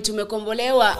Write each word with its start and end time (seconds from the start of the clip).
tumekombolewa 0.00 0.96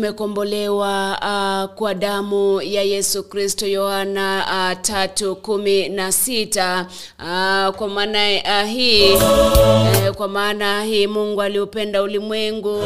tumekombolewa 0.00 1.18
uh, 1.22 1.74
kwa 1.78 1.94
damu 1.94 2.62
ya 2.62 2.82
yesu 2.82 3.22
kristo 3.22 3.66
yohana 3.66 4.44
uh, 4.46 4.80
tatu 4.82 5.36
kumi 5.36 5.88
na 5.88 6.12
sita. 6.12 6.86
Uh, 7.18 7.74
kwa 7.76 7.88
maana 7.88 8.18
uh, 8.62 8.68
hii 8.70 9.12
uh, 9.12 10.14
kwa 10.16 10.28
maana 10.28 10.84
hii 10.84 11.06
mungu 11.06 11.42
aliupenda 11.42 12.02
ulimwengu 12.02 12.82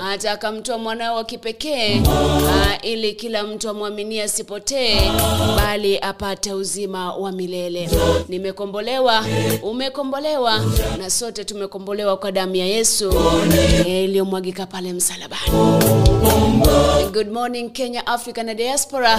hata 0.00 0.32
akamtoa 0.32 0.78
mwanawe 0.78 1.16
wa 1.16 1.24
kipekee 1.24 2.00
uh, 2.00 2.72
ili 2.82 3.12
kila 3.12 3.42
mtu 3.42 3.68
amwaminie 3.68 4.22
asipotee 4.22 5.00
bali 5.56 5.98
apate 5.98 6.52
uzima 6.52 7.14
wa 7.14 7.32
milele. 7.32 7.88
Nimekombolewa 8.28 9.24
umekombolewa 9.62 10.60
na 10.98 11.10
sote 11.10 11.44
tumekombolewa 11.44 12.16
kwa 12.16 12.32
damu 12.32 12.56
ya 12.56 12.66
yesu 12.66 13.14
eh, 13.86 14.04
iliyomwagika 14.04 14.66
pale 14.66 14.92
msalabani 14.92 15.42
good 17.12 17.30
morning 17.32 17.70
kenya 17.70 18.06
africa 18.06 18.38
na 18.44 18.54
diaspora. 18.54 19.18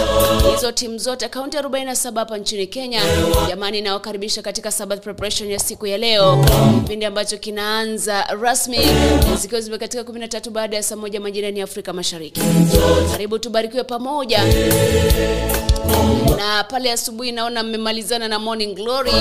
Hizo 0.56 0.72
timu 0.72 0.97
zote 0.97 1.29
kaunti 1.29 1.57
47 1.57 2.19
hapa 2.19 2.38
nchini 2.38 2.67
kenya. 2.67 3.01
Jamani 3.47 3.81
nawakaribisha 3.81 4.41
katika 4.41 4.72
sabbath 4.72 5.03
preparation 5.03 5.51
ya 5.51 5.59
siku 5.59 5.88
ya 5.88 5.97
leo. 5.97 6.45
Kipindi 6.83 7.06
ambacho 7.06 7.38
kinaanza 7.38 8.23
rasmi 8.41 8.78
zikiwa 9.41 9.62
zimekatika 9.62 10.03
13 10.03 10.50
baada 10.50 10.75
ya 10.78 10.83
saa 10.83 10.95
moja 10.95 11.19
majirani 11.19 11.59
ya 11.59 11.63
afrika 11.63 11.94
mashariki. 11.94 12.41
Karibu 13.12 13.39
tubarikiwe 13.39 13.83
pamoja. 13.83 14.44
Na 16.38 16.63
pale 16.63 16.91
asubuhi 16.91 17.31
naona 17.31 17.63
mmemalizana 17.63 18.28
na 18.28 18.39
morning 18.39 18.75
glory 18.75 19.12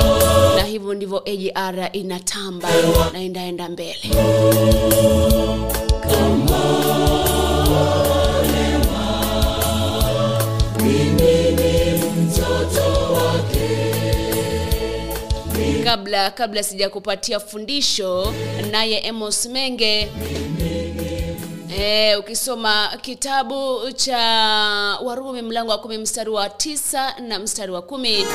na 0.56 0.62
hivyo 0.62 0.94
ndivyo 0.94 1.18
agr 1.18 1.88
inatamba 1.92 2.68
na 3.12 3.18
endaenda 3.20 3.68
mbele. 3.68 3.98
mimi 6.10 6.51
kabla 15.84 16.30
kabla 16.30 16.62
sijakupatia 16.62 17.40
fundisho 17.40 18.34
naye 18.70 18.98
emos 19.06 19.46
menge. 19.46 20.08
E, 21.78 22.16
ukisoma 22.16 22.98
kitabu 23.00 23.92
cha 23.92 24.18
warumi 25.04 25.42
mlango 25.42 25.70
wa 25.70 25.78
kumi 25.78 25.98
mstari 25.98 26.30
wa 26.30 26.50
tisa 26.50 27.14
na 27.20 27.38
mstari 27.38 27.72
wa 27.72 27.82
kumi. 27.82 28.26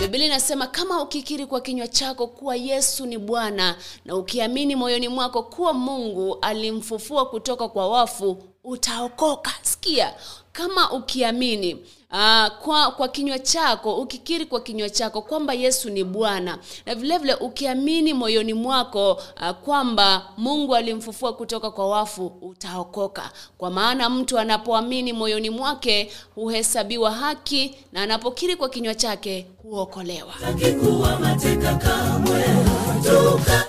Biblia 0.00 0.26
inasema 0.26 0.66
kama 0.66 1.02
ukikiri 1.02 1.46
kwa 1.46 1.60
kinywa 1.60 1.88
chako 1.88 2.26
kuwa 2.26 2.56
yesu 2.56 3.06
ni 3.06 3.18
bwana 3.18 3.76
na 4.04 4.16
ukiamini 4.16 4.76
moyoni 4.76 5.08
mwako 5.08 5.42
kuwa 5.42 5.72
mungu 5.72 6.38
alimfufua 6.42 7.26
kutoka 7.26 7.68
kwa 7.68 7.88
wafu 7.88 8.42
utaokoka. 8.64 9.50
Sikia 9.62 10.14
kama 10.52 10.92
ukiamini 10.92 11.76
Uh, 12.14 12.48
kwa, 12.62 12.90
kwa 12.90 13.08
kinywa 13.08 13.38
chako 13.38 13.94
ukikiri 13.96 14.46
kwa 14.46 14.60
kinywa 14.60 14.90
chako 14.90 15.22
kwamba 15.22 15.54
yesu 15.54 15.90
ni 15.90 16.04
bwana. 16.04 16.58
Na 16.86 16.94
vilevile 16.94 17.34
ukiamini 17.34 18.14
moyoni 18.14 18.54
mwako 18.54 19.12
uh, 19.12 19.50
kwamba 19.50 20.26
mungu 20.36 20.74
alimfufua 20.76 21.32
kutoka 21.32 21.70
kwa 21.70 21.88
wafu 21.88 22.26
utaokoka. 22.42 23.30
Kwa 23.58 23.70
maana 23.70 24.10
mtu 24.10 24.38
anapoamini 24.38 25.12
moyoni 25.12 25.50
mwake 25.50 26.12
huhesabiwa 26.34 27.10
haki 27.12 27.74
na 27.92 28.02
anapokiri 28.02 28.56
kwa 28.56 28.68
kinywa 28.68 28.94
chake 28.94 29.46
huokolewa. 29.62 30.32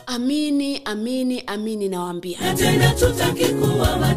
Amini 0.08 0.82
amini 0.86 1.44
amini 1.48 1.90
nawaambia. 1.90 2.40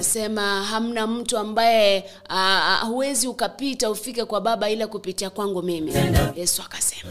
Sema 0.01 0.65
hamna 0.65 1.07
mtu 1.07 1.39
ambaye 1.39 2.05
uh, 2.31 2.89
huwezi 2.89 3.29
ukapita 3.29 3.91
ufike 3.91 4.18
kwa 4.26 4.41
baba 4.41 4.70
ila 4.70 4.87
kupitia 4.87 5.31
kwangu 5.31 5.62
mimi. 5.62 5.93
Yesu 6.37 6.62
akasema 6.62 7.11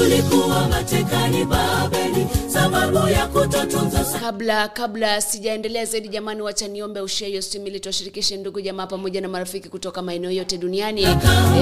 tulikuwa 0.00 0.68
matekani 0.68 1.44
babeli 1.44 2.26
sababu 2.52 3.08
ya 3.08 3.26
kutotunza 3.26 4.04
kabla 4.20 4.68
kabla 4.68 5.20
sijaendelea 5.20 5.84
zaidi 5.84 6.08
jamani 6.08 6.42
wacha 6.42 6.68
niombe 6.68 7.00
ushia 7.00 7.28
hiyo 7.28 7.42
ili 7.66 7.80
tuwashirikishe 7.80 8.36
ndugu 8.36 8.60
jamaa 8.60 8.86
pamoja 8.86 9.20
na 9.20 9.28
marafiki 9.28 9.68
kutoka 9.68 10.02
maeneo 10.02 10.30
yote 10.30 10.58
duniani. 10.58 11.02
E, 11.02 11.16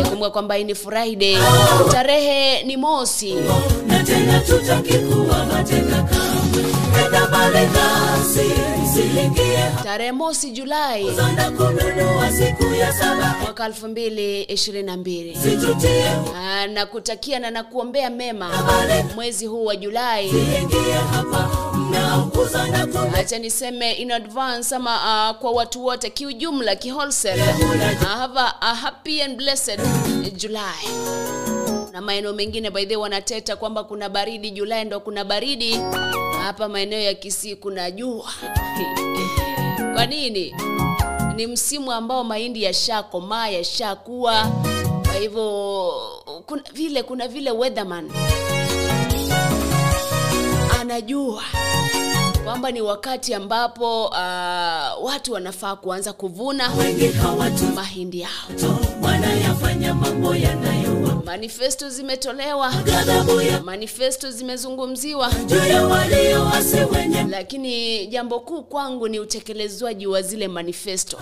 kumbuka 0.09 0.31
kwamba 0.31 0.55
hii 0.55 0.65
ni 0.65 0.75
friday. 0.75 1.37
Tarehe 1.93 2.63
ni 2.63 2.77
mosi. 2.77 3.35
Na 3.87 4.05
tena 4.05 4.41
tutakikuwa 4.41 5.47
mateka 5.47 6.03
kamwe. 6.03 6.65
Enda 7.05 7.27
pale 7.27 7.67
nasi 7.67 8.51
tarehe 9.85 10.13
mosi 10.13 10.51
julai. 10.51 11.07
Mwaka 13.43 13.67
elfu 13.67 13.89
mbili 13.89 14.43
ishirini 14.43 14.87
na 14.87 14.97
mbili. 14.97 15.37
Situtie. 15.37 16.05
Na 16.75 16.87
kutakia 16.87 17.39
na 17.39 17.51
nakuombea 17.51 18.11
mema 18.11 18.28
mwezi 19.15 19.47
huu 19.47 19.65
wa 19.65 19.77
julai. 19.77 20.33
Acha 23.15 23.39
niseme 23.39 23.93
in 23.93 24.11
advance 24.13 24.75
ama 24.75 25.31
uh, 25.31 25.37
kwa 25.39 25.51
watu 25.51 25.85
wote 25.85 26.11
kiujumla 26.11 26.77
kiwholesale 26.77 27.43
uh, 27.43 28.03
have 28.03 28.41
a, 28.41 28.55
a 28.61 28.75
happy 28.75 29.23
and 29.23 29.37
blessed 29.37 29.81
july. 30.37 30.89
Na 31.93 32.01
maeneo 32.01 32.33
mengine 32.33 32.71
by 32.71 32.87
the 32.87 32.97
wanateta 32.97 33.57
kwamba 33.57 33.85
kuna 33.85 34.09
baridi. 34.09 34.51
Julai 34.51 34.85
ndo 34.85 35.01
kuna 35.01 35.25
baridi. 35.25 35.81
Hapa 36.43 36.69
maeneo 36.69 37.01
ya 37.01 37.15
kisii 37.15 37.57
kuna 37.57 37.91
jua. 37.91 38.31
Kwa 39.95 40.07
nini? 40.07 40.55
Ni 41.37 41.47
msimu 41.47 41.93
ambao 41.93 42.25
mahindi 42.25 42.63
yashakomaa 42.63 43.49
yashakuwa 43.49 44.47
kwa 45.09 45.17
hivyo 45.17 46.03
kuna 46.47 46.63
vile 46.73 47.03
kuna 47.03 47.29
vile 47.29 47.51
weatherman 47.51 48.11
anajua 50.81 51.43
kwamba 52.49 52.71
ni 52.71 52.81
wakati 52.81 53.35
ambapo 53.35 54.05
uh, 54.07 54.15
watu 55.05 55.33
wanafaa 55.33 55.77
kuanza 55.77 56.13
kuvuna 56.13 56.71
mahindi 57.75 58.21
yao. 58.21 58.31
manifesto 61.25 61.91
zimetolewa 61.91 62.73
manifesto 63.65 64.31
zimezungumziwa. 64.31 65.31
Lakini 67.31 68.07
jambo 68.07 68.41
kuu 68.41 68.63
kwangu 68.63 69.09
ni 69.09 69.21
utekelezwaji 69.21 70.07
wa 70.07 70.23
zile 70.23 70.49
manifesto. 70.49 71.17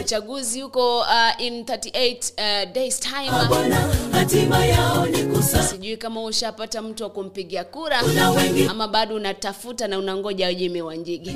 Uchaguzi 0.00 0.60
huko 0.60 0.98
uh, 0.98 1.06
in 1.38 1.62
38 1.62 2.64
uh, 2.66 2.72
days 2.72 3.00
time. 3.00 3.30
Sijui 5.70 5.96
kama 5.96 6.22
ushapata 6.24 6.82
mtu 6.82 7.02
wa 7.04 7.10
kumpigia 7.10 7.64
kura 7.64 8.01
ama 8.70 8.88
bado 8.88 9.14
unatafuta 9.14 9.88
na 9.88 9.98
unangoja 9.98 10.54
Jimmy 10.54 10.82
Wanjigi 10.82 11.30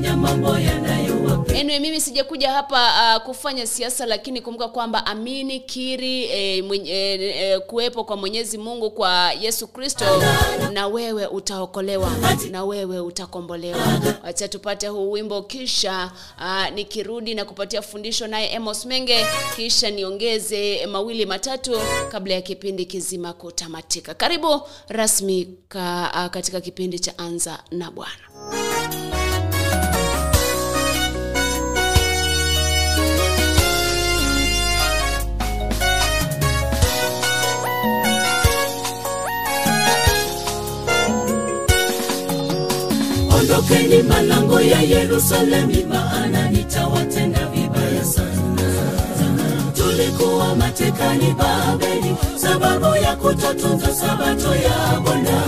anyway, 1.61 1.79
mimi 1.81 2.01
sijakuja 2.01 2.53
hapa 2.53 3.17
uh, 3.17 3.23
kufanya 3.23 3.67
siasa 3.67 4.07
lakini 4.07 4.41
kumbuka 4.41 4.69
kwamba 4.69 5.07
amini 5.07 5.61
kiri 5.61 6.25
eh, 6.25 6.65
mwenye, 6.65 6.91
eh, 6.91 7.21
eh, 7.37 7.61
kuwepo 7.67 8.05
kwa 8.05 8.17
mwenyezi 8.17 8.59
mungu 8.59 8.91
kwa 8.91 9.33
yesu 9.33 9.67
kristo 9.69 10.05
na 10.73 10.87
wewe 10.87 11.27
utaokolewa 11.27 12.11
na 12.51 12.65
wewe 12.65 13.01
utakombolewa. 13.01 13.79
Wacha 14.25 14.49
tupate 14.49 14.89
huu 14.89 15.11
wimbo 15.11 15.43
kisha 15.43 16.11
uh, 16.39 16.75
nikirudi 16.75 17.35
na 17.35 17.45
kupatia 17.45 17.83
fundisho 17.83 18.27
naye 18.27 18.53
emos 18.53 18.87
menge 18.87 19.27
kisha 19.57 19.91
niongeze 19.91 20.87
mawili 20.87 21.27
matatu 21.27 21.73
kabla 22.13 22.35
ya 22.35 22.41
kipindi 22.41 22.85
kizima 22.87 23.33
kutamatika. 23.33 24.15
Karibu 24.15 24.61
rasmi 24.89 25.49
ka, 25.69 26.11
uh, 26.15 26.27
katika 26.47 26.61
kipindi 26.61 26.99
cha 26.99 27.19
anza 27.19 27.59
na 27.71 27.91
bwana. 27.91 28.27
Ondokeni 43.39 44.03
malango 44.03 44.61
ya 44.61 44.81
yerusalemi 44.81 45.85
maana 45.85 46.51
nitawatenda 46.51 47.47
vibaya 47.47 48.05
sana. 48.05 48.67
Tulikuwa 49.77 50.55
matekani 50.57 51.35
babeli 51.35 52.17
sababu 52.37 52.97
ya 52.97 53.17
kutotunza 53.17 53.95
sabato 53.95 54.55
ya 54.55 55.01
bwana 55.05 55.43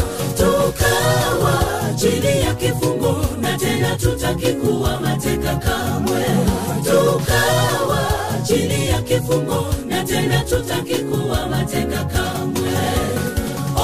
tukawa 0.93 1.55
chini 1.96 2.40
ya 2.40 2.55
kifungo 2.55 3.17
na 3.40 3.58
tena 3.58 3.96
tutakikuwa 3.96 5.00
mateka 5.00 5.55
kamwe. 5.56 6.25
Tukawa 6.85 8.00
chini 8.46 8.88
ya 8.88 9.02
kifungo 9.02 9.67
na 9.88 10.05
tena 10.05 10.40
tutakikuwa 10.40 11.46
mateka 11.46 12.05
kamwe. 12.05 12.70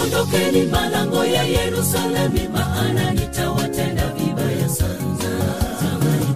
Ondokeni 0.03 0.63
malango 0.67 1.25
ya 1.25 1.43
yerusalemi 1.43 2.49
maana 2.53 3.11
nitawatenda 3.11 4.07
vibaya 4.09 4.69
sana. 4.69 4.95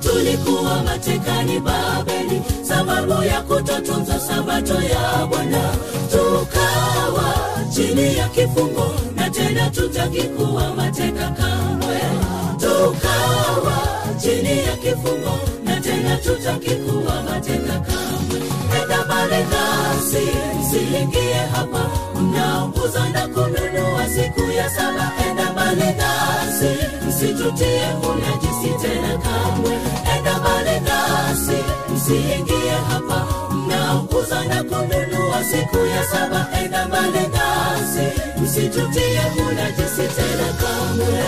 Tulikuwa 0.00 0.82
matekani 0.82 1.60
babeli 1.60 2.42
sababu 2.62 3.24
ya 3.24 3.40
kutotunza 3.42 4.20
sabato 4.20 4.74
ya 4.74 5.26
bwana. 5.26 5.74
Tukawa 6.10 7.34
chini 7.74 8.16
ya 8.16 8.28
kifungo 8.28 8.90
na 9.28 9.34
tena 9.34 9.70
tutakikuwa 9.70 10.74
mateka 10.76 11.28
kamwe. 11.30 12.00
Tukawa 12.60 13.78
chini 14.22 14.58
ya 14.64 14.76
kifungo 14.76 15.38
na 15.64 15.80
tena 15.80 16.16
tutakikuwa 16.16 17.22
mateka 17.22 17.72
kamwe. 17.72 18.40
Enda 18.82 19.04
mbali 19.04 19.36
nasi 19.50 20.28
hapa. 21.52 21.90
Mnaunguza 22.20 23.08
na 23.08 23.28
kununua 23.28 24.08
siku 24.14 24.50
ya 24.50 24.70
saba. 24.70 25.12
Enda 25.30 25.52
mbali 25.52 25.92
nasi 25.96 26.70
msitutie 27.08 27.82
unajisi 28.10 28.74
tena 28.82 29.18
kamwe. 29.18 29.78
Enda 30.16 30.38
mbali 30.38 30.80
msiingie 31.94 32.70
hapa 32.90 33.26
mnaouza 33.72 34.44
na 34.44 34.62
kununua 34.64 35.44
siku 35.44 35.76
ya 35.86 36.04
saba 36.04 36.46
enda 36.64 36.86
mbali 36.88 37.18
nasi 37.32 38.20
msitutie 38.42 39.20
unajisi 39.50 40.02
tena 40.16 40.52
kamwe 40.60 41.22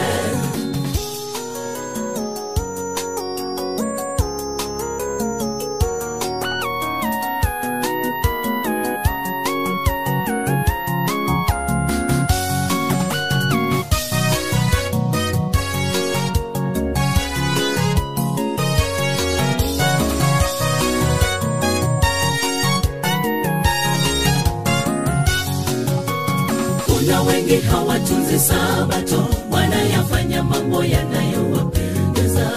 hawatunzi 28.31 28.39
sabato 28.39 29.25
wanayafanya 29.51 30.43
mambo 30.43 30.85
yanayowapendeza. 30.85 32.51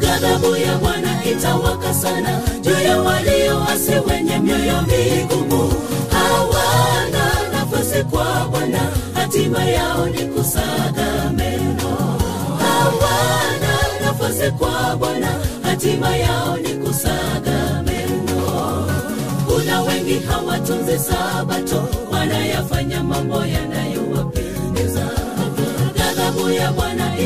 Ghadhabu 0.00 0.56
ya 0.56 0.76
bwana 0.78 1.24
itawaka 1.24 1.94
sana 1.94 2.40
juu 2.62 2.80
ya 2.88 3.00
walioasi 3.00 3.92
wenye 4.10 4.38
mioyo 4.38 4.82
migumu. 4.82 5.72
Hawana 6.10 7.24
nafasi 7.52 8.04
kwa 8.04 8.48
bwana 8.50 8.80
hatima 9.14 9.64
yao 9.64 10.06
ni 10.06 10.24
kusaga 10.24 11.30
meno. 11.36 11.96
Hawana 12.58 13.72
nafasi 14.04 14.50
kwa 14.50 14.96
bwana 14.96 15.28
hatima 15.62 16.16
yao 16.16 16.56
ni 16.56 16.68
kusaga 16.74 17.82
meno. 17.84 18.86
Kuna 19.46 19.82
wengi 19.82 20.18
hawatunzi 20.28 20.98
sabato 20.98 21.88
wanayafanya 22.12 23.02
mambo 23.02 23.44
yanayowapendeza 23.46 23.75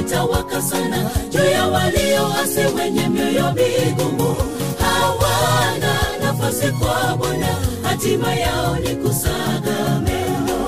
itawaka 0.01 0.63
sana. 0.63 1.11
Juu 1.31 1.45
ya 1.53 1.67
walioasi 1.67 2.61
wenye 2.79 3.09
mioyo 3.09 3.53
migumu 3.53 4.37
hawana 4.81 5.95
nafasi 6.23 6.69
kwa 6.73 7.17
bwana. 7.17 7.47
Hatima 7.83 8.35
yao 8.35 8.77
ni 8.77 8.97
kusaga 8.97 10.01
meno. 10.05 10.59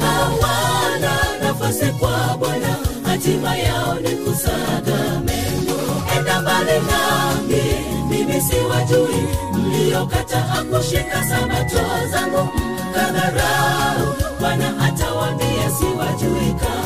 Hawana 0.00 1.12
nafasi 1.42 1.86
kwa 1.86 2.36
bwana. 2.38 2.76
Hatima 3.04 3.56
yao 3.56 3.94
ni 3.94 4.08
kusaga 4.10 5.20
meno. 5.24 5.76
Enda 6.16 6.40
mbali 6.40 6.72
nami 6.90 7.62
mimi 8.10 8.40
siwajui. 8.40 9.22
Mliokataa 9.52 10.52
akushika 10.60 11.24
sabato 11.24 12.08
zangu. 12.10 12.48
Kadharau 12.94 14.14
bwana 14.40 14.68
atawambia 14.84 15.70
siwajui 15.78 16.54
kamwe 16.60 16.81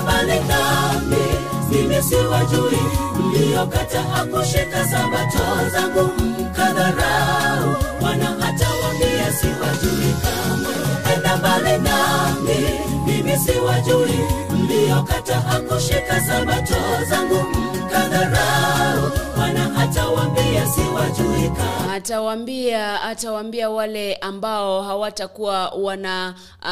enda 0.00 0.38
dhambi 0.38 1.24
nami 1.68 2.82
mliokata 3.22 4.00
siwajui 4.30 4.88
sabato 4.88 5.70
zangu. 5.72 6.10
Mkadharau 6.40 7.76
bwana 8.00 8.28
atawambia 8.48 9.32
siwajui 9.32 10.14
kamwe. 10.22 10.74
Enda 11.14 11.36
mbali 11.36 11.78
nami 11.78 12.58
mimi 13.06 13.36
siwajui 13.38 14.18
mliokataa 14.50 15.60
kushika 15.68 16.20
sabato 16.20 16.76
zangu. 17.10 17.44
Mkadharau 17.84 19.10
bwana 19.54 19.78
atawambia 19.82 20.66
siwajuika. 20.66 21.90
Atawambia 21.92 23.02
atawambia 23.02 23.70
wale 23.70 24.14
ambao 24.14 24.82
hawatakuwa 24.82 25.68
wana 25.68 26.34
uh, 26.62 26.68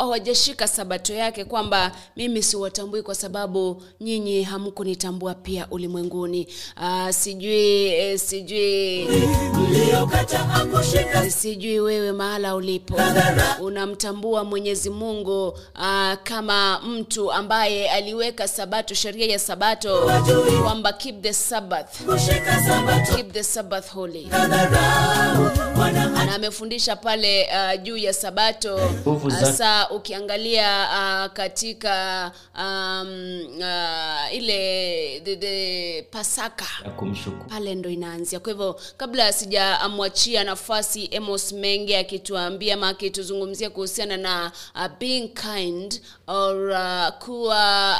hawajashika 0.00 0.68
sabato 0.68 1.14
yake 1.14 1.44
kwamba 1.44 1.92
mimi 2.16 2.42
siwatambui 2.42 3.02
kwa 3.02 3.14
sababu 3.14 3.82
nyinyi 4.00 4.42
hamkunitambua 4.42 5.34
pia 5.34 5.66
ulimwenguni. 5.70 6.48
Uh, 6.76 7.10
sijui 7.10 7.86
eh, 7.86 8.18
sijui. 8.18 9.08
Sijui 11.30 11.80
wewe 11.80 12.12
mahala 12.12 12.54
ulipo. 12.54 12.94
Unamtambua 13.60 14.44
mwenyezi 14.44 14.90
mungu 14.90 15.48
uh, 15.48 16.12
kama 16.22 16.80
mtu 16.80 17.32
ambaye 17.32 17.90
aliweka 17.90 18.48
sabato 18.48 18.94
sheria 18.94 19.26
ya 19.26 19.38
sabato 19.38 20.10
kwamba 20.62 20.92
keep 20.92 21.22
the 21.22 21.32
sabbath 21.32 21.71
sabato 21.80 23.16
keep 23.16 23.32
the 23.32 23.42
sabbath 23.42 23.90
holy. 23.90 24.24
Na 26.26 26.34
amefundisha 26.34 26.96
pale 26.96 27.44
uh, 27.48 27.82
juu 27.82 27.96
ya 27.96 28.12
sabato. 28.12 28.80
Hasa 29.40 29.90
ukiangalia 29.90 30.88
uh, 30.90 31.32
katika 31.32 32.32
um, 32.58 33.40
uh, 33.58 34.34
ile 34.34 35.20
the, 35.24 35.36
the 35.36 36.02
pasaka. 36.10 36.66
Pale 37.48 37.74
ndo 37.74 37.90
inaanzia. 37.90 38.40
Kwa 38.40 38.52
hivyo 38.52 38.80
kabla 38.96 39.32
sijamwachia 39.32 40.44
nafasi 40.44 41.08
emos 41.10 41.52
menge 41.52 41.98
akituambia 41.98 42.74
ama 42.74 42.88
akituzungumzia 42.88 43.70
kuhusiana 43.70 44.16
na 44.16 44.52
uh, 44.74 44.86
being 45.00 45.28
kind 45.28 46.00
or 46.26 46.70
uh, 46.70 47.08
kuwa 47.24 47.96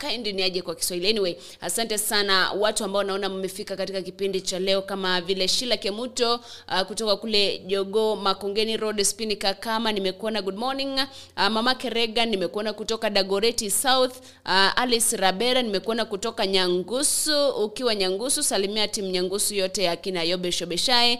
uh, 0.00 0.08
kind 0.08 0.26
ni 0.26 0.42
aje 0.42 0.62
kwa 0.62 0.74
kiswahili. 0.74 1.08
Anyway 1.10 1.36
asante 1.60 1.98
sana 1.98 2.52
watu 2.52 2.84
ambao 2.84 2.99
naona 3.04 3.28
mmefika 3.28 3.76
katika 3.76 4.02
kipindi 4.02 4.40
cha 4.40 4.58
leo 4.58 4.82
kama 4.82 5.20
vile 5.20 5.48
shila 5.48 5.76
kemuto 5.76 6.34
uh, 6.68 6.80
kutoka 6.80 7.16
kule 7.16 7.58
jogo 7.58 8.16
makongeni 8.16 8.76
road 8.76 9.02
spini 9.04 9.36
kakama 9.36 9.92
nimekuona 9.92 10.42
good 10.42 10.56
morning. 10.56 10.94
Uh, 11.36 11.46
mama 11.48 11.74
kerega 11.74 12.26
nimekuona 12.26 12.72
kutoka 12.72 13.10
dagoreti 13.10 13.70
south. 13.70 14.16
Uh, 14.46 14.78
alice 14.80 15.16
rabera 15.16 15.62
nimekuona 15.62 16.04
kutoka 16.04 16.46
nyangusu 16.46 17.48
ukiwa 17.48 17.94
nyangusu 17.94 18.42
salimia 18.42 18.88
timu 18.88 19.08
nyangusu 19.08 19.54
yote 19.54 19.82
ya 19.82 19.96
kina 19.96 20.22
yobe 20.22 20.52
shobeshae. 20.52 21.18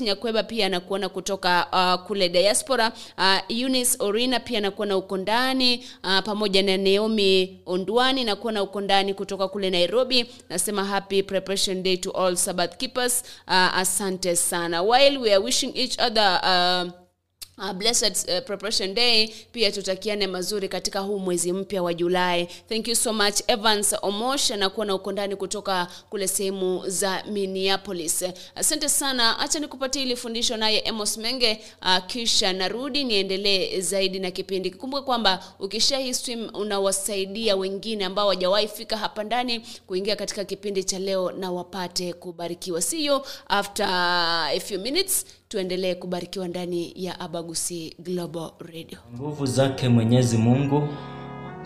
Nyakweba 0.00 0.42
pia 0.42 0.66
anakuona 0.66 1.08
kutoka 1.08 1.66
uh, 1.72 2.06
kule 2.06 2.28
diaspora. 2.28 2.92
Uh, 3.18 3.38
eunice 3.58 3.96
orina 3.98 4.40
pia 4.40 4.58
anakuona 4.58 4.96
uko 4.96 5.16
ndani. 5.16 5.84
Uh, 6.04 6.18
pamoja 6.24 6.62
na 6.62 6.76
naomi 6.76 7.60
ondwani 7.66 8.24
nakuona 8.24 8.62
uko 8.62 8.80
ndani 8.80 9.14
kutoka 9.14 9.48
kule 9.48 9.70
nairobi. 9.70 10.26
Nasema 10.48 10.84
preparation 11.08 11.82
day 11.82 11.96
to 11.96 12.12
all 12.12 12.36
sabbath 12.36 12.78
keepers. 12.78 13.24
Uh, 13.48 13.70
asante 13.72 14.36
sana. 14.36 14.82
While 14.82 15.20
we 15.20 15.32
are 15.32 15.40
wishing 15.40 15.72
each 15.74 15.98
other 15.98 16.40
uh, 17.58 17.62
Uh, 17.62 17.72
blessed 17.72 18.28
uh, 18.28 18.40
preparation 18.44 18.94
day. 18.94 19.28
Pia 19.52 19.72
tutakiane 19.72 20.26
mazuri 20.26 20.68
katika 20.68 21.00
huu 21.00 21.18
mwezi 21.18 21.52
mpya 21.52 21.82
wa 21.82 21.94
julai. 21.94 22.46
Thank 22.68 22.88
you 22.88 22.96
so 22.96 23.12
much 23.12 23.40
evans 23.46 23.94
omosha 24.02 24.56
na 24.56 24.68
kuwa 24.70 24.86
na 24.86 24.94
uko 24.94 25.12
ndani 25.12 25.36
kutoka 25.36 25.88
kule 26.10 26.28
sehemu 26.28 26.82
za 26.88 27.22
minneapolis. 27.30 28.24
Asante 28.54 28.88
sana. 28.88 29.32
Hacha 29.32 29.58
nikupatia 29.60 30.02
ili 30.02 30.16
fundisho 30.16 30.56
naye 30.56 30.78
emos 30.84 31.18
menge. 31.18 31.60
Uh, 31.82 32.06
kisha 32.06 32.52
narudi 32.52 33.04
niendelee 33.04 33.80
zaidi 33.80 34.18
na 34.18 34.30
kipindi. 34.30 34.70
Kikumbuke 34.70 35.02
kwamba 35.02 35.44
ukisha 35.58 35.98
hii 35.98 36.14
stream 36.14 36.50
unawasaidia 36.54 37.56
wengine 37.56 38.04
ambao 38.04 38.26
wajawahi 38.28 38.68
fika 38.68 38.96
hapa 38.96 39.24
ndani 39.24 39.60
kuingia 39.86 40.16
katika 40.16 40.44
kipindi 40.44 40.84
cha 40.84 40.98
leo 40.98 41.30
na 41.32 41.50
wapate 41.52 42.12
kubarikiwa. 42.12 42.82
See 42.82 43.04
you 43.06 43.20
after 43.48 43.86
a 43.86 44.60
few 44.60 44.78
minutes 44.80 45.26
tuendelee 45.52 45.94
kubarikiwa 45.94 46.48
ndani 46.48 46.92
ya 46.96 47.20
abagusi 47.20 47.96
global 47.98 48.50
radio. 48.58 48.98
Nguvu 49.14 49.46
zake 49.46 49.88
mwenyezi 49.88 50.38
mungu 50.38 50.88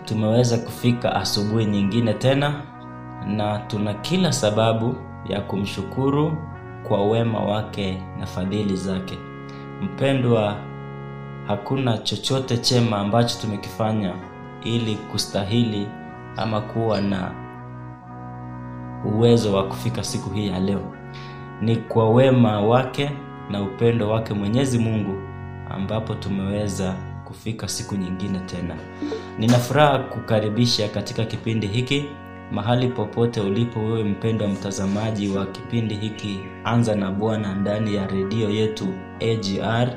tumeweza 0.05 0.57
kufika 0.57 1.15
asubuhi 1.15 1.65
nyingine 1.65 2.13
tena 2.13 2.61
na 3.27 3.59
tuna 3.59 3.93
kila 3.93 4.31
sababu 4.33 4.95
ya 5.29 5.41
kumshukuru 5.41 6.37
kwa 6.87 7.05
wema 7.09 7.39
wake 7.39 8.01
na 8.19 8.25
fadhili 8.25 8.75
zake. 8.75 9.17
Mpendwa 9.81 10.55
hakuna 11.47 11.97
chochote 11.97 12.57
chema 12.57 12.97
ambacho 12.97 13.41
tumekifanya 13.41 14.13
ili 14.63 14.95
kustahili 14.95 15.87
ama 16.37 16.61
kuwa 16.61 17.01
na 17.01 17.31
uwezo 19.05 19.53
wa 19.55 19.63
kufika 19.67 20.03
siku 20.03 20.29
hii 20.29 20.47
ya 20.47 20.59
leo. 20.59 20.93
Ni 21.61 21.75
kwa 21.75 22.09
wema 22.09 22.61
wake 22.61 23.11
na 23.51 23.61
upendo 23.61 24.09
wake 24.09 24.33
mwenyezi 24.33 24.79
mungu 24.79 25.21
ambapo 25.69 26.15
tumeweza 26.15 26.95
kufika 27.25 27.67
siku 27.67 27.95
nyingine 27.95 28.39
tena. 28.39 28.75
Nina 29.39 29.57
furaha 29.57 29.99
kukaribisha 29.99 30.87
katika 30.87 31.25
kipindi 31.25 31.67
hiki. 31.67 32.05
Mahali 32.51 32.87
popote 32.87 33.41
ulipo 33.41 33.79
wewe 33.79 34.03
mpendwa 34.03 34.47
mtazamaji 34.47 35.29
wa 35.29 35.45
kipindi 35.45 35.95
hiki 35.95 36.39
anza 36.63 36.95
na 36.95 37.11
bwana 37.11 37.55
ndani 37.55 37.95
ya 37.95 38.07
redio 38.07 38.49
yetu 38.49 38.87
agr 39.21 39.89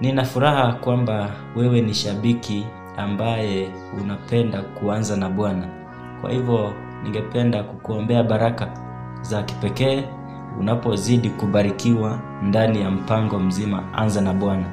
nina 0.00 0.24
furaha 0.24 0.72
kwamba 0.72 1.30
wewe 1.56 1.80
ni 1.80 1.94
shabiki 1.94 2.66
ambaye 2.96 3.68
unapenda 4.02 4.62
kuanza 4.62 5.16
na 5.16 5.28
bwana. 5.28 5.68
Kwa 6.20 6.30
hivyo 6.30 6.74
ningependa 7.02 7.62
kukuombea 7.62 8.22
baraka 8.22 8.68
za 9.22 9.42
kipekee 9.42 10.04
unapozidi 10.60 11.30
kubarikiwa 11.30 12.18
ndani 12.42 12.80
ya 12.80 12.90
mpango 12.90 13.38
mzima 13.38 13.82
anza 13.94 14.20
na 14.20 14.32
bwana. 14.32 14.64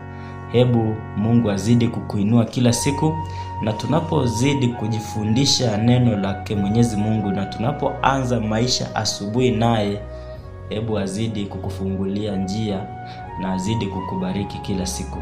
Hebu 0.51 0.95
mungu 1.17 1.51
azidi 1.51 1.87
kukuinua 1.87 2.45
kila 2.45 2.73
siku 2.73 3.13
na 3.61 3.73
tunapozidi 3.73 4.67
kujifundisha 4.67 5.77
neno 5.77 6.17
lake 6.17 6.55
mwenyezi 6.55 6.97
mungu 6.97 7.31
na 7.31 7.45
tunapoanza 7.45 8.39
maisha 8.39 8.95
asubuhi 8.95 9.51
naye 9.51 9.99
hebu 10.69 10.97
azidi 10.99 11.45
kukufungulia 11.45 12.35
njia 12.35 12.83
na 13.41 13.53
azidi 13.53 13.85
kukubariki 13.85 14.57
kila 14.57 14.85
siku. 14.85 15.17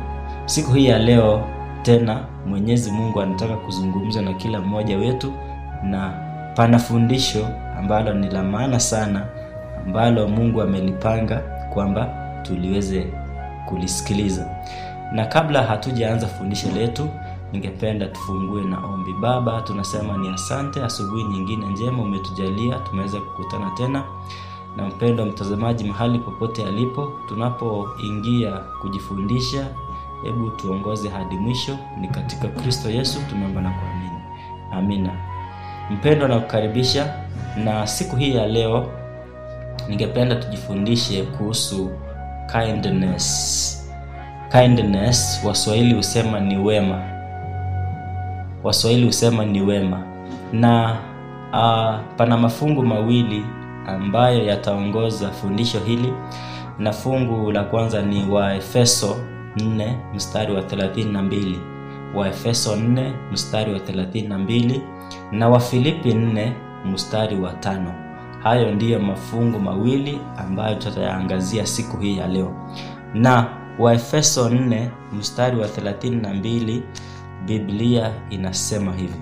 Siku 0.45 0.73
hii 0.73 0.85
ya 0.85 0.99
leo 0.99 1.43
tena 1.81 2.19
mwenyezi 2.47 2.91
mungu 2.91 3.21
anataka 3.21 3.55
kuzungumza 3.55 4.21
na 4.21 4.33
kila 4.33 4.61
mmoja 4.61 4.97
wetu 4.97 5.33
na 5.83 6.13
pana 6.55 6.79
fundisho 6.79 7.47
ambalo 7.79 8.13
ni 8.13 8.29
la 8.29 8.43
maana 8.43 8.79
sana 8.79 9.25
ambalo 9.87 10.27
mungu 10.27 10.61
amelipanga 10.61 11.35
kwamba 11.73 12.09
tuliweze 12.43 13.07
kulisikiliza. 13.65 14.49
Na 15.11 15.25
kabla 15.25 15.63
hatujaanza 15.63 16.27
fundisho 16.27 16.67
letu 16.71 17.09
ningependa 17.53 18.05
tufungue 18.05 18.61
na 18.63 18.77
ombi. 18.85 19.13
Baba 19.13 19.61
tunasema 19.61 20.17
ni 20.17 20.29
asante 20.29 20.83
asubuhi 20.83 21.23
nyingine 21.23 21.65
njema 21.65 22.03
umetujalia 22.03 22.75
tumeweza 22.79 23.19
kukutana 23.19 23.71
tena. 23.77 24.03
Na 24.77 24.85
mpendo 24.87 25.25
mtazamaji 25.25 25.83
mahali 25.83 26.19
popote 26.19 26.65
alipo 26.65 27.11
tunapoingia 27.27 28.51
kujifundisha 28.81 29.67
hebu 30.23 30.49
tuongoze 30.49 31.09
hadi 31.09 31.35
mwisho. 31.37 31.77
Ni 32.01 32.07
katika 32.07 32.47
kristo 32.47 32.89
yesu 32.89 33.19
tumeomba 33.29 33.61
na 33.61 33.69
kuamini. 33.69 34.21
Amina. 34.71 35.11
Mpendo 35.91 36.27
nakukaribisha. 36.27 37.13
Na 37.63 37.87
siku 37.87 38.15
hii 38.15 38.35
ya 38.35 38.47
leo 38.47 38.85
ningependa 39.89 40.35
tujifundishe 40.35 41.23
kuhusu 41.23 41.89
kindness. 42.51 43.73
Kindness 44.51 45.41
waswahili 45.45 45.93
husema 45.93 46.39
ni 46.39 46.57
wema. 46.57 47.01
Waswahili 48.63 49.05
husema 49.05 49.45
ni 49.45 49.61
wema. 49.61 50.03
Na 50.53 50.97
uh, 51.53 52.15
pana 52.17 52.37
mafungu 52.37 52.83
mawili 52.83 53.45
ambayo 53.87 54.45
yataongoza 54.45 55.29
fundisho 55.31 55.79
hili. 55.79 56.13
Na 56.79 56.91
fungu 56.93 57.51
la 57.51 57.63
kwanza 57.63 58.01
ni 58.01 58.29
waefeso 58.29 59.15
4 59.57 59.93
mstari 60.15 60.53
wa 60.53 60.61
32 60.61 61.55
waefeso 62.15 62.75
4 62.75 63.11
mstari 63.31 63.73
wa 63.73 63.79
32 63.79 64.79
na 65.31 65.49
wafilipi 65.49 66.09
4 66.11 66.51
mstari 66.85 67.35
wa 67.39 67.53
tano 67.53 67.93
hayo 68.47 68.71
ndiyo 68.71 68.99
mafungu 68.99 69.59
mawili 69.59 70.19
ambayo 70.37 70.75
tutayaangazia 70.75 71.65
siku 71.65 71.97
hii 71.97 72.17
ya 72.17 72.27
leo. 72.27 72.53
Na 73.13 73.45
waefeso 73.79 74.49
4 74.49 74.87
mstari 75.13 75.57
wa 75.57 75.67
32 75.67 76.81
biblia 77.45 78.11
inasema 78.29 78.93
hivi. 78.93 79.21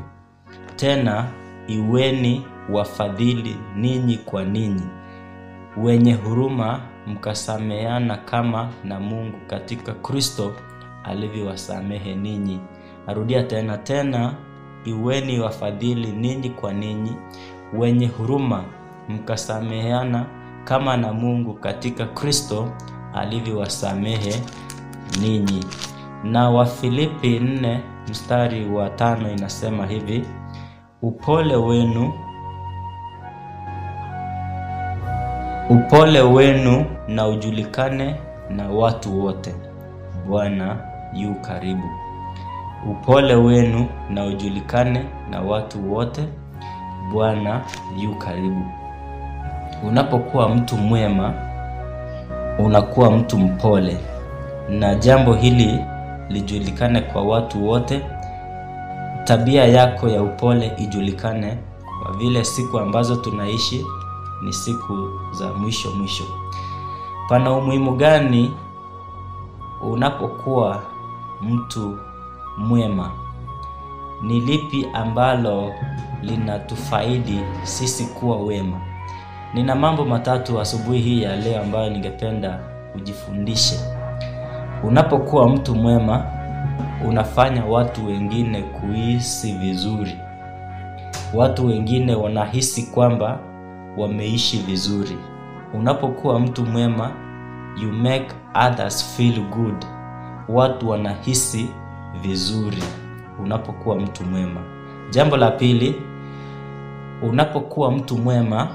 Tena 0.75 1.25
iweni 1.67 2.45
wafadhili 2.69 3.55
ninyi 3.75 4.17
kwa 4.17 4.43
ninyi. 4.43 4.87
Wenye 5.77 6.13
huruma 6.13 6.79
mkasameana 7.07 8.17
kama 8.17 8.69
na 8.83 8.99
mungu 8.99 9.37
katika 9.47 9.93
kristo 9.93 10.51
alivyowasamehe 11.03 12.15
ninyi. 12.15 12.59
Narudia 13.07 13.43
tena 13.43 13.77
tena 13.77 14.33
iweni 14.85 15.39
wafadhili 15.39 16.11
ninyi 16.11 16.49
kwa 16.49 16.73
ninyi. 16.73 17.15
Wenye 17.73 18.07
huruma 18.07 18.63
mkasameheana 19.09 20.25
kama 20.63 20.97
na 20.97 21.13
Mungu 21.13 21.53
katika 21.53 22.05
Kristo 22.05 22.69
alivyowasamehe 23.13 24.41
ninyi. 25.21 25.65
Na 26.23 26.49
Wafilipi 26.49 27.39
4 27.39 27.79
mstari 28.09 28.69
wa 28.69 28.89
tano 28.89 29.31
inasema 29.31 29.85
hivi, 29.85 30.25
upole 31.01 31.55
wenu 31.55 32.13
upole 35.69 36.21
wenu 36.21 36.85
na 37.07 37.27
ujulikane 37.27 38.15
na 38.49 38.69
watu 38.69 39.23
wote, 39.25 39.55
Bwana 40.27 40.77
yu 41.13 41.35
karibu. 41.35 41.89
Upole 42.91 43.35
wenu 43.35 43.87
na 44.09 44.25
ujulikane 44.25 45.05
na 45.29 45.41
watu 45.41 45.93
wote, 45.93 46.27
Bwana 47.13 47.61
yu 48.03 48.15
karibu. 48.15 48.65
Unapokuwa 49.83 50.49
mtu 50.49 50.77
mwema, 50.77 51.33
unakuwa 52.59 53.11
mtu 53.11 53.37
mpole, 53.37 53.97
na 54.69 54.95
jambo 54.95 55.33
hili 55.33 55.79
lijulikane 56.29 57.01
kwa 57.01 57.21
watu 57.23 57.67
wote. 57.67 58.01
Tabia 59.23 59.65
yako 59.65 60.09
ya 60.09 60.23
upole 60.23 60.71
ijulikane, 60.77 61.57
kwa 62.03 62.13
vile 62.17 62.43
siku 62.43 62.79
ambazo 62.79 63.15
tunaishi 63.15 63.85
ni 64.43 64.53
siku 64.53 65.09
za 65.31 65.53
mwisho 65.53 65.91
mwisho. 65.91 66.23
Pana 67.29 67.51
umuhimu 67.53 67.95
gani 67.95 68.53
unapokuwa 69.81 70.81
mtu 71.41 71.97
mwema? 72.57 73.11
Ni 74.21 74.39
lipi 74.39 74.87
ambalo 74.93 75.73
linatufaidi 76.21 77.39
sisi 77.63 78.05
kuwa 78.05 78.37
wema? 78.37 78.81
Nina 79.55 79.75
mambo 79.75 80.05
matatu 80.05 80.59
asubuhi 80.61 80.99
hii 81.01 81.21
ya 81.23 81.35
leo 81.35 81.61
ambayo 81.61 81.89
ningependa 81.89 82.59
ujifundishe. 82.95 83.75
Unapokuwa 84.83 85.49
mtu 85.49 85.75
mwema, 85.75 86.25
unafanya 87.07 87.65
watu 87.65 88.05
wengine 88.07 88.61
kuhisi 88.61 89.51
vizuri. 89.53 90.17
Watu 91.33 91.65
wengine 91.67 92.15
wanahisi 92.15 92.83
kwamba 92.83 93.39
wameishi 93.97 94.57
vizuri. 94.57 95.17
Unapokuwa 95.73 96.39
mtu 96.39 96.65
mwema, 96.65 97.11
you 97.83 97.91
make 97.91 98.27
others 98.67 99.15
feel 99.17 99.41
good. 99.49 99.85
Watu 100.49 100.89
wanahisi 100.89 101.69
vizuri 102.21 102.83
unapokuwa 103.43 103.95
mtu 103.95 104.23
mwema. 104.23 104.61
Jambo 105.09 105.37
la 105.37 105.51
pili, 105.51 105.95
unapokuwa 107.23 107.91
mtu 107.91 108.17
mwema, 108.17 108.67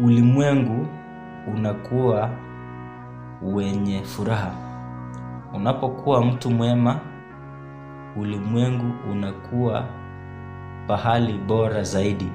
ulimwengu 0.00 0.86
unakuwa 1.54 2.30
wenye 3.42 4.02
furaha. 4.02 4.50
Unapokuwa 5.54 6.24
mtu 6.24 6.50
mwema, 6.50 7.00
ulimwengu 8.16 8.92
unakuwa 9.10 9.84
pahali 10.86 11.32
bora 11.38 11.82
zaidi. 11.82 12.28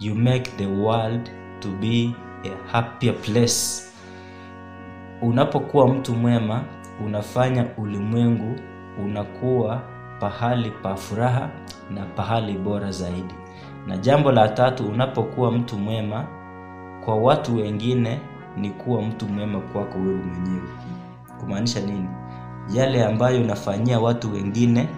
You 0.00 0.14
make 0.14 0.50
the 0.56 0.66
world 0.66 1.30
to 1.60 1.68
be 1.80 2.10
a 2.44 2.72
happier 2.72 3.14
place. 3.14 3.82
Unapokuwa 5.22 5.88
mtu 5.88 6.14
mwema, 6.14 6.62
unafanya 7.04 7.66
ulimwengu 7.78 8.56
unakuwa 9.04 9.80
pahali 10.20 10.70
pa 10.70 10.96
furaha 10.96 11.48
na 11.94 12.04
pahali 12.04 12.58
bora 12.58 12.90
zaidi. 12.90 13.34
Na 13.86 13.96
jambo 13.96 14.32
la 14.32 14.48
tatu, 14.48 14.88
unapokuwa 14.88 15.52
mtu 15.52 15.78
mwema 15.78 16.24
kwa 17.04 17.14
watu 17.16 17.56
wengine, 17.56 18.18
ni 18.56 18.70
kuwa 18.70 19.02
mtu 19.02 19.28
mwema 19.28 19.60
kwako 19.60 19.98
wewe 19.98 20.14
mwenyewe. 20.22 20.68
Kumaanisha 21.40 21.80
nini? 21.80 22.08
Yale 22.74 23.04
ambayo 23.04 23.40
unafanyia 23.40 24.00
watu 24.00 24.32
wengine 24.32 24.88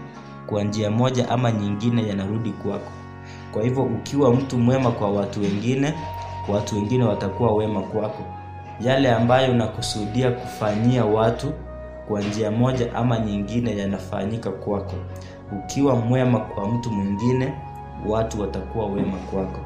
kwa 0.47 0.63
njia 0.65 0.91
moja 0.91 1.29
ama 1.31 1.53
nyingine 1.53 2.09
yanarudi 2.09 2.51
kwako. 2.51 2.93
Kwa 3.53 3.63
hivyo 3.63 3.83
ukiwa 3.83 4.35
mtu 4.35 4.59
mwema 4.59 4.91
kwa 4.91 5.11
watu 5.11 5.41
wengine, 5.41 5.95
watu 6.49 6.75
wengine 6.75 7.05
watakuwa 7.05 7.55
wema 7.55 7.81
kwako. 7.81 8.23
Yale 8.81 9.13
ambayo 9.13 9.53
unakusudia 9.53 10.31
kufanyia 10.31 11.05
watu 11.05 11.53
kwa 12.09 12.21
njia 12.21 12.51
moja 12.51 12.95
ama 12.95 13.19
nyingine 13.19 13.77
yanafanyika 13.79 14.51
kwako. 14.51 14.95
Ukiwa 15.59 15.97
mwema 15.97 16.41
kwa 16.41 16.69
mtu 16.69 16.91
mwingine, 16.91 17.53
watu 18.07 18.41
watakuwa 18.41 18.87
wema 18.87 19.17
kwako. 19.31 19.61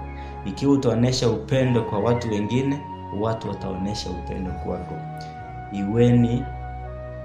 Ikiwa 0.46 0.72
utaonesha 0.72 1.28
upendo 1.28 1.82
kwa 1.82 1.98
watu 1.98 2.30
wengine, 2.30 2.80
watu 3.20 3.48
wataonesha 3.48 4.11
upendo 4.11 4.50
kwako. 4.50 4.94
Iweni 5.72 6.44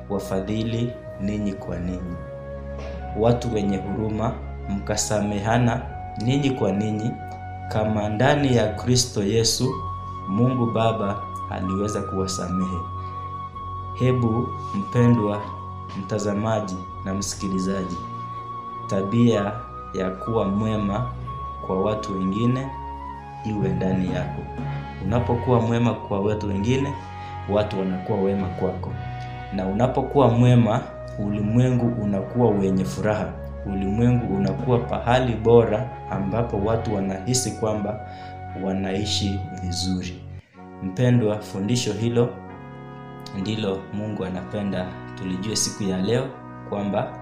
wafadhili 0.09 0.93
ninyi 1.21 1.53
kwa 1.53 1.77
ninyi, 1.79 2.15
watu 3.19 3.53
wenye 3.53 3.77
huruma, 3.77 4.33
mkasamehana 4.69 5.81
ninyi 6.25 6.51
kwa 6.51 6.71
ninyi, 6.71 7.11
kama 7.69 8.09
ndani 8.09 8.55
ya 8.55 8.67
Kristo 8.73 9.23
Yesu 9.23 9.73
Mungu 10.29 10.65
Baba 10.71 11.21
aliweza 11.51 12.01
kuwasamehe. 12.01 12.77
Hebu 13.99 14.47
mpendwa 14.75 15.41
mtazamaji 15.99 16.75
na 17.05 17.13
msikilizaji, 17.13 17.97
tabia 18.87 19.51
ya 19.93 20.09
kuwa 20.09 20.45
mwema 20.45 21.11
kwa 21.67 21.81
watu 21.81 22.13
wengine 22.13 22.67
iwe 23.45 23.69
ndani 23.69 24.13
yako. 24.13 24.41
Unapokuwa 25.05 25.61
mwema 25.61 25.93
kwa 25.93 26.19
watu 26.19 26.47
wengine, 26.47 26.93
watu 27.49 27.79
wanakuwa 27.79 28.21
wema 28.21 28.47
kwako, 28.47 28.91
na 29.55 29.65
unapokuwa 29.67 30.27
mwema, 30.29 30.81
ulimwengu 31.19 32.03
unakuwa 32.03 32.49
wenye 32.51 32.85
furaha. 32.85 33.29
Ulimwengu 33.65 34.35
unakuwa 34.35 34.79
pahali 34.79 35.35
bora 35.35 35.89
ambapo 36.09 36.57
watu 36.57 36.95
wanahisi 36.95 37.51
kwamba 37.51 37.99
wanaishi 38.63 39.39
vizuri. 39.63 40.21
Mpendwa, 40.83 41.39
fundisho 41.39 41.93
hilo 41.93 42.29
ndilo 43.39 43.79
Mungu 43.93 44.25
anapenda 44.25 44.85
tulijue 45.17 45.55
siku 45.55 45.83
ya 45.83 45.97
leo 46.01 46.27
kwamba 46.69 47.13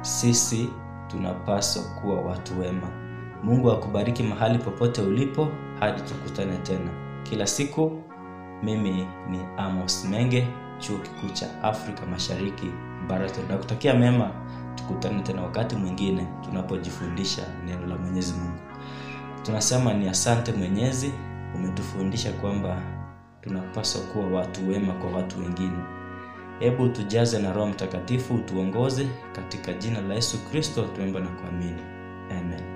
sisi 0.00 0.68
tunapaswa 1.08 1.82
kuwa 2.00 2.20
watu 2.20 2.60
wema. 2.60 3.03
Mungu 3.44 3.70
akubariki 3.72 4.22
mahali 4.22 4.58
popote 4.58 5.02
ulipo 5.02 5.48
hadi 5.80 6.00
tukutane 6.02 6.56
tena. 6.58 6.90
Kila 7.22 7.46
siku 7.46 8.02
mimi 8.62 9.06
ni 9.30 9.40
Amos 9.56 10.04
Menge, 10.10 10.46
Chuo 10.78 10.98
Kikuu 10.98 11.28
cha 11.32 11.62
Afrika 11.62 12.06
Mashariki 12.06 12.66
Baraton. 13.08 13.44
Nakutakia 13.48 13.94
mema, 13.94 14.30
tukutane 14.74 15.22
tena 15.22 15.42
wakati 15.42 15.76
mwingine 15.76 16.26
tunapojifundisha 16.44 17.42
neno 17.66 17.86
la 17.86 17.96
Mwenyezi 17.96 18.32
Mungu. 18.34 18.58
Tunasema 19.42 19.92
ni 19.94 20.08
asante 20.08 20.52
Mwenyezi, 20.52 21.12
umetufundisha 21.54 22.32
kwamba 22.32 22.82
tunapaswa 23.40 24.02
kuwa 24.02 24.26
watu 24.26 24.68
wema 24.68 24.92
kwa 24.92 25.10
watu 25.10 25.40
wengine. 25.40 25.78
Hebu 26.58 26.88
tujaze 26.88 27.38
na 27.38 27.52
Roho 27.52 27.66
Mtakatifu 27.68 28.34
utuongoze 28.34 29.08
katika 29.32 29.72
jina 29.72 30.00
la 30.00 30.14
Yesu 30.14 30.50
Kristo 30.50 30.82
tuomba 30.96 31.20
na 31.20 31.28
kuamini. 31.28 31.82
Amen. 32.30 32.73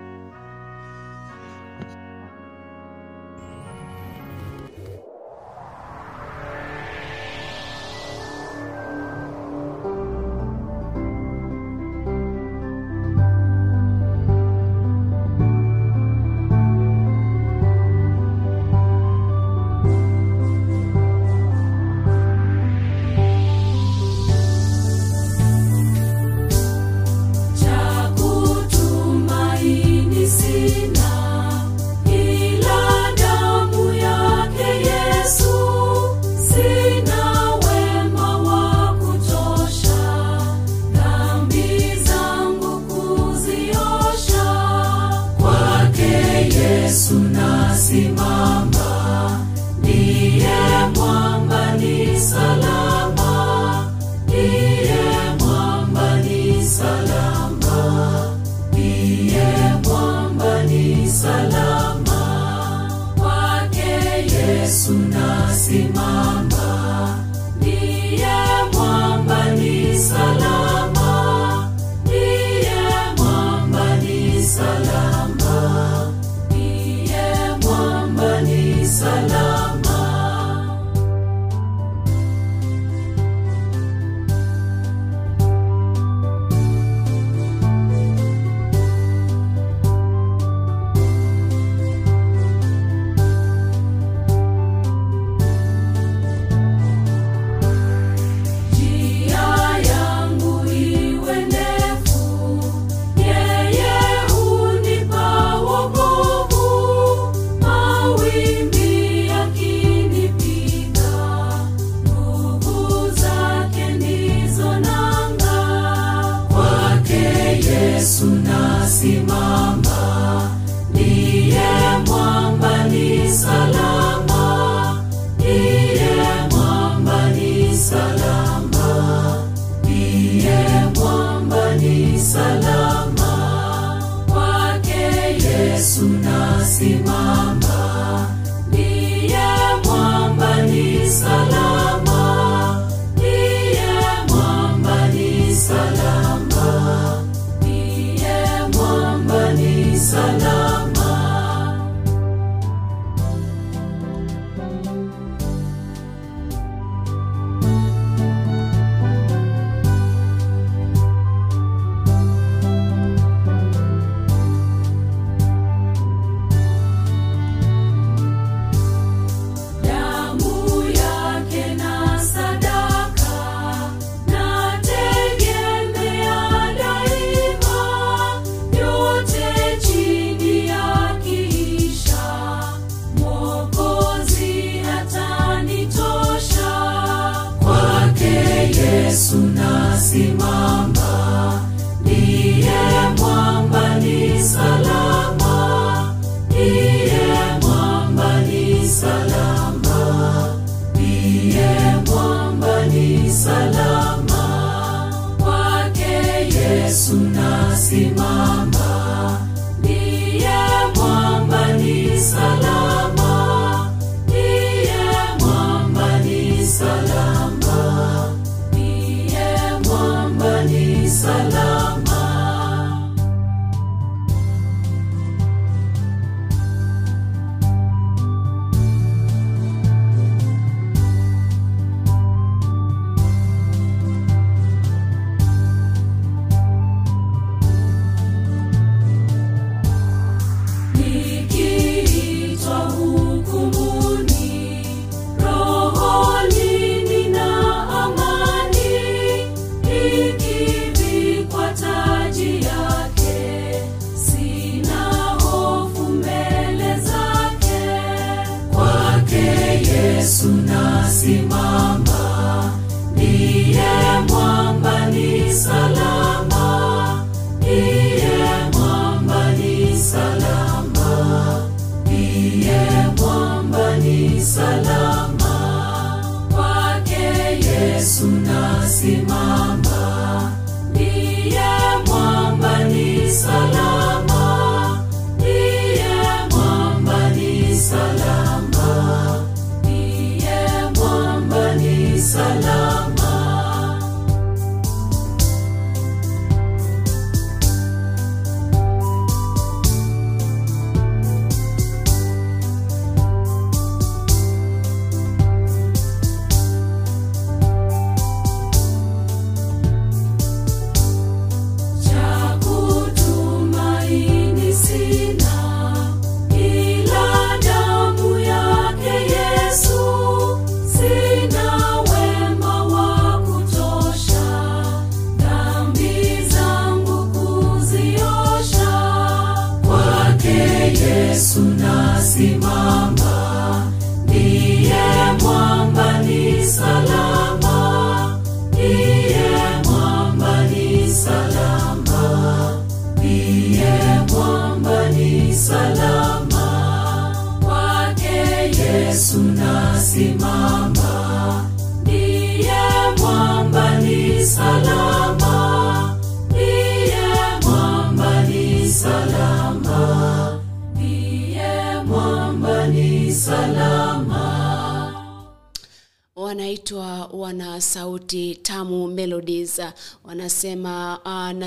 Wanasema 370.25 370.98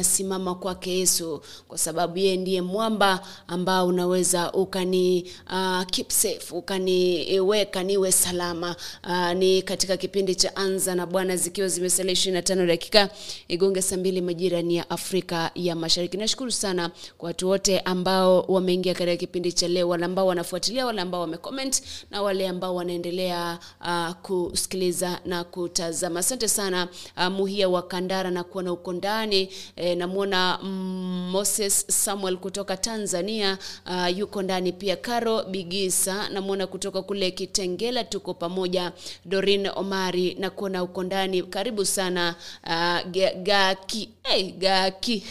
nasimama 0.01 0.55
kwake 0.55 0.91
yesu 0.99 1.41
kwa 1.67 1.77
sababu 1.77 2.17
yeye 2.17 2.37
ndiye 2.37 2.61
mwamba 2.61 3.27
ambao 3.47 3.87
unaweza 3.87 4.51
ukani 4.53 5.31
uh, 5.53 5.83
keep 5.91 6.09
safe 6.11 6.55
ukaniweka 6.55 7.83
niwe 7.83 8.11
salama. 8.11 8.75
Uh, 9.03 9.31
ni 9.33 9.61
katika 9.61 9.97
kipindi 9.97 10.35
cha 10.35 10.55
anza 10.55 10.95
na 10.95 11.05
bwana 11.05 11.35
zikiwa 11.37 11.67
zimesalia 11.67 12.13
25 12.13 12.67
dakika 12.67 13.09
igonge 13.47 13.81
saa 13.81 13.97
mbili 13.97 14.21
majira 14.21 14.59
ya 14.59 14.89
afrika 14.89 15.51
ya 15.55 15.75
mashariki. 15.75 16.17
Nashukuru 16.17 16.51
sana 16.51 16.91
kwa 17.17 17.27
watu 17.27 17.49
wote 17.49 17.79
ambao 17.79 18.41
wameingia 18.41 18.93
katika 18.93 19.17
kipindi 19.17 19.51
cha 19.53 19.67
leo 19.67 19.89
wale 19.89 20.05
ambao 20.05 20.27
wanafuatilia 20.27 20.85
wale 20.85 21.01
ambao 21.01 21.21
wamecomment 21.21 21.81
na 22.11 22.21
wale 22.21 22.47
ambao 22.47 22.75
wanaendelea 22.75 23.59
uh, 23.81 24.11
kusikiliza 24.11 25.19
na 25.25 25.43
kutazama. 25.43 26.19
Asante 26.19 26.47
sana 26.47 26.87
uh, 27.17 27.23
muhia 27.27 27.69
wa 27.69 27.81
kandara 27.81 28.31
na 28.31 28.43
kuona 28.43 28.71
uko 28.73 28.93
ndani 28.93 29.49
e, 29.91 29.95
namwona 29.95 30.59
mm, 30.63 31.29
moses 31.31 31.85
samuel 31.89 32.37
kutoka 32.37 32.77
tanzania. 32.77 33.57
Uh, 33.85 34.17
yuko 34.17 34.41
ndani 34.41 34.71
pia. 34.71 34.95
Caro 34.95 35.43
bigisa 35.43 36.29
namwona 36.29 36.67
kutoka 36.67 37.01
kule 37.01 37.31
kitengela 37.31 38.03
tuko 38.03 38.33
pamoja. 38.33 38.91
Dorin 39.25 39.67
omari 39.75 40.35
na 40.39 40.49
kuona 40.49 40.83
uko 40.83 41.03
ndani. 41.03 41.43
Karibu 41.43 41.85
sana. 41.85 42.35
Uh, 42.63 43.11
gaki 43.43 44.09
hey, 44.23 44.51
gaki. 44.51 45.23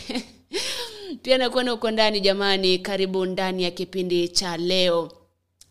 Pia 1.22 1.38
nakuona 1.38 1.74
uko 1.74 1.90
ndani 1.90 2.20
jamani. 2.20 2.78
Karibu 2.78 3.26
ndani 3.26 3.62
ya 3.62 3.70
kipindi 3.70 4.28
cha 4.28 4.56
leo 4.56 5.12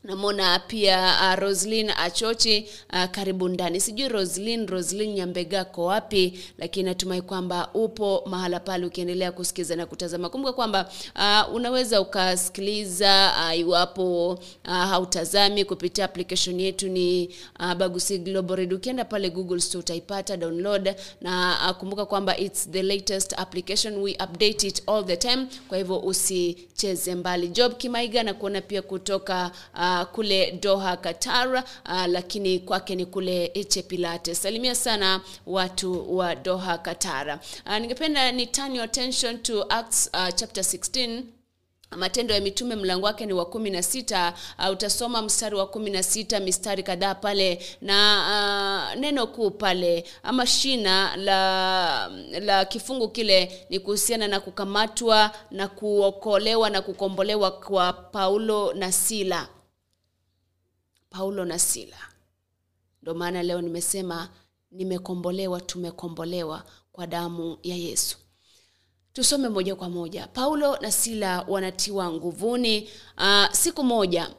namwona 0.03 0.59
pia 0.59 1.15
uh, 1.21 1.39
roslin 1.39 1.89
achochi 1.97 2.65
uh, 2.93 3.05
karibu 3.05 3.49
ndani. 3.49 3.79
Sijui 3.79 4.07
roslin 4.07 4.67
roslin 4.67 5.13
nyambega 5.13 5.65
ko 5.65 5.85
wapi 5.85 6.39
lakini 6.57 6.85
natumai 6.89 7.21
kwamba 7.21 7.69
upo 7.73 8.23
mahala 8.25 8.59
pale 8.59 8.85
ukiendelea 8.85 9.31
kusikiza 9.31 9.75
na 9.75 9.85
kutazama. 9.85 10.29
Kumbuka 10.29 10.53
kwamba 10.53 10.89
uh, 11.15 11.55
unaweza 11.55 12.01
ukasikiliza 12.01 13.33
uh, 13.51 13.57
iwapo 13.59 14.31
uh, 14.31 14.39
hautazami 14.71 15.65
kupitia 15.65 16.05
application 16.05 16.59
yetu 16.59 16.87
ni 16.89 17.29
uh, 17.59 17.73
bagusi 17.73 18.17
global 18.17 18.73
ukienda 18.73 19.05
pale 19.05 19.29
google 19.29 19.59
store 19.59 19.79
utaipata 19.79 20.37
download 20.37 20.95
na 21.21 21.57
uh, 21.69 21.77
kumbuka 21.77 22.05
kwamba 22.05 22.37
its 22.37 22.69
the 22.71 22.83
latest 22.83 23.33
application. 23.39 23.97
We 23.97 24.11
update 24.11 24.67
it 24.67 24.83
all 24.87 25.05
the 25.05 25.17
time 25.17 25.47
kwa 25.67 25.77
hivyo 25.77 25.99
usicheze 25.99 27.15
mbali. 27.15 27.47
Job 27.47 27.73
kimaiga 27.77 28.23
na 28.23 28.33
kuona 28.33 28.61
pia 28.61 28.81
kutoka 28.81 29.51
uh, 29.73 29.88
kule 30.11 30.51
doha 30.51 30.97
qatar 30.97 31.53
uh, 31.85 32.05
lakini 32.07 32.59
kwake 32.59 32.95
ni 32.95 33.05
kule 33.05 33.51
eche 33.53 33.81
pilate 33.81 34.35
salimia 34.35 34.75
sana 34.75 35.21
watu 35.47 36.17
wa 36.17 36.35
doha 36.35 36.77
qatar. 36.77 37.39
Uh, 37.65 37.77
ningependa 37.77 38.31
ni 38.31 38.45
turn 38.47 38.75
your 38.75 38.85
attention 38.85 39.37
to 39.39 39.65
acts 39.69 40.09
uh, 40.13 40.29
chapter 40.35 40.63
16 40.63 41.21
matendo 41.97 42.33
ya 42.33 42.41
mitume 42.41 42.75
mlango 42.75 43.05
wake 43.05 43.25
ni 43.25 43.33
wa 43.33 43.45
kumi 43.45 43.69
na 43.69 43.83
sita. 43.83 44.33
Uh, 44.59 44.69
utasoma 44.71 45.21
mstari 45.21 45.55
wa 45.55 45.67
kumi 45.67 45.89
na 45.89 46.03
sita 46.03 46.39
mistari 46.39 46.83
kadhaa 46.83 47.15
pale. 47.15 47.65
Na 47.81 48.89
uh, 48.93 48.99
neno 49.01 49.27
kuu 49.27 49.49
pale 49.51 50.03
ama 50.23 50.45
shina 50.47 51.15
la 51.17 52.07
la 52.41 52.65
kifungu 52.65 53.09
kile 53.09 53.65
ni 53.69 53.79
kuhusiana 53.79 54.27
na 54.27 54.39
kukamatwa 54.39 55.31
na 55.51 55.67
kuokolewa 55.67 56.69
na 56.69 56.81
kukombolewa 56.81 57.51
kwa 57.51 57.93
paulo 57.93 58.73
na 58.73 58.91
sila 58.91 59.47
paulo 61.09 61.45
na 61.45 61.59
sila. 61.59 61.97
Ndo 63.01 63.13
maana 63.13 63.43
leo 63.43 63.61
nimesema 63.61 64.29
nimekombolewa 64.71 65.61
tumekombolewa 65.61 66.63
kwa 66.91 67.07
damu 67.07 67.57
ya 67.63 67.75
yesu. 67.75 68.17
Tusome 69.13 69.49
moja 69.49 69.75
kwa 69.75 69.89
moja. 69.89 70.27
Paulo 70.27 70.77
na 70.77 70.91
sila 70.91 71.41
wanatiwa 71.47 72.11
nguvuni. 72.11 72.89
Uh, 73.17 73.51
siku 73.51 73.83
moja 73.83 74.29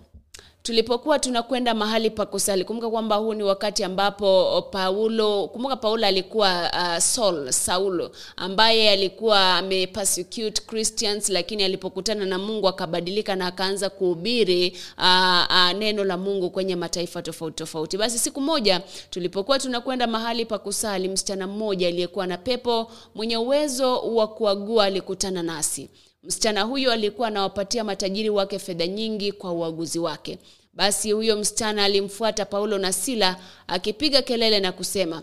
tulipokuwa 0.62 1.18
tunakwenda 1.18 1.74
mahali 1.74 2.10
pa 2.10 2.26
kusali 2.26 2.64
kumbuka 2.64 2.90
kwamba 2.90 3.16
huu 3.16 3.34
ni 3.34 3.42
wakati 3.42 3.84
ambapo 3.84 4.62
paulo 4.70 5.48
kumbuka 5.48 5.76
paulo 5.76 6.06
alikuwa 6.06 6.70
uh, 6.72 6.98
saul 6.98 7.52
saulo 7.52 8.10
ambaye 8.36 8.90
alikuwa 8.90 9.54
amepersecute 9.56 10.62
christians 10.66 11.28
lakini 11.28 11.62
alipokutana 11.64 12.26
na 12.26 12.38
mungu 12.38 12.68
akabadilika 12.68 13.36
na 13.36 13.46
akaanza 13.46 13.90
kuhubiri 13.90 14.76
uh, 14.98 15.04
uh, 15.50 15.72
neno 15.78 16.04
la 16.04 16.16
mungu 16.16 16.50
kwenye 16.50 16.76
mataifa 16.76 17.22
tofauti 17.22 17.56
tofauti. 17.56 17.96
Basi 17.98 18.18
siku 18.18 18.40
moja 18.40 18.80
tulipokuwa 19.10 19.58
tunakwenda 19.58 20.06
mahali 20.06 20.44
pa 20.46 20.58
kusali 20.58 21.08
msichana 21.08 21.46
mmoja 21.46 21.88
aliyekuwa 21.88 22.26
na 22.26 22.38
pepo 22.38 22.90
mwenye 23.14 23.36
uwezo 23.36 23.98
wa 24.00 24.28
kuagua 24.28 24.84
alikutana 24.84 25.42
nasi 25.42 25.90
msichana 26.22 26.62
huyo 26.62 26.92
alikuwa 26.92 27.28
anawapatia 27.28 27.84
matajiri 27.84 28.30
wake 28.30 28.58
fedha 28.58 28.86
nyingi 28.86 29.32
kwa 29.32 29.52
uaguzi 29.52 29.98
wake. 29.98 30.38
Basi 30.72 31.12
huyo 31.12 31.36
msichana 31.36 31.84
alimfuata 31.84 32.44
paulo 32.44 32.78
na 32.78 32.92
sila 32.92 33.36
akipiga 33.66 34.22
kelele 34.22 34.60
na 34.60 34.72
kusema 34.72 35.22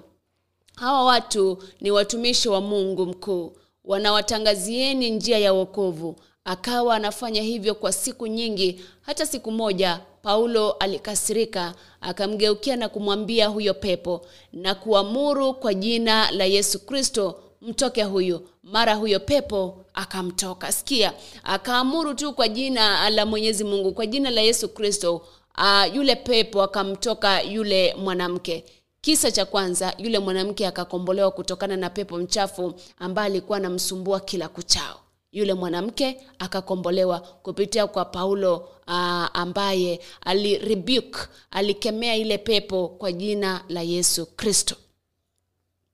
hawa 0.76 1.06
watu 1.06 1.64
ni 1.82 1.92
watumishi 1.92 2.50
wa 2.50 2.62
mungu 2.62 3.06
mkuu. 3.06 3.54
Wanawatangazieni 3.86 5.10
njia 5.10 5.38
ya 5.40 5.54
wokovu. 5.54 6.16
Akawa 6.46 6.96
anafanya 6.96 7.42
hivyo 7.42 7.76
kwa 7.76 7.92
siku 7.92 8.28
nyingi. 8.28 8.82
Hata 9.02 9.26
siku 9.26 9.52
moja 9.52 10.00
paulo 10.22 10.72
alikasirika 10.72 11.74
akamgeukia 12.02 12.76
na 12.76 12.90
kumwambia 12.90 13.48
huyo 13.48 13.74
pepo 13.74 14.26
na 14.54 14.76
kuamuru 14.76 15.54
kwa 15.54 15.74
jina 15.74 16.32
la 16.32 16.46
yesu 16.46 16.80
kristo 16.86 17.40
mtoke 17.62 18.04
huyu. 18.04 18.50
Mara 18.64 18.96
huyo 18.96 19.20
pepo 19.20 19.86
akamtoka. 19.94 20.72
Sikia 20.72 21.14
akaamuru 21.44 22.14
tu 22.14 22.34
kwa 22.34 22.48
jina 22.48 23.10
la 23.10 23.26
mwenyezi 23.26 23.64
mungu 23.64 23.92
kwa 23.94 24.06
jina 24.06 24.30
la 24.30 24.42
yesu 24.42 24.70
kristo 24.70 25.16
uh, 25.58 25.96
yule 25.96 26.16
pepo 26.16 26.64
akamtoka 26.64 27.42
yule 27.42 27.94
mwanamke. 27.96 28.66
Kisa 29.02 29.32
cha 29.32 29.46
kwanza 29.46 29.94
yule 29.98 30.20
mwanamke 30.20 30.68
akakombolewa 30.68 31.32
kutokana 31.32 31.78
na 31.78 31.90
pepo 31.90 32.18
mchafu 32.18 32.74
ambaye 33.00 33.26
alikuwa 33.26 33.58
anamsumbua 33.58 34.20
kila 34.20 34.48
kuchao. 34.48 35.00
Yule 35.32 35.54
mwanamke 35.54 36.18
akakombolewa 36.40 37.20
kupitia 37.20 37.88
kwa 37.88 38.06
paulo 38.06 38.56
uh, 38.88 38.94
ambaye 39.34 40.00
alirebuke 40.22 41.20
alikemea 41.52 42.16
ile 42.16 42.38
pepo 42.38 42.88
kwa 42.88 43.12
jina 43.12 43.64
la 43.70 43.82
yesu 43.82 44.26
kristo. 44.26 44.76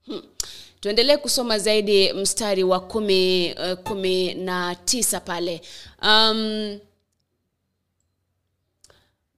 Hmm 0.05 0.21
tuendelee 0.83 1.17
kusoma 1.17 1.59
zaidi 1.59 2.13
mstari 2.13 2.63
wa 2.63 2.79
kumi, 2.79 3.53
uh, 3.53 3.73
kumi 3.79 4.33
na 4.33 4.75
tisa 4.75 5.19
pale. 5.19 5.61
Um, 6.01 6.79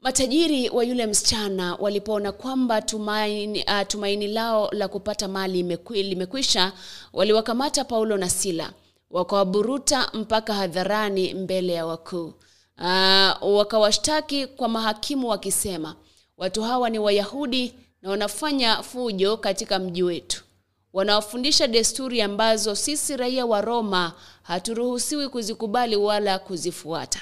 matajiri 0.02 0.70
wa 0.70 0.84
yule 0.84 1.06
msichana 1.06 1.76
walipoona 1.76 2.32
kwamba 2.32 2.82
tumaini, 2.82 3.64
uh, 3.64 3.88
tumaini 3.88 4.28
lao 4.28 4.70
la 4.72 4.88
kupata 4.88 5.28
mali 5.28 5.64
limekwisha 5.90 6.72
waliwakamata 7.14 7.84
paulo 7.86 8.18
na 8.18 8.30
sila 8.30 8.74
wakawaburuta 9.12 10.10
mpaka 10.14 10.54
hadharani 10.54 11.34
mbele 11.34 11.74
ya 11.74 11.86
wakuu. 11.86 12.34
Uh, 12.78 13.56
wakawashtaki 13.58 14.48
kwa 14.48 14.68
mahakimu 14.68 15.28
wakisema 15.30 15.96
watu 16.38 16.64
hawa 16.64 16.90
ni 16.90 17.00
wayahudi 17.00 17.74
na 18.02 18.10
wanafanya 18.10 18.84
fujo 18.84 19.38
katika 19.38 19.80
mji 19.80 20.04
wetu 20.04 20.45
wanaofundisha 20.96 21.68
desturi 21.68 22.22
ambazo 22.22 22.76
sisi 22.76 23.18
raia 23.18 23.46
wa 23.46 23.62
roma 23.62 24.14
haturuhusiwi 24.44 25.30
kuzikubali 25.30 25.96
wala 25.96 26.40
kuzifuata. 26.40 27.20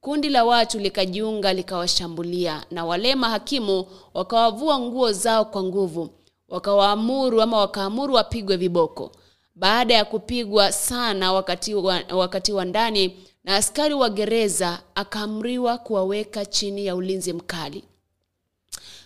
Kundi 0.00 0.28
la 0.28 0.44
watu 0.44 0.78
likajiunga 0.78 1.52
likawashambulia 1.52 2.64
na 2.70 2.84
wale 2.84 3.14
mahakimu 3.14 3.86
wakawavua 4.14 4.78
nguo 4.78 5.12
zao 5.12 5.44
kwa 5.44 5.62
nguvu 5.62 6.10
wakawaamuru 6.48 7.42
ama 7.42 7.58
wakaamuru 7.58 8.14
wapigwe 8.14 8.56
viboko. 8.56 9.12
Baada 9.54 9.94
ya 9.94 10.04
kupigwa 10.04 10.72
sana 10.72 11.32
wakati 11.32 11.74
wa, 11.74 12.02
wakati 12.10 12.52
wa 12.52 12.64
ndani 12.64 13.16
na 13.44 13.56
askari 13.56 13.94
wa 13.94 14.10
gereza 14.10 14.82
akaamriwa 14.94 15.78
kuwaweka 15.78 16.46
chini 16.46 16.86
ya 16.86 16.96
ulinzi 16.96 17.32
mkali. 17.32 17.84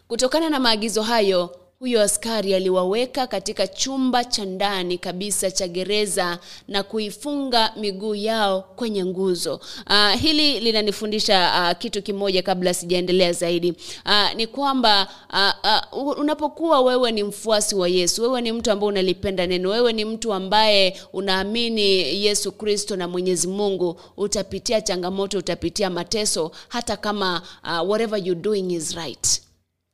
Kutokana 0.08 0.50
na 0.50 0.60
maagizo 0.60 1.02
hayo 1.02 1.59
huyo 1.80 2.02
askari 2.02 2.54
aliwaweka 2.54 3.26
katika 3.26 3.66
chumba 3.68 4.24
cha 4.24 4.44
ndani 4.44 4.98
kabisa 4.98 5.50
cha 5.50 5.68
gereza 5.68 6.38
na 6.68 6.82
kuifunga 6.82 7.72
miguu 7.76 8.14
yao 8.14 8.62
kwenye 8.76 9.04
nguzo. 9.04 9.60
Uh, 9.90 10.20
hili 10.20 10.60
linanifundisha 10.60 11.52
uh, 11.72 11.78
kitu 11.78 12.02
kimoja 12.02 12.42
kabla 12.42 12.74
sijaendelea 12.74 13.32
zaidi. 13.32 13.70
Uh, 14.06 14.34
ni 14.36 14.46
kwamba 14.46 15.08
uh, 15.32 16.02
uh, 16.02 16.18
unapokuwa 16.18 16.80
wewe 16.80 17.12
ni 17.12 17.22
mfuasi 17.22 17.74
wa 17.74 17.88
yesu 17.88 18.22
wewe 18.22 18.40
ni 18.42 18.52
mtu 18.52 18.70
ambaye 18.70 18.88
unalipenda 18.88 19.46
neno 19.46 19.70
wewe 19.70 19.92
ni 19.92 20.04
mtu 20.04 20.32
ambaye 20.32 21.00
unaamini 21.12 22.24
yesu 22.24 22.52
kristo 22.52 22.96
na 22.96 23.08
mwenyezi 23.08 23.48
mungu 23.48 24.00
utapitia 24.16 24.80
changamoto 24.80 25.38
utapitia 25.38 25.90
mateso 25.90 26.50
hata 26.68 26.96
kama 26.96 27.42
uh, 27.64 27.90
whatever 27.90 28.26
you 28.28 28.34
doing 28.34 28.72
is 28.74 28.94
right 28.94 29.42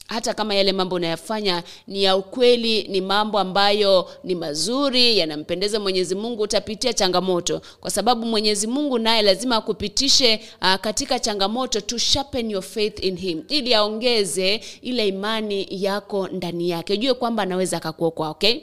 hata 0.07 0.35
kama 0.35 0.55
yale 0.55 0.73
mambo 0.73 0.97
unayafanya 0.97 1.63
ni 1.87 2.03
ya 2.03 2.17
ukweli 2.17 2.83
ni 2.89 3.01
mambo 3.01 3.39
ambayo 3.39 4.09
ni 4.25 4.35
mazuri 4.35 5.19
yanampendeza 5.19 5.81
mwenyezi 5.81 6.15
mungu 6.15 6.43
utapitia 6.43 6.93
changamoto. 6.93 7.61
Kwa 7.81 7.91
sababu 7.91 8.27
mwenyezi 8.27 8.67
mungu 8.67 8.99
naye 8.99 9.23
lazima 9.23 9.57
akupitishe 9.57 10.41
uh, 10.63 10.75
katika 10.75 11.19
changamoto 11.19 11.81
to 11.81 11.99
sharpen 11.99 12.51
your 12.51 12.63
faith 12.63 13.05
in 13.05 13.17
him. 13.17 13.43
Ili 13.49 13.75
aongeze 13.75 14.61
ile 14.83 15.09
imani 15.09 15.67
yako 15.71 16.29
ndani 16.29 16.71
yake. 16.71 16.93
Ujue 16.93 17.15
kwamba 17.15 17.43
anaweza 17.43 17.77
akakuokoa 17.77 18.29
okay 18.31 18.61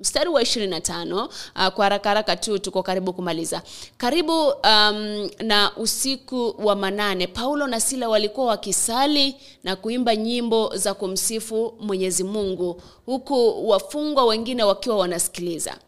mstari 0.00 0.30
wa 0.30 0.42
25 0.42 1.24
uh, 1.24 1.68
kwa 1.68 1.84
haraka 1.84 2.08
haraka 2.08 2.36
tu 2.36 2.58
tuko 2.58 2.82
karibu 2.82 3.12
kumaliza. 3.12 3.62
Karibu 3.96 4.48
um, 4.48 5.30
na 5.42 5.76
usiku 5.76 6.54
wa 6.58 6.76
manane 6.76 7.26
paulo 7.26 7.66
na 7.66 7.80
sila 7.80 8.08
walikuwa 8.08 8.46
wakisali 8.46 9.36
na 9.64 9.76
kuimba 9.76 10.16
nyimbo 10.16 10.76
za 10.76 10.94
kumsifu 10.94 11.74
mwenyezi 11.80 12.24
mungu 12.24 12.82
huku 13.06 13.68
wafungwa 13.70 14.24
wengine 14.24 14.62
wakiwa 14.64 14.96
wanasikiliza. 14.96 15.78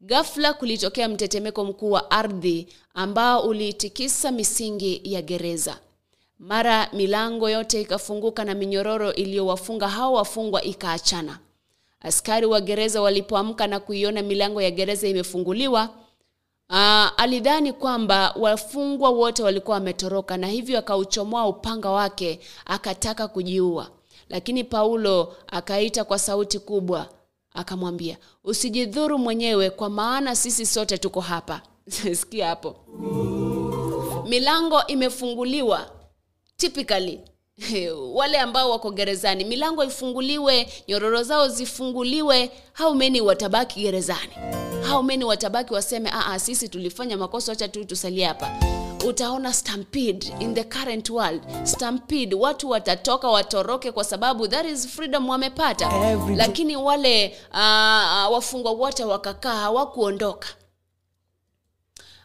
Ghafla 0.00 0.52
kulitokea 0.54 1.08
mtetemeko 1.08 1.64
mkuu 1.64 1.90
wa 1.90 2.10
ardhi 2.10 2.66
ambao 2.94 3.42
uliitikisa 3.42 4.30
misingi 4.30 5.00
ya 5.04 5.22
gereza. 5.22 5.76
Mara 6.38 6.88
milango 6.92 7.50
yote 7.50 7.80
ikafunguka 7.80 8.44
na 8.44 8.54
minyororo 8.54 9.12
iliyowafunga 9.12 9.88
hao 9.88 10.12
wafungwa 10.12 10.62
ikaachana 10.62 11.38
askari 12.04 12.46
wa 12.46 12.60
gereza 12.60 13.02
walipoamka 13.02 13.66
na 13.66 13.80
kuiona 13.80 14.22
milango 14.22 14.62
ya 14.62 14.70
gereza 14.70 15.08
imefunguliwa 15.08 15.88
Uh, 16.70 16.76
alidhani 17.16 17.72
kwamba 17.72 18.34
wafungwa 18.40 19.10
wote 19.10 19.42
walikuwa 19.42 19.74
wametoroka 19.74 20.36
na 20.36 20.46
hivyo 20.46 20.78
akauchomoa 20.78 21.46
upanga 21.48 21.90
wake 21.90 22.40
akataka 22.64 23.28
kujiua. 23.28 23.90
Lakini 24.28 24.64
paulo 24.64 25.36
akaita 25.46 26.04
kwa 26.04 26.18
sauti 26.18 26.58
kubwa 26.58 27.08
akamwambia 27.52 28.16
usijidhuru 28.44 29.18
mwenyewe 29.18 29.70
kwa 29.70 29.90
maana 29.90 30.36
sisi 30.36 30.66
sote 30.66 30.98
tuko 30.98 31.20
hapa. 31.20 31.62
Sikia 32.20 32.48
hapo. 32.48 32.76
Milango 34.28 34.86
imefunguliwa 34.86 35.90
typically 36.56 37.20
wale 38.14 38.38
ambao 38.38 38.70
wako 38.70 38.90
gerezani 38.90 39.44
milango 39.44 39.84
ifunguliwe 39.84 40.72
nyororo 40.88 41.22
zao 41.22 41.48
zifunguliwe. 41.48 42.50
How 42.78 42.94
many 42.94 43.20
watabaki 43.20 43.80
gerezani? 43.80 44.32
How 44.90 45.02
many 45.02 45.24
watabaki 45.24 45.74
waseme 45.74 46.10
Aa, 46.12 46.38
sisi 46.38 46.68
tulifanya 46.68 47.16
makosa 47.16 47.52
wacha 47.52 47.68
tu 47.68 47.84
tusalie 47.84 48.24
hapa. 48.24 48.50
Utaona 49.06 49.52
stampede 49.52 50.34
in 50.40 50.54
the 50.54 50.64
current 50.64 51.10
world. 51.10 51.42
Stampede 51.64 52.34
watu 52.36 52.70
watatoka 52.70 53.28
watoroke 53.28 53.92
kwa 53.92 54.04
sababu 54.04 54.48
that 54.48 54.66
is 54.66 54.88
freedom 54.88 55.28
wamepata. 55.28 55.86
Every- 55.88 56.36
lakini 56.36 56.76
wale 56.76 57.36
uh, 57.50 58.32
wafungwa 58.32 58.72
wote 58.72 59.04
wakakaa 59.04 59.54
hawakuondoka. 59.56 60.48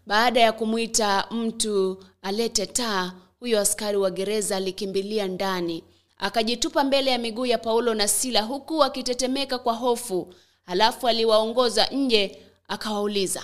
Baada 0.06 0.40
ya 0.40 0.52
kumwita 0.52 1.26
mtu 1.32 2.04
alete 2.22 2.66
taa 2.66 3.12
huyo 3.40 3.60
askari 3.60 3.98
wa 3.98 4.12
gereza 4.12 4.56
alikimbilia 4.58 5.28
ndani. 5.28 5.84
Akajitupa 6.18 6.84
mbele 6.84 7.12
ya 7.12 7.18
miguu 7.18 7.46
ya 7.46 7.58
paulo 7.58 7.94
na 7.94 8.08
sila 8.08 8.42
huku 8.42 8.84
akitetemeka 8.84 9.60
kwa 9.60 9.74
hofu. 9.74 10.34
Halafu 10.66 11.08
aliwaongoza 11.08 11.86
nje 11.88 12.42
akawauliza 12.68 13.44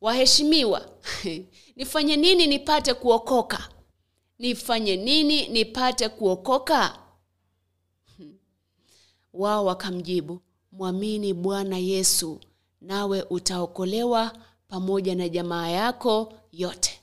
waheshimiwa 0.00 0.88
nifanye 1.76 2.16
nini 2.16 2.46
nipate 2.46 2.94
kuokoka? 2.94 3.68
Nifanye 4.38 4.96
nini 4.96 5.48
nipate 5.48 6.08
kuokoka? 6.08 6.98
Wao 9.32 9.64
wakamjibu 9.64 10.40
mwamini 10.72 11.34
bwana 11.34 11.78
yesu 11.78 12.40
nawe 12.80 13.22
utaokolewa 13.30 14.32
pamoja 14.68 15.14
na 15.14 15.28
jamaa 15.28 15.68
yako 15.68 16.32
yote 16.52 17.00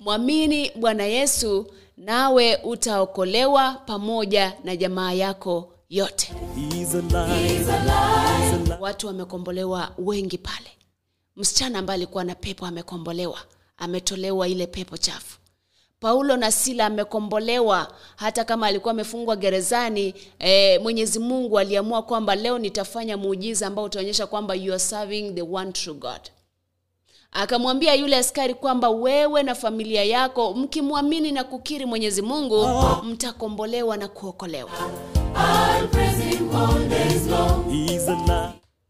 mwamini 0.00 0.70
bwana 0.76 1.04
yesu 1.04 1.66
nawe 1.96 2.56
utaokolewa 2.56 3.74
pamoja 3.74 4.52
na 4.64 4.76
jamaa 4.76 5.12
yako 5.12 5.72
yote. 5.90 6.32
He's 6.74 6.94
alive. 6.94 7.48
He's 7.48 7.68
alive. 7.68 8.74
watu 8.80 9.06
wamekombolewa 9.06 9.90
wengi 9.98 10.38
pale. 10.38 10.66
Msichana 11.36 11.78
ambaye 11.78 11.94
alikuwa 11.96 12.24
na 12.24 12.34
pepo 12.34 12.66
amekombolewa 12.66 13.38
ametolewa 13.78 14.48
ile 14.48 14.66
pepo 14.66 14.96
chafu. 14.96 15.38
Paulo 16.00 16.36
na 16.36 16.52
sila 16.52 16.86
amekombolewa 16.86 17.92
hata 18.16 18.44
kama 18.44 18.66
alikuwa 18.66 18.90
amefungwa 18.90 19.36
gerezani 19.36 20.14
e, 20.38 20.78
mwenyezi 20.78 21.18
mungu 21.18 21.58
aliamua 21.58 22.02
kwamba 22.02 22.34
leo 22.34 22.58
nitafanya 22.58 23.16
muujiza 23.16 23.66
ambao 23.66 23.84
utaonyesha 23.84 24.26
kwamba 24.26 24.54
you 24.54 24.72
are 24.72 24.78
serving 24.82 25.32
the 25.34 25.42
one 25.42 25.72
true 25.72 25.94
god 25.94 26.20
akamwambia 27.32 27.94
yule 27.94 28.16
askari 28.16 28.54
kwamba 28.54 28.90
wewe 28.90 29.42
na 29.42 29.54
familia 29.54 30.04
yako 30.04 30.54
mkimwamini 30.54 31.32
na 31.32 31.44
kukiri 31.44 31.86
mwenyezi 31.86 32.22
mungu 32.22 32.66
mtakombolewa 33.04 33.96
na 33.96 34.08
kuokolewa. 34.08 34.70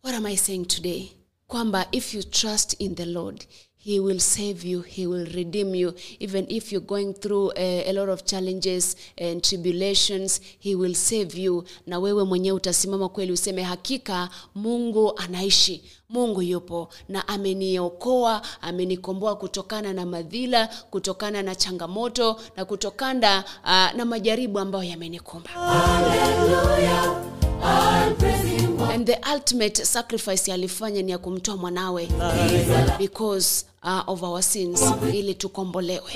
What 0.04 0.14
am 0.16 0.26
i 0.26 0.36
saying 0.36 0.64
today? 0.66 1.08
Kwamba 1.46 1.86
if 1.92 2.14
you 2.14 2.22
trust 2.22 2.76
in 2.80 2.94
the 2.94 3.04
lord 3.06 3.44
he 3.86 4.00
will 4.00 4.18
save 4.20 4.64
you 4.68 4.80
he 4.82 5.06
will 5.06 5.26
redeem 5.34 5.74
you. 5.74 5.94
Even 6.20 6.44
if 6.48 6.72
you're 6.72 6.86
going 6.86 7.12
through 7.14 7.52
a, 7.56 7.88
a 7.90 7.92
lot 7.92 8.08
of 8.08 8.24
challenges 8.24 8.96
and 9.18 9.42
tribulations 9.44 10.40
he 10.58 10.74
will 10.74 10.94
save 10.94 11.34
you. 11.38 11.64
Na 11.86 11.98
wewe 11.98 12.24
mwenyewe 12.24 12.56
utasimama 12.56 13.08
kweli 13.08 13.32
useme 13.32 13.62
hakika 13.62 14.28
mungu 14.54 15.12
anaishi 15.18 15.82
mungu 16.08 16.42
yupo 16.42 16.88
na 17.08 17.28
ameniokoa 17.28 18.42
amenikomboa 18.60 19.36
kutokana 19.36 19.92
na 19.92 20.06
madhila 20.06 20.66
kutokana 20.90 21.42
na 21.42 21.54
changamoto 21.54 22.40
na 22.56 22.64
kutokana 22.64 23.44
uh, 23.64 23.96
na 23.96 24.04
majaribu 24.04 24.58
ambayo 24.58 24.84
yamenikumba. 24.84 25.50
Hallelujah. 25.50 27.22
All 27.62 28.14
and 28.96 29.06
the 29.06 29.18
ultimate 29.32 29.76
sacrifice 29.84 30.52
alifanya 30.52 31.02
ni 31.02 31.10
ya 31.10 31.18
kumtoa 31.18 31.56
mwanawe. 31.56 32.08
Because 32.98 33.64
uh, 33.84 34.00
of 34.08 34.22
our 34.22 34.42
sins 34.42 34.82
ili 35.12 35.34
tukombolewe. 35.34 36.12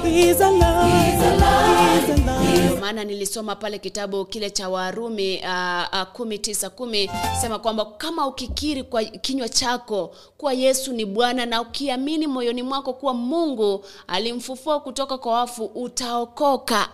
Maana 2.80 3.04
nilisoma 3.04 3.56
pale 3.56 3.78
kitabu 3.78 4.24
kile 4.24 4.50
cha 4.50 4.68
warumi 4.68 5.38
uh, 5.38 5.84
uh, 5.92 6.02
kumi 6.12 6.38
tisa 6.38 6.70
kumi 6.70 7.10
sema 7.40 7.58
kwamba 7.58 7.84
kama 7.84 8.26
ukikiri 8.26 8.82
kwa 8.82 9.04
kinywa 9.04 9.48
chako 9.48 10.10
kuwa 10.38 10.52
yesu 10.52 10.92
ni 10.92 11.04
bwana 11.04 11.46
na 11.46 11.60
ukiamini 11.60 12.26
moyoni 12.26 12.62
mwako 12.62 12.92
kuwa 12.92 13.14
mungu 13.14 13.84
alimfufua 14.06 14.80
kutoka 14.80 15.18
kwa 15.18 15.32
wafu 15.32 15.64
utaokoka 15.64 16.88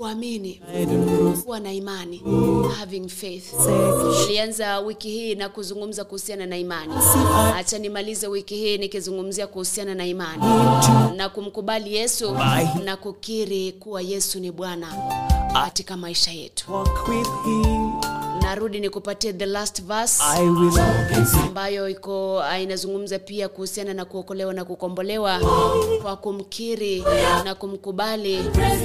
kuamini 0.00 0.60
kuwa 1.44 1.60
na 1.60 1.72
imani 1.72 2.22
having 2.78 3.08
faith. 3.08 3.54
Nilianza 4.20 4.78
wiki 4.80 5.10
hii 5.10 5.34
na 5.34 5.48
kuzungumza 5.48 6.04
kuhusiana 6.04 6.46
na 6.46 6.58
imani. 6.58 6.92
Hacha 7.54 7.78
nimalize 7.78 8.26
wiki 8.26 8.56
hii 8.56 8.78
nikizungumzia 8.78 9.46
kuhusiana 9.46 9.94
na 9.94 10.06
imani. 10.06 10.42
Na 11.16 11.28
kumkubali 11.28 11.94
yesu 11.94 12.36
na 12.84 12.96
kukiri 12.96 13.72
kuwa 13.72 14.02
yesu 14.02 14.40
ni 14.40 14.50
bwana 14.52 14.88
katika 15.52 15.96
maisha 15.96 16.30
yetu. 16.30 16.72
Walk 16.74 17.08
with 17.08 17.28
him. 17.44 18.19
Narudi 18.50 18.80
nikupatie 18.80 19.32
the 19.32 19.46
last 19.46 19.82
verse 19.82 20.22
ambayo 21.44 21.88
iko 21.88 22.40
ah, 22.42 22.58
inazungumza 22.60 23.18
pia 23.18 23.48
kuhusiana 23.48 23.94
na 23.94 24.04
kuokolewa 24.04 24.54
na 24.54 24.64
kukombolewa 24.64 25.40
kwa 26.02 26.16
kumkiri 26.16 27.04
na 27.44 27.54
kumkubali 27.54 28.38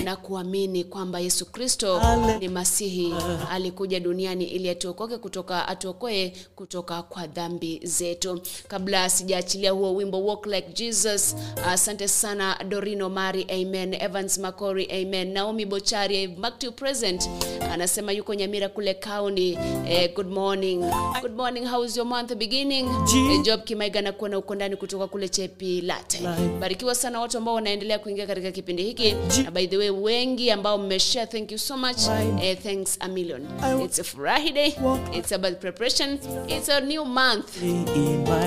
na 0.03 0.15
kuamini 0.15 0.83
kwamba 0.83 1.19
yesu 1.19 1.45
kristo 1.45 2.01
ni 2.39 2.49
masihi. 2.49 3.13
Alikuja 3.51 3.99
duniani 3.99 4.45
ili 4.45 4.69
atuokoke 4.69 5.17
kutoka 5.17 5.67
atuokoe 5.67 6.33
kutoka 6.55 7.03
kwa 7.03 7.27
dhambi 7.27 7.79
zetu. 7.83 8.41
Kabla 8.67 9.09
sijaachilia 9.09 9.71
huo 9.71 9.95
wimbo 9.95 10.25
walk 10.25 10.45
like 10.45 10.67
jesus 10.73 11.35
asante 11.67 12.07
sana 12.07 12.57
dorino 12.67 13.09
mari 13.09 13.43
amen. 13.49 13.93
Evans 13.93 14.37
macori 14.37 14.85
amen. 15.01 15.33
Naomi 15.33 15.65
bochari 15.65 16.27
back 16.27 16.59
to 16.59 16.71
present. 16.71 17.29
Anasema 17.71 18.11
yuko 18.11 18.33
nyamira 18.33 18.69
kule 18.69 18.93
kauni 18.93 19.54
eh, 19.87 20.13
good 20.15 20.27
morning. 20.27 20.83
Good 21.21 21.35
morning 21.35 21.65
how 21.65 21.83
is 21.83 21.95
your 21.97 22.05
month 22.05 22.35
beginning? 22.37 22.85
Eh, 22.87 23.41
job 23.43 23.63
kimaiga 23.63 24.01
na 24.01 24.11
kuona 24.11 24.37
uko 24.37 24.55
ndani 24.55 24.75
kutoka 24.75 25.07
kule 25.07 25.29
chepi 25.29 25.81
late. 25.81 26.19
Barikiwa 26.59 26.95
sana 26.95 27.19
watu 27.19 27.37
ambao 27.37 27.55
wanaendelea 27.55 27.99
kuingia 27.99 28.27
katika 28.27 28.51
kipindi 28.51 28.83
hiki. 28.83 29.15
Na 29.43 29.51
by 29.51 29.67
the 29.67 29.77
way 29.77 29.89
wengi 29.89 30.51
ambao 30.51 30.77
mmeshare 30.77 31.27
thank 31.27 31.51
you 31.51 31.57
so 31.57 31.77
much. 31.77 31.97
Eh, 32.41 32.57
thanks 32.63 32.97
a 32.99 33.07
million. 33.07 33.47
It's 33.85 33.99
a 33.99 34.03
friday. 34.03 34.73
it's 35.13 35.31
about 35.31 35.59
preparation. 35.59 36.19
It's 36.47 36.69
a 36.69 36.79
new 36.81 37.05
month. 37.05 37.61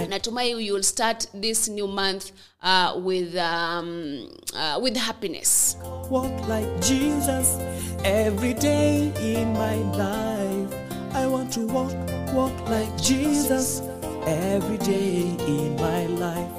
Natumai 0.09 0.51
you 0.67 0.75
will 0.75 0.83
start 0.83 1.27
this 1.41 1.69
new 1.69 1.87
month 1.87 2.31
uh, 2.63 2.93
with 3.05 3.37
um, 3.37 4.29
uh, 4.55 4.79
with 4.83 4.97
happiness. 4.97 5.77
Walk 6.11 6.49
like 6.49 6.69
Jesus 6.81 7.59
every 8.05 8.55
day 8.55 9.13
in 9.21 9.53
my 9.53 9.77
life. 9.97 10.38
I 11.49 11.51
want 11.51 11.67
to 11.67 11.73
walk, 11.73 12.35
walk 12.35 12.69
like 12.69 13.03
Jesus 13.03 13.81
every 14.27 14.77
day 14.77 15.23
in 15.47 15.77
my 15.77 16.05
life. 16.05 16.53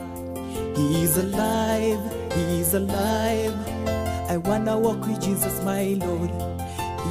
He's 0.76 1.16
alive, 1.16 2.00
he's 2.34 2.74
alive. 2.74 3.54
I 4.32 4.38
wanna 4.38 4.80
walk 4.80 5.06
with 5.06 5.22
Jesus, 5.22 5.62
my 5.64 5.96
Lord. 6.02 6.32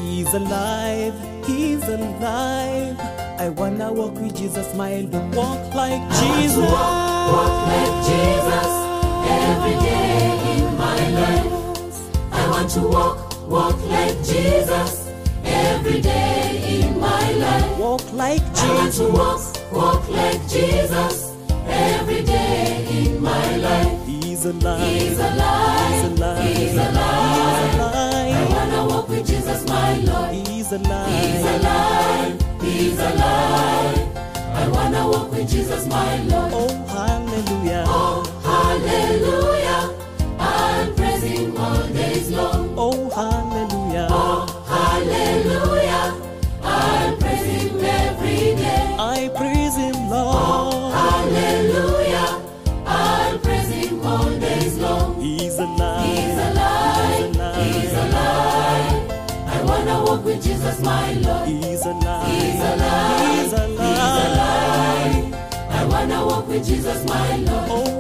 He's 0.01 0.35
alive, 0.35 1.14
he's 1.47 1.87
alive. 1.87 2.99
I 3.39 3.49
wanna 3.51 3.93
walk 3.93 4.14
with 4.14 4.35
Jesus, 4.37 4.74
my 4.74 5.03
Lord. 5.12 5.37
Walk 5.37 5.72
like 5.72 6.03
Jesus. 6.18 6.57
Want 6.59 6.66
to 6.66 6.72
walk, 6.72 7.33
walk 7.33 7.55
like 7.70 7.95
Jesus 8.11 8.70
every 9.47 9.76
day 9.87 10.57
in 10.57 10.76
my 10.76 11.01
life. 11.20 12.33
I 12.33 12.51
want 12.51 12.70
to 12.70 12.81
walk, 12.81 13.49
walk 13.49 13.81
like 13.87 14.16
Jesus 14.24 14.97
every 15.79 16.01
day 16.01 16.81
in 16.81 16.99
my 17.01 17.33
life. 17.33 17.79
Walk 17.79 18.03
like 18.12 18.43
I 18.57 18.74
want 18.74 18.93
to 18.95 19.07
Jesus. 19.07 19.12
walk, 19.18 19.72
walk 19.72 20.09
like 20.09 20.41
Jesus 20.49 21.33
every 21.66 22.22
day 22.24 22.87
in 22.91 23.22
my 23.22 23.57
life. 23.57 24.07
He's 24.07 24.45
alive. 24.45 24.81
He's 24.91 25.18
alive. 25.18 25.95
He's 25.95 26.05
alive. 26.05 26.57
He's 26.57 26.74
alive. 26.74 26.99
I 26.99 28.39
alive. 28.39 28.51
wanna 28.55 28.87
walk 28.91 29.09
with 29.09 29.26
Jesus, 29.26 29.66
my 29.68 29.95
Lord. 29.99 30.31
He's 30.35 30.47
He's 30.49 30.72
alive. 30.72 31.61
alive. 31.61 32.62
He's 32.62 32.99
alive. 32.99 33.99
I 34.59 34.62
I 34.64 34.68
wanna 34.68 35.09
walk 35.09 35.31
with 35.33 35.49
Jesus, 35.49 35.87
my 35.87 36.16
Lord. 36.24 36.53
Oh, 36.55 36.68
hallelujah. 36.97 37.85
Oh, 37.87 38.24
hallelujah. 38.43 39.95
I'll 40.41 40.93
praise 40.95 41.22
him 41.22 41.57
all 41.57 41.83
days 41.89 42.31
long. 42.31 42.74
Oh, 42.76 43.11
hallelujah. 43.11 43.47
Him, 50.18 50.90
Hallelujah. 50.92 52.42
I'll 52.86 53.38
praise 53.38 53.68
him 53.68 54.04
all 54.04 54.30
days 54.38 54.78
long. 54.78 55.20
He's 55.20 55.58
alive. 55.58 56.06
He's 56.06 56.38
alive. 56.48 57.64
He's 57.74 57.92
alive. 57.92 59.10
I 59.54 59.62
wanna 59.64 60.04
walk 60.04 60.24
with 60.24 60.42
Jesus, 60.42 60.80
my 60.80 61.12
Lord. 61.14 61.48
He's 61.48 61.84
alive. 61.86 62.26
He's 62.28 62.60
alive. 62.70 63.20
He's 63.20 63.52
alive. 63.52 65.34
I 65.70 65.84
wanna 65.90 66.26
walk 66.26 66.48
with 66.48 66.66
Jesus, 66.66 67.04
my 67.06 67.36
Lord. 67.36 67.68
Oh, 67.70 67.97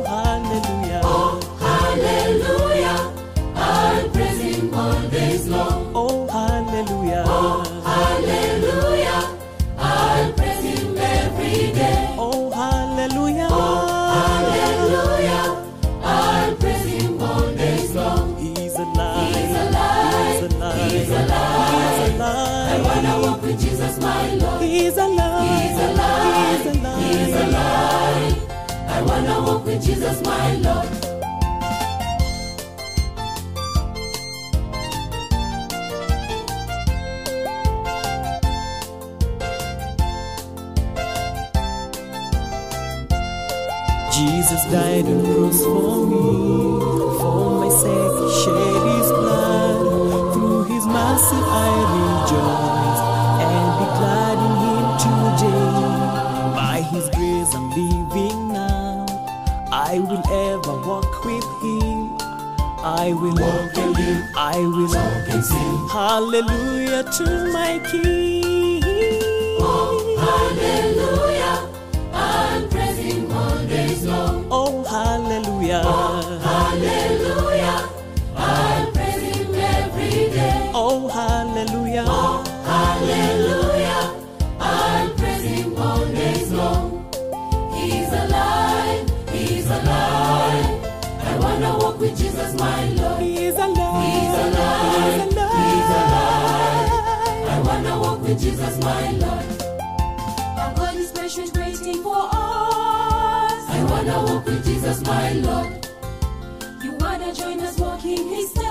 walk 29.48 29.64
with 29.64 29.82
Jesus, 29.82 30.20
my 30.22 30.52
Lord. 30.56 30.88
Jesus 44.12 44.64
died 44.64 45.06
on 45.06 45.22
the 45.22 45.34
cross 45.34 45.64
for 45.64 46.06
me. 46.10 46.22
For 47.18 47.50
my 47.60 47.68
sake, 47.82 48.17
I 62.98 63.12
will 63.12 63.30
walk 63.36 63.78
and 63.78 63.94
live. 63.94 64.24
I 64.36 64.58
will 64.58 64.88
walk 64.88 65.28
and 65.30 65.44
sing. 65.44 65.88
Hallelujah 65.88 67.04
to 67.04 67.52
my 67.52 67.78
King. 67.90 68.82
Oh, 69.60 70.16
Hallelujah. 70.26 71.56
I'll 72.12 72.66
praise 72.68 72.98
him 72.98 73.30
all 73.30 73.66
days 73.66 74.04
long. 74.04 74.48
Oh, 74.50 74.82
hallelujah. 74.84 75.82
Hallelujah. 75.82 76.17
Alive. 94.48 95.22
He's 95.22 95.36
alive. 95.36 95.52
He's 95.70 95.90
alive. 96.00 96.90
I 97.54 97.60
wanna 97.66 97.94
walk 98.00 98.20
with 98.22 98.40
Jesus, 98.40 98.74
my 98.82 99.10
Lord. 99.12 99.46
Our 100.60 100.74
God 100.74 100.94
is 100.96 101.10
patient, 101.12 101.56
waiting 101.56 102.02
for 102.02 102.24
us. 102.32 103.62
I 103.76 103.86
wanna 103.90 104.18
walk 104.26 104.44
with 104.46 104.64
Jesus, 104.64 105.00
my 105.06 105.32
Lord. 105.32 105.86
You 106.82 106.92
wanna 106.92 107.34
join 107.34 107.60
us 107.60 107.78
walking 107.78 108.28
His 108.28 108.50
steps? 108.50 108.66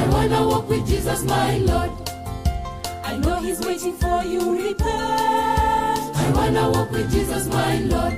I 0.00 0.06
wanna 0.12 0.46
walk 0.46 0.68
with 0.68 0.86
Jesus, 0.86 1.22
my 1.24 1.58
Lord. 1.58 1.90
I 3.04 3.16
know 3.16 3.36
He's 3.40 3.60
waiting 3.60 3.94
for 3.94 4.22
you. 4.24 4.40
Repent. 4.56 6.16
I 6.24 6.30
wanna 6.34 6.70
walk 6.70 6.90
with 6.90 7.10
Jesus, 7.10 7.46
my 7.48 7.78
Lord. 7.80 8.14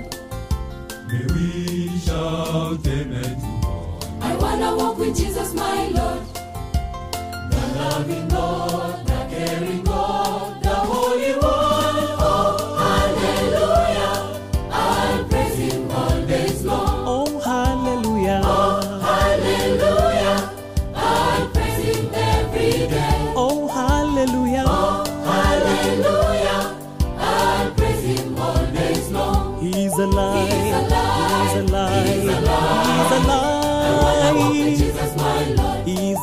May 1.09 1.25
we 1.35 1.99
shout 1.99 2.87
amen 2.87 3.23
to 3.23 3.47
God. 3.47 3.60
I 4.31 4.37
wanna 4.37 4.77
walk 4.77 4.97
with 4.97 5.17
Jesus, 5.17 5.53
my 5.55 5.89
Lord. 5.89 6.23
The 7.51 7.63
loving 7.77 8.29
God, 8.29 9.05
the 9.05 9.27
caring 9.29 9.83
God, 9.83 10.63
the 10.63 10.69
Holy 10.71 11.33
One. 11.33 11.70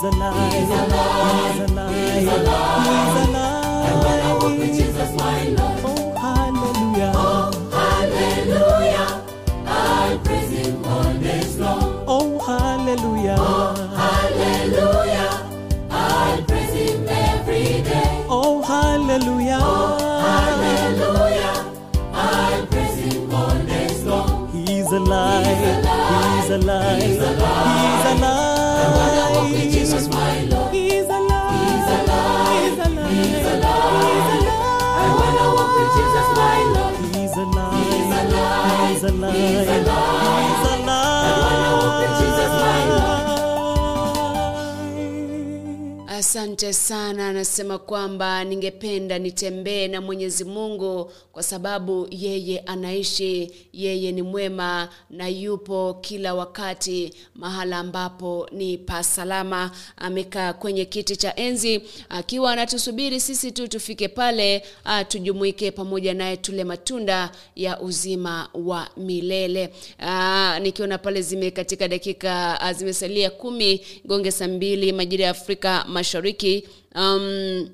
He's 0.08 0.16
alive. 0.16 0.54
He's 0.54 0.70
alive. 0.70 0.88
He's 1.52 1.60
alive. 1.68 1.94
He's 2.16 3.16
alive. 3.28 3.84
I 3.84 3.94
wanna 4.06 4.32
walk 4.40 4.58
with. 4.58 4.78
Jesus, 4.78 5.12
my 5.20 5.44
Lord. 5.50 5.80
Oh, 5.84 6.16
hallelujah. 6.16 7.12
Hallelujah. 7.76 9.08
I'll 9.68 10.20
praise 10.20 10.50
him 10.52 10.86
all 10.86 11.14
days 11.16 11.60
long. 11.60 12.06
Oh, 12.08 12.40
hallelujah. 12.40 13.36
Hallelujah. 14.02 15.30
I'll 15.92 16.42
praise 16.44 16.72
him 16.72 17.06
every 17.10 17.82
day. 17.84 18.26
Oh, 18.30 18.62
hallelujah. 18.62 19.60
Hallelujah. 20.30 21.54
I'll 22.14 22.66
praise 22.68 22.98
him 23.14 23.34
all 23.34 23.58
days 23.66 24.04
long. 24.06 24.48
He's 24.54 24.90
alive. 24.90 25.46
He's 25.46 26.50
alive. 26.50 27.04
He's 27.04 27.20
I 27.20 27.97
He's 39.48 40.17
Asante 46.32 46.74
sana. 46.74 47.28
Anasema 47.30 47.78
kwamba 47.78 48.44
ningependa 48.44 49.20
nitembee 49.20 49.88
na 49.88 50.02
Mwenyezi 50.02 50.44
Mungu 50.44 51.12
kwa 51.32 51.44
sababu 51.44 52.08
yeye 52.12 52.60
anaishi, 52.60 53.52
yeye 53.74 54.12
ni 54.12 54.22
mwema 54.22 54.90
na 55.10 55.28
yupo 55.28 55.94
kila 56.02 56.34
wakati 56.34 57.14
mahala 57.36 57.78
ambapo 57.78 58.50
ni 58.52 58.78
pasalama. 58.78 59.72
Amekaa 59.98 60.54
kwenye 60.54 60.86
kiti 60.86 61.16
cha 61.16 61.36
enzi 61.36 61.82
akiwa 62.10 62.52
anatusubiri 62.52 63.20
sisi 63.20 63.52
tu 63.52 63.68
tufike 63.68 64.08
pale, 64.08 64.64
tujumuike 65.08 65.72
pamoja 65.72 66.14
naye 66.14 66.38
tule 66.38 66.64
matunda 66.64 67.32
ya 67.56 67.80
uzima 67.82 68.50
wa 68.54 68.88
milele. 68.98 69.70
Nikiona 70.62 70.98
pale 70.98 71.22
zime 71.22 71.52
katika 71.52 71.88
dakika 71.88 72.60
zimesalia 72.78 73.30
kumi 73.30 73.82
gonge 74.06 74.32
saa 74.32 74.48
mbili 74.48 74.92
majira 74.94 75.26
ya 75.26 75.32
Afrika 75.32 75.86
Mashariki. 75.88 76.17
Um, 76.96 77.70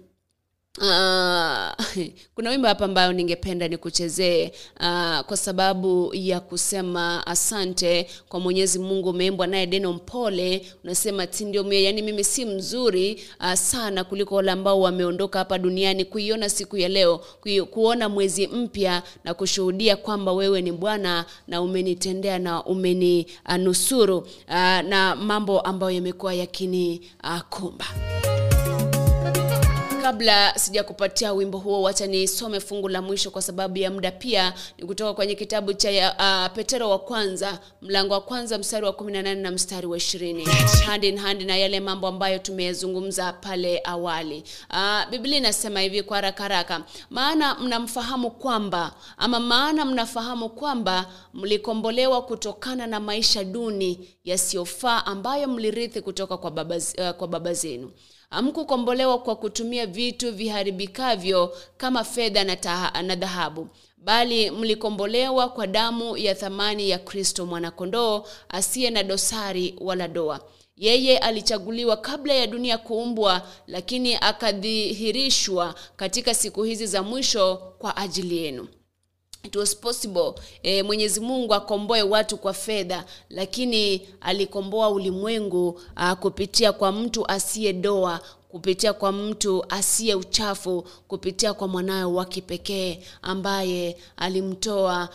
Uh, 0.81 1.69
kuna 2.35 2.49
wimbo 2.49 2.67
hapa 2.67 2.85
ambayo 2.85 3.13
ningependa 3.13 3.67
nikuchezee 3.67 4.51
uh, 4.79 5.19
kwa 5.19 5.37
sababu 5.37 6.09
ya 6.13 6.39
kusema 6.39 7.27
asante 7.27 8.07
kwa 8.29 8.39
Mwenyezi 8.39 8.79
Mungu. 8.79 9.09
Umeimbwa 9.09 9.47
naye 9.47 9.67
Deno 9.67 9.93
Mpole, 9.93 10.65
unasema 10.83 11.27
tindio 11.27 11.63
mie, 11.63 11.83
yani 11.83 12.01
mimi 12.01 12.23
si 12.23 12.45
mzuri 12.45 13.23
uh, 13.39 13.53
sana 13.53 14.03
kuliko 14.03 14.35
wale 14.35 14.51
ambao 14.51 14.81
wameondoka 14.81 15.39
hapa 15.39 15.57
duniani, 15.57 16.05
kuiona 16.05 16.49
siku 16.49 16.77
ya 16.77 16.89
leo, 16.89 17.21
kuona 17.71 18.09
mwezi 18.09 18.47
mpya 18.47 19.03
na 19.23 19.33
kushuhudia 19.33 19.95
kwamba 19.95 20.33
wewe 20.33 20.61
ni 20.61 20.71
Bwana 20.71 21.25
na 21.47 21.61
umenitendea 21.61 22.39
na 22.39 22.63
umeninusuru 22.65 24.17
uh, 24.17 24.25
na 24.81 25.15
mambo 25.15 25.59
ambayo 25.61 25.91
yamekuwa 25.91 26.33
yakinikumba 26.33 27.85
uh, 28.27 28.32
kabla 30.07 30.53
sijakupatia 30.59 31.33
wimbo 31.33 31.57
huo 31.57 31.81
wacha 31.81 32.07
nisome 32.07 32.59
fungu 32.59 32.89
la 32.89 33.01
mwisho 33.01 33.31
kwa 33.31 33.41
sababu 33.41 33.77
ya 33.77 33.91
muda. 33.91 34.11
Pia 34.11 34.53
ni 34.77 34.85
kutoka 34.85 35.13
kwenye 35.13 35.35
kitabu 35.35 35.73
cha 35.73 35.89
uh, 36.49 36.55
petero 36.55 36.89
wa 36.89 36.99
kwanza 36.99 37.59
mlango 37.81 38.13
wa 38.13 38.21
kwanza 38.21 38.57
mstari 38.57 38.85
wa 38.85 38.91
18 38.91 39.35
na 39.35 39.51
mstari 39.51 39.87
wa 39.87 39.97
20 39.97 40.45
hand 40.85 41.03
in 41.03 41.17
hand 41.17 41.41
na 41.41 41.57
yale 41.57 41.79
mambo 41.79 42.07
ambayo 42.07 42.39
tumeyazungumza 42.39 43.33
pale 43.33 43.81
awali. 43.83 44.43
Uh, 44.69 45.09
biblia 45.09 45.37
inasema 45.37 45.79
hivi 45.81 46.03
kwa 46.03 46.17
haraka 46.17 46.43
haraka. 46.43 46.83
Maana 47.09 47.55
mnamfahamu 47.55 48.31
kwamba 48.31 48.93
ama 49.17 49.39
maana 49.39 49.85
mnafahamu 49.85 50.49
kwamba 50.49 51.05
mlikombolewa 51.33 52.21
kutokana 52.21 52.87
na 52.87 52.99
maisha 52.99 53.43
duni 53.43 54.09
yasiyofaa 54.23 55.05
ambayo 55.05 55.47
mlirithi 55.47 56.01
kutoka 56.01 56.37
kwa 56.37 56.51
baba, 56.51 56.75
uh, 56.75 57.09
kwa 57.09 57.27
baba 57.27 57.53
zenu 57.53 57.91
hamkukombolewa 58.33 59.17
kwa 59.19 59.35
kutumia 59.35 59.85
vitu 59.85 60.31
viharibikavyo 60.33 61.57
kama 61.77 62.03
fedha 62.03 62.43
na, 63.03 63.15
dhahabu. 63.15 63.67
Bali 63.97 64.51
mlikombolewa 64.51 65.49
kwa 65.49 65.67
damu 65.67 66.17
ya 66.17 66.35
thamani 66.35 66.89
ya 66.89 66.99
kristo 66.99 67.45
mwanakondoo 67.45 68.23
asiye 68.49 68.89
na 68.89 69.03
dosari 69.03 69.75
wala 69.81 70.07
doa. 70.07 70.39
Yeye 70.77 71.17
alichaguliwa 71.17 71.97
kabla 71.97 72.33
ya 72.33 72.47
dunia 72.47 72.77
kuumbwa 72.77 73.41
lakini 73.67 74.15
akadhihirishwa 74.15 75.75
katika 75.95 76.33
siku 76.33 76.63
hizi 76.63 76.87
za 76.87 77.03
mwisho 77.03 77.55
kwa 77.79 77.97
ajili 77.97 78.37
yenu 78.37 78.67
it 79.43 79.55
was 79.55 79.75
possible. 79.75 80.35
E, 80.63 80.83
mwenyezi 80.83 81.19
mungu 81.19 81.53
akomboe 81.53 82.01
watu 82.01 82.37
kwa 82.37 82.53
fedha 82.53 83.05
lakini 83.29 84.07
alikomboa 84.21 84.89
ulimwengu 84.89 85.81
a, 85.95 86.15
kupitia 86.15 86.71
kwa 86.71 86.91
mtu 86.91 87.27
asiye 87.31 87.73
doa 87.73 88.19
kupitia 88.57 88.93
kwa 88.93 89.11
mtu 89.11 89.65
asiye 89.69 90.15
uchafu 90.15 90.81
kupitia 91.07 91.53
kwa 91.53 91.67
mwanawe 91.67 92.03
wa 92.13 92.25
kipekee 92.25 92.99
ambaye 93.21 93.97
alimtoa 94.17 95.09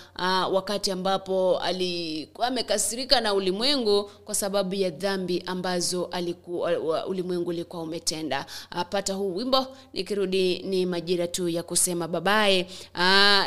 wakati 0.52 0.90
ambapo 0.90 1.58
alikuwa 1.58 2.46
amekasirika 2.46 3.20
na 3.20 3.34
ulimwengu 3.34 4.02
kwa 4.24 4.34
sababu 4.34 4.74
ya 4.74 4.90
dhambi 4.90 5.42
ambazo 5.46 6.04
aliku, 6.04 6.58
uh, 6.60 7.08
ulimwengu 7.08 7.48
ulikuwa 7.50 7.82
umetenda. 7.82 8.46
Pata 8.90 9.14
huu 9.14 9.36
wimbo 9.36 9.66
nikirudi 9.92 10.58
ni 10.58 10.86
majira 10.86 11.26
tu 11.26 11.48
ya 11.48 11.62
kusema 11.62 12.08
babaye 12.08 12.66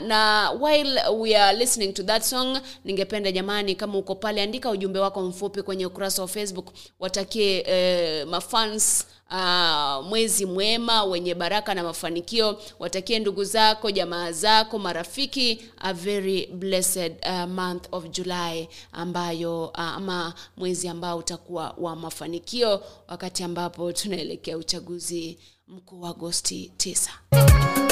na 0.08 0.52
while 0.62 1.02
we 1.20 1.36
are 1.38 1.58
listening 1.58 1.94
to 1.94 2.04
that 2.04 2.24
song 2.24 2.58
ningependa 2.86 3.32
jamani 3.32 3.76
kama 3.76 3.98
uko 3.98 4.16
pale 4.16 4.42
andika 4.42 4.70
ujumbe 4.70 5.00
wako 5.00 5.22
mfupi 5.22 5.62
kwenye 5.62 5.86
ukurasa 5.86 6.22
wa 6.22 6.28
facebook 6.28 6.68
watakie 7.00 7.64
eh, 7.68 8.28
mafans 8.28 9.06
uh, 9.32 10.06
mwezi 10.06 10.46
mwema 10.46 11.04
wenye 11.04 11.36
baraka 11.36 11.74
na 11.76 11.84
mafanikio. 11.84 12.62
Watakie 12.80 13.20
ndugu 13.20 13.44
zako 13.44 13.92
jamaa 13.92 14.32
zako 14.32 14.80
marafiki 14.80 15.62
a 15.78 15.94
very 15.94 16.46
blessed 16.48 17.16
uh, 17.30 17.50
month 17.50 17.88
of 17.92 18.06
july 18.10 18.70
ambayo 18.92 19.66
uh, 19.66 19.80
ama 19.80 20.34
mwezi 20.58 20.88
ambao 20.88 21.18
utakuwa 21.18 21.76
wa 21.78 21.96
mafanikio 21.96 22.84
wakati 23.08 23.44
ambapo 23.44 23.92
tunaelekea 23.94 24.58
uchaguzi 24.58 25.40
mkuu 25.68 26.02
wa 26.02 26.10
agosti 26.10 26.72
9 26.78 27.91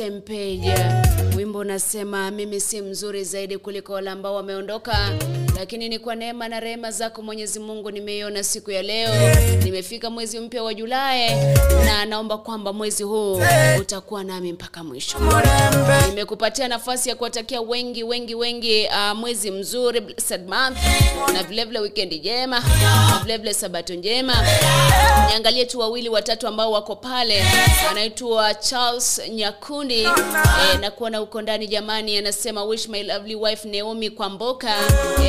page 0.00 0.74
wimbo 1.36 1.58
unasema 1.58 2.30
mimi 2.30 2.60
si 2.60 2.80
mzuri 2.82 3.24
zaidi 3.24 3.58
kuliko 3.58 3.92
wale 3.92 4.10
ambao 4.10 4.34
wameondoka 4.34 5.12
lakini 5.58 5.88
ni 5.88 5.98
kwa 5.98 6.14
neema 6.14 6.48
na 6.48 6.60
rehema 6.60 6.90
zako 6.90 7.22
mwenyezi 7.22 7.58
mungu 7.60 7.90
nimeiona 7.90 8.42
siku 8.44 8.70
ya 8.70 8.82
leo. 8.82 9.10
Nimefika 9.64 10.10
mwezi 10.10 10.40
mpya 10.40 10.62
wa 10.62 10.74
julai 10.74 11.30
na 11.84 12.04
naomba 12.06 12.38
kwamba 12.38 12.72
mwezi 12.72 13.02
huu 13.02 13.40
utakuwa 13.80 14.24
nami 14.24 14.52
mpaka 14.52 14.84
mwisho. 14.84 15.18
Nimekupatia 16.08 16.68
nafasi 16.68 17.08
ya 17.08 17.14
kuwatakia 17.14 17.60
wengi 17.60 18.04
wengi 18.04 18.34
wengi 18.34 18.86
uh, 18.88 19.18
mwezi 19.18 19.50
mzuri 19.50 20.00
blessed 20.00 20.48
month 20.48 20.78
na 21.34 21.42
vilevile 21.42 21.78
weekend 21.78 22.12
njema 22.12 22.60
na 22.60 23.20
vilevile 23.22 23.54
sabato 23.54 23.94
njema 23.94 24.34
niangalie 25.28 25.64
tu 25.66 25.78
wawili 25.80 26.08
watatu 26.08 26.48
ambao 26.48 26.72
wako 26.72 26.96
pale. 26.96 27.44
Anaitwa 27.90 28.54
charles 28.54 29.22
nyakundi. 29.30 30.00
E, 30.02 30.78
na 30.80 30.90
kuona 30.90 31.18
huko 31.18 31.42
ndani 31.42 31.66
jamani 31.66 32.18
anasema 32.18 32.64
wish 32.64 32.88
my 32.88 33.02
lovely 33.02 33.34
wife 33.34 33.68
naomi 33.68 34.10
kwamboka 34.10 34.74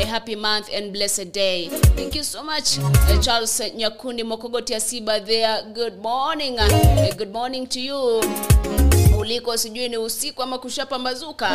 e, 0.00 0.04
happy 0.04 0.36
month 0.36 0.74
and 0.74 0.90
blessed 0.92 1.32
day. 1.34 1.68
Thank 1.96 2.16
you 2.16 2.24
so 2.24 2.44
much 2.44 2.68
e, 3.14 3.18
charles 3.20 3.62
nyakundi 3.76 4.24
mokogoti 4.24 4.74
asiba 4.74 5.20
there. 5.20 5.62
Good 5.74 6.02
morning 6.02 6.58
e, 7.08 7.12
good 7.18 7.32
morning 7.32 7.66
to 7.68 7.80
you 7.80 8.20
uliko 9.28 9.56
sijui 9.56 9.88
ni 9.88 9.96
usiku 9.98 10.42
ama 10.42 10.58
kushapambazuka. 10.58 11.50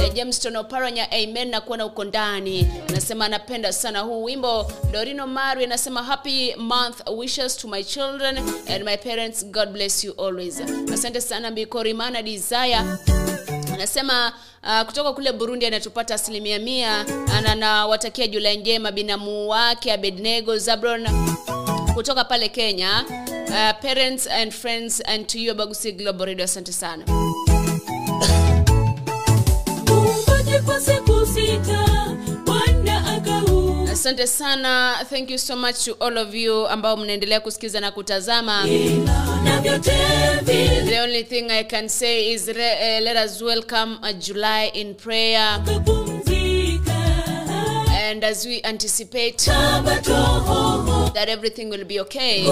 Eh, 0.00 1.28
amen 1.28 1.48
na 1.50 1.60
kuona 1.60 1.86
uko 1.86 2.04
ndani. 2.04 2.68
Anasema 2.88 3.24
anapenda 3.24 3.72
sana 3.72 4.00
huu 4.00 4.24
wimbo. 4.24 4.72
Dorino 4.92 5.26
mari 5.26 5.64
anasema 5.64 6.02
happy 6.02 6.54
month 6.56 6.96
wishes 7.16 7.56
to 7.56 7.68
my 7.68 7.84
children 7.84 8.38
and 8.74 8.84
my 8.84 8.96
parents. 8.96 9.46
God 9.46 9.68
bless 9.68 10.04
you 10.04 10.12
always. 10.26 10.60
Asante 10.94 11.20
sana 11.20 11.50
bikorimana 11.50 12.22
desire. 12.22 12.80
Anasema 13.74 14.32
uh, 14.62 14.82
kutoka 14.86 15.12
kule 15.12 15.32
burundi 15.32 15.66
anatupata 15.66 16.14
asilimia 16.14 16.58
mia. 16.58 17.04
Na 17.42 17.54
nawatakia 17.54 18.26
julai 18.26 18.56
njema 18.56 18.92
binamu 18.92 19.48
wake 19.48 19.92
abednego 19.92 20.58
zabron 20.58 21.06
kutoka 21.98 22.24
pale 22.24 22.48
kenya. 22.48 23.04
Uh, 23.48 23.72
parents 23.82 24.26
and 24.26 24.54
friends 24.54 25.00
and 25.00 25.26
to 25.28 25.38
you 25.38 25.50
abagusi 25.50 25.92
global 25.98 26.26
radio 26.26 26.44
asante 26.44 26.72
sana. 26.72 27.04
Asante 33.90 34.26
sana. 34.26 34.96
Thank 35.10 35.30
you 35.30 35.38
so 35.38 35.56
much 35.56 35.84
to 35.84 35.96
all 36.00 36.18
of 36.18 36.34
you 36.34 36.66
ambao 36.68 36.96
mnaendelea 36.96 37.40
kusikiza 37.40 37.80
na 37.80 37.90
kutazama. 37.90 38.64
The 40.44 41.00
only 41.02 41.24
thing 41.24 41.50
i 41.50 41.64
can 41.64 41.88
say 41.88 42.32
is 42.32 42.46
re, 42.48 42.72
uh, 42.72 43.04
let 43.04 43.16
us 43.26 43.42
welcome 43.42 43.98
uh, 44.02 44.12
july 44.18 44.70
in 44.74 44.94
prayer. 44.94 45.60
Kupumzika. 45.64 46.37
And 48.08 48.24
as 48.24 48.46
we 48.46 48.62
anticipate 48.64 49.38
that 49.38 51.26
everything 51.28 51.68
will 51.68 51.84
be 51.84 52.00
okay 52.00 52.46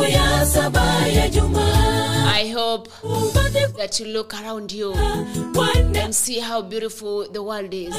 i 2.27 2.53
hope 2.53 2.89
that 3.79 3.99
you 3.99 4.07
look 4.07 4.35
around 4.35 4.71
you 4.71 4.93
and 4.95 6.15
see 6.15 6.39
how 6.39 6.61
beautiful 6.63 7.27
the 7.33 7.43
world 7.43 7.73
is. 7.73 7.97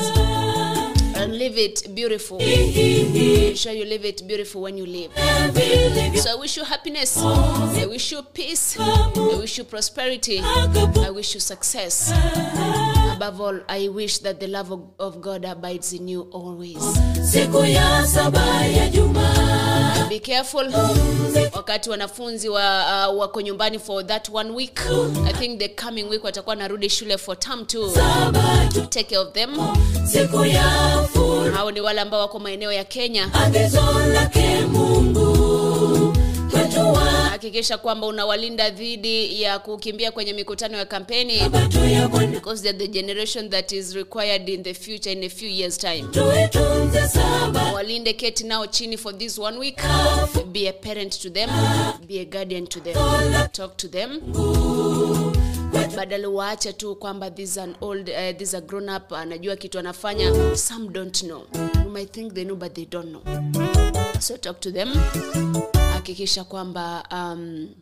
And 1.17 1.37
live 1.37 1.57
it 1.57 1.93
beautiful. 1.95 2.37
Make 2.37 3.57
sure 3.57 3.73
you 3.73 3.85
live 3.85 4.05
it 4.05 4.25
beautiful 4.27 4.61
when 4.61 4.77
you 4.77 4.85
live. 4.85 5.11
So 6.19 6.31
i 6.31 6.35
wish 6.39 6.55
you 6.57 6.63
happiness. 6.63 7.17
I 7.17 7.85
wish 7.85 8.11
you 8.11 8.21
peace. 8.21 8.79
I 8.79 9.11
wish 9.39 9.57
you 9.57 9.63
prosperity. 9.63 10.39
I 10.43 11.09
wish 11.09 11.33
you 11.33 11.39
success 11.39 12.13
above 13.17 13.41
all 13.41 13.59
i 13.67 13.87
wish 13.89 14.19
that 14.19 14.39
the 14.39 14.47
love 14.47 14.71
of, 14.99 15.21
god 15.21 15.43
abides 15.45 15.91
in 15.93 16.07
you 16.07 16.21
always. 16.31 16.77
Siku 17.31 17.65
ya 17.65 18.05
saba 18.07 18.65
ya 18.65 18.89
juma. 18.89 20.05
be 20.09 20.19
careful. 20.19 20.65
Wakati 21.53 21.89
wanafunzi 21.89 22.49
wa, 22.49 23.07
uh, 23.09 23.19
wako 23.19 23.41
nyumbani 23.41 23.79
for 23.79 24.05
that 24.07 24.29
one 24.29 24.51
week 24.51 24.79
i 25.27 25.33
think 25.33 25.59
the 25.59 25.67
coming 25.69 26.03
week 26.09 26.23
watakuwa 26.23 26.55
narudi 26.55 26.89
shule 26.89 27.17
for 27.17 27.39
term 27.39 27.65
two. 27.65 27.91
Take 28.89 29.03
care 29.09 29.21
of 29.21 29.33
them. 29.33 29.51
Siku 30.11 30.45
ya 30.45 30.63
furaha 31.13 31.57
hao 31.57 31.71
ni 31.71 31.81
wale 31.81 32.01
ambao 32.01 32.19
wako 32.19 32.39
maeneo 32.39 32.71
ya 32.71 32.83
kenya. 32.83 33.29
Agizo 33.33 33.81
lake 34.13 34.61
Mungu 34.65 35.66
hakikisha 37.29 37.77
kwamba 37.77 38.07
unawalinda 38.07 38.69
dhidi 38.69 39.41
ya 39.41 39.59
kukimbia 39.59 40.11
kwenye 40.11 40.33
mikutano 40.33 40.77
ya 40.77 40.85
kampeni. 40.85 41.41
Because 42.31 42.61
they're 42.63 42.77
the 42.77 42.87
generation 42.87 43.49
that 43.49 43.71
is 43.71 43.95
required 43.95 44.49
in 44.49 44.63
the 44.63 44.73
future 44.73 45.11
in 45.11 45.23
a 45.23 45.29
few 45.29 45.49
years 45.49 45.77
time. 45.77 46.07
Walinde 47.73 48.13
keti 48.13 48.43
nao 48.43 48.67
chini 48.67 48.97
for 48.97 49.17
this 49.17 49.37
one 49.39 49.57
week. 49.57 49.81
Be 50.51 50.67
a 50.67 50.73
parent 50.73 51.21
to 51.21 51.29
them. 51.29 51.49
Be 52.07 52.19
a 52.19 52.25
guardian 52.25 52.67
to 52.67 52.79
them. 52.79 52.95
Talk 53.51 53.77
to 53.77 53.87
them. 53.87 54.21
Badala 55.95 56.29
waache 56.29 56.73
tu 56.73 56.95
kwamba 56.95 57.29
this 57.35 57.57
an 57.57 57.75
old 57.81 58.09
uh, 58.09 58.37
this 58.37 58.53
a 58.53 58.61
grown 58.61 58.89
up 58.89 59.11
anajua 59.13 59.55
kitu 59.55 59.79
anafanya. 59.79 60.55
Some 60.55 60.89
don't 60.93 61.23
know. 61.23 61.43
You 61.83 61.89
might 61.89 62.11
think 62.13 62.33
they 62.33 62.43
know 62.43 62.55
but 62.55 62.75
they 62.75 62.85
don't 62.85 63.09
know 63.09 63.76
so 64.19 64.37
talk 64.37 64.59
to 64.61 64.71
them. 64.71 64.93
Hakikisha 65.93 66.43
kwamba 66.43 67.03
um, 67.11 67.75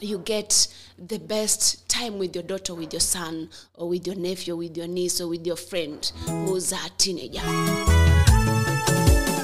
you 0.00 0.18
get 0.18 0.68
the 0.98 1.18
best 1.18 1.88
time 1.88 2.18
with 2.18 2.34
your 2.36 2.44
daughter 2.44 2.74
with 2.74 2.92
your 2.92 3.00
son 3.00 3.48
or 3.74 3.88
with 3.88 4.06
your 4.06 4.16
nephew 4.16 4.56
with 4.56 4.76
your 4.76 4.86
niece 4.88 5.20
or 5.20 5.28
with 5.28 5.46
your 5.46 5.56
friend 5.56 6.12
who's 6.26 6.72
a 6.72 6.90
teenager. 6.96 7.40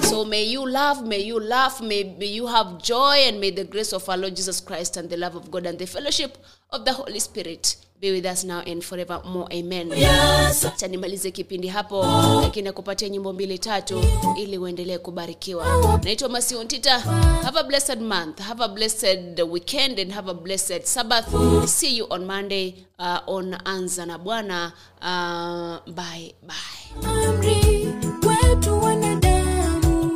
So 0.02 0.24
may 0.24 0.44
you 0.44 0.66
love, 0.66 1.06
may 1.06 1.20
you 1.20 1.38
laugh, 1.38 1.82
may, 1.82 2.04
may 2.04 2.26
you 2.26 2.46
have 2.46 2.82
joy, 2.82 3.16
and 3.26 3.38
may 3.38 3.50
the 3.50 3.64
grace 3.64 3.92
of 3.92 4.08
our 4.08 4.16
Lord 4.16 4.34
Jesus 4.34 4.60
Christ 4.60 4.96
and 4.96 5.10
the 5.10 5.16
love 5.16 5.34
of 5.34 5.50
God 5.50 5.66
and 5.66 5.78
the 5.78 5.86
fellowship 5.86 6.38
of 6.70 6.84
the 6.84 6.92
Holy 6.92 7.18
Spirit 7.18 7.76
be 8.00 8.10
with 8.12 8.26
us 8.26 8.44
now 8.44 8.60
and 8.60 8.82
forevermore. 8.84 9.48
Amen. 9.52 9.92
Acha 9.92 10.88
nimalize 10.88 11.30
kipindi 11.30 11.68
hapo, 11.68 12.06
lakini 12.42 12.64
nakupatia 12.64 13.08
nyimbo 13.08 13.32
mbili 13.32 13.58
tatu 13.58 14.04
ili 14.38 14.58
uendelee 14.58 14.98
kubarikiwa. 14.98 15.66
Naitwa 16.04 16.28
Masiontita. 16.28 16.98
Have 17.42 17.58
a 17.58 17.62
blessed 17.64 18.00
month, 18.00 18.40
have 18.40 18.64
a 18.64 18.68
blessed 18.68 19.40
weekend, 19.50 19.98
and 20.00 20.12
have 20.12 20.30
a 20.30 20.34
blessed 20.34 20.84
Sabbath. 20.84 21.26
See 21.68 21.96
you 21.96 22.06
on 22.10 22.24
Monday 22.26 22.74
uh, 22.98 23.18
on 23.26 23.54
Anza 23.64 24.06
na 24.06 24.18
Bwana. 24.18 24.72
Uh, 25.02 25.92
bye 25.94 26.34
bye. 26.42 27.08
amri 27.08 27.88
wetu 28.28 28.82
wanadamu 28.82 30.10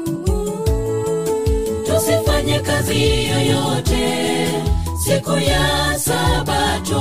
tusifanye 1.86 2.58
kazi 2.60 3.24
yoyote 3.28 4.48
siku 5.04 5.32
ya 5.38 5.98
sabato. 5.98 7.00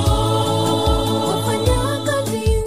Wafanya 1.26 1.82
kazi 2.06 2.64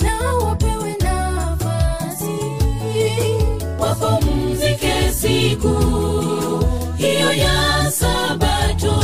na 0.00 0.34
wapewe 0.34 0.96
nafasi. 1.00 2.38
Wapumzike 3.78 5.12
siku 5.12 5.74
hiyo 6.96 7.32
ya 7.32 7.90
sabato. 7.90 8.94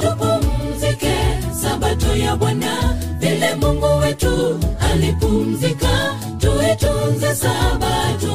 Tupumzike 0.00 1.16
sabato 1.62 2.16
ya 2.16 2.36
bwana. 2.36 2.96
Vile 3.18 3.54
mungu 3.54 3.86
wetu 4.02 4.58
alipumzika 4.92 6.14
tuitunze 6.38 7.34
sabato. 7.34 8.34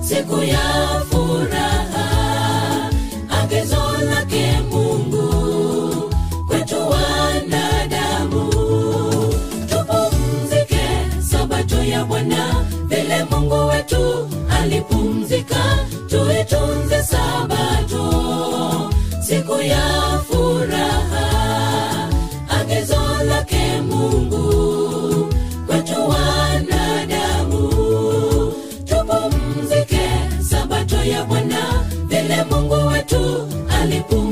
Siku 0.00 0.38
ya 0.42 1.00
furaha 1.10 2.08
agizo 3.42 3.83
lake 4.04 4.60
mungu 4.70 5.28
kwetu 6.46 6.76
wanadamu. 6.90 8.50
Tupumzike 9.68 10.86
sabato 11.30 11.84
ya 11.84 12.04
bwana 12.04 12.64
vile 12.84 13.24
mungu 13.30 13.66
wetu 13.68 14.28
alipumzika. 14.60 15.78
Tuitunze 16.08 17.02
sabato 17.02 17.63
wetu 33.90 34.23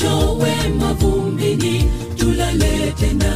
mwishowe 0.00 0.54
mavumbini 0.78 1.84
tulale 2.16 2.92
tena. 3.00 3.32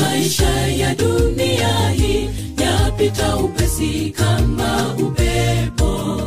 Maisha 0.00 0.66
ya 0.66 0.94
dunia 0.94 1.88
hii 1.90 2.30
yapita 2.60 3.36
upesi 3.36 4.14
kama 4.16 4.94
upepo. 5.06 6.20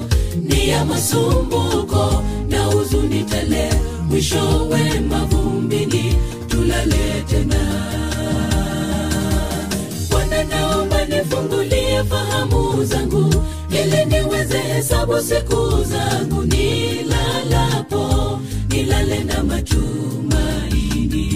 Ni 0.43 0.69
ya 0.69 0.85
masumbuko 0.85 2.23
na 2.49 2.65
huzuni 2.65 3.23
tele. 3.23 3.69
Mwishowe 4.09 4.99
mavumbini 5.09 6.15
tulale 6.47 7.23
tena. 7.29 7.59
Bwana 10.09 10.43
naomba 10.43 11.05
nifungulie 11.05 12.03
fahamu 12.03 12.83
zangu 12.85 13.33
ili 13.71 14.05
niweze 14.05 14.57
hesabu 14.57 15.19
siku 15.21 15.83
zangu 15.83 16.43
nilalapo 16.43 17.16
nilale 19.03 19.23
na 19.23 19.43
matumaini. 19.43 21.27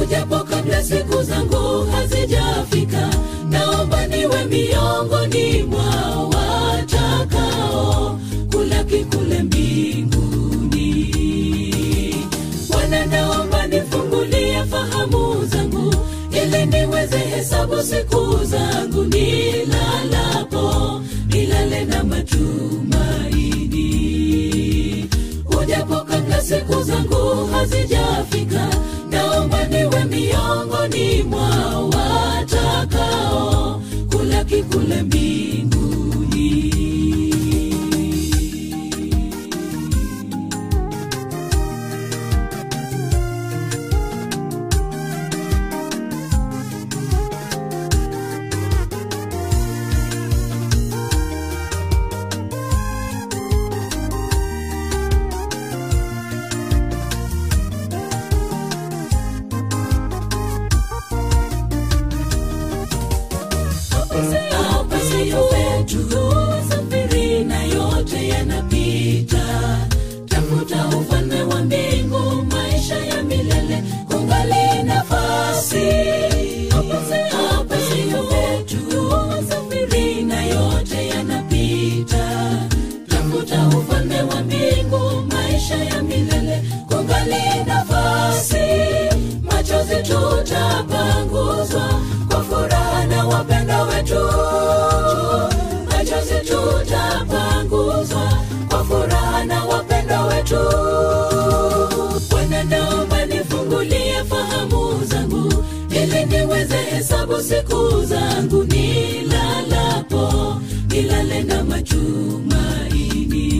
Ujapo 0.00 0.38
kabla 0.38 0.84
siku 0.84 1.22
zangu 1.22 1.84
hazijafika 1.90 3.08
naomba 3.50 4.06
niwe 4.06 4.44
miongoni 4.44 5.62
mwa 5.62 6.24
watakao 6.24 8.20
kulaki 8.52 9.04
kule 9.04 9.42
mbinguni. 9.42 11.14
Bwana 12.70 13.06
naomba 13.06 13.66
nifungulie 13.66 14.64
fahamu 14.64 15.44
zangu 15.46 15.94
ili 16.32 16.66
niweze 16.66 17.18
hesabu 17.18 17.82
siku 17.82 18.44
zangu 18.44 19.04
nilalapo 19.04 19.37
siku 26.48 26.82
zangu 26.82 27.46
hazijafika 27.52 28.68
naomba 29.10 29.64
niwe 29.64 30.04
miongoni 30.04 31.22
mwa 31.22 31.80
watakao. 31.80 33.82
Kula 34.10 34.44
kikule 34.44 35.02
mbinguni 35.02 35.77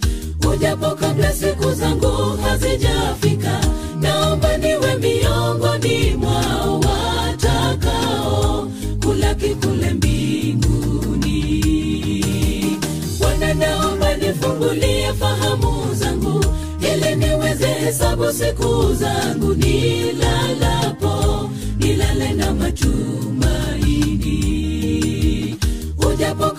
ujapo 0.53 0.91
kabla 0.91 1.33
siku 1.33 1.73
zangu 1.73 2.37
hazijafika 2.43 3.61
naomba 4.01 4.57
niwe 4.57 4.95
miongoni 4.97 6.15
mwa 6.17 6.41
watakao 6.77 8.69
kulaki 9.05 9.49
kule 9.55 9.91
mbinguni. 9.91 11.41
Bwana 13.19 13.55
naomba 13.55 14.17
nifungulie 14.17 15.13
fahamu 15.13 15.95
zangu 15.95 16.45
ili 16.81 17.17
niweze 17.17 17.67
hesabu 17.67 18.33
siku 18.33 18.95
zangu 18.95 19.55
nilalapo 19.55 21.51
nilale 21.79 22.33
na 22.33 22.55
matumaini 22.55 23.30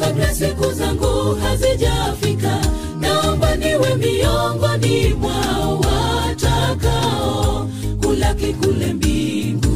kabla 0.02 0.34
siku 0.36 0.72
zangu 0.74 1.36
hazijafika 1.36 2.58
naomba 3.00 3.56
niwe 3.56 3.96
miongoni 3.96 5.14
mwa 5.14 5.68
watakao 5.76 7.70
kulaki 8.02 8.54
kule 8.54 8.94
mbinguni. 8.94 9.68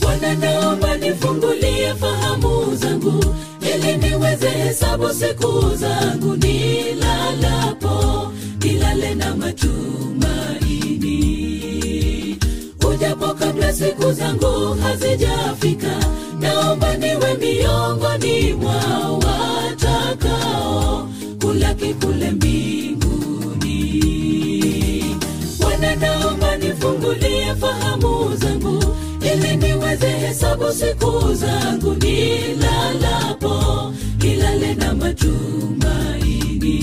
Bwana 0.00 0.34
naomba 0.34 0.96
nifungulie 0.96 1.94
fahamu 1.94 2.76
zangu 2.76 3.24
ili 3.74 3.96
niweze 3.96 4.48
hesabu 4.50 5.08
siku 5.14 5.76
zangu 5.76 6.36
nilalapo 6.36 8.32
nilale 8.64 9.14
na 9.14 9.34
matumaini. 9.36 11.20
Ujapo 12.88 13.34
kabla 13.34 13.72
siku 13.72 14.12
zangu 14.12 14.74
hazijafika 14.82 15.96
naomba 16.60 16.96
niwe 16.96 17.34
miongoni 17.34 18.52
mwa 18.54 18.74
watakao 19.10 21.08
kulaki 21.40 21.94
kule 21.94 22.30
mbinguni. 22.30 23.76
Bwana 25.60 25.96
naomba 25.96 26.56
nifungulie 26.56 27.54
fahamu 27.60 28.36
zangu 28.36 28.84
ili 29.34 29.56
niweze 29.56 30.08
hesabu 30.08 30.72
siku 30.72 31.34
zangu 31.34 31.94
nilalapo 31.94 33.92
nilale 34.18 34.74
na 34.74 34.94
matumaini. 34.94 36.78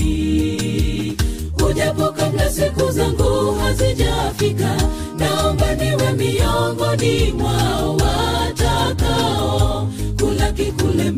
Hujapo 1.62 2.08
kabla 2.12 2.50
siku 2.50 2.90
zangu 2.92 3.54
hazijafika 3.54 4.76
naomba 5.18 5.74
niwe 5.74 6.12
miongoni 6.12 7.32
mwa 7.32 7.52
watakao 7.92 8.17
kulaki 10.78 11.17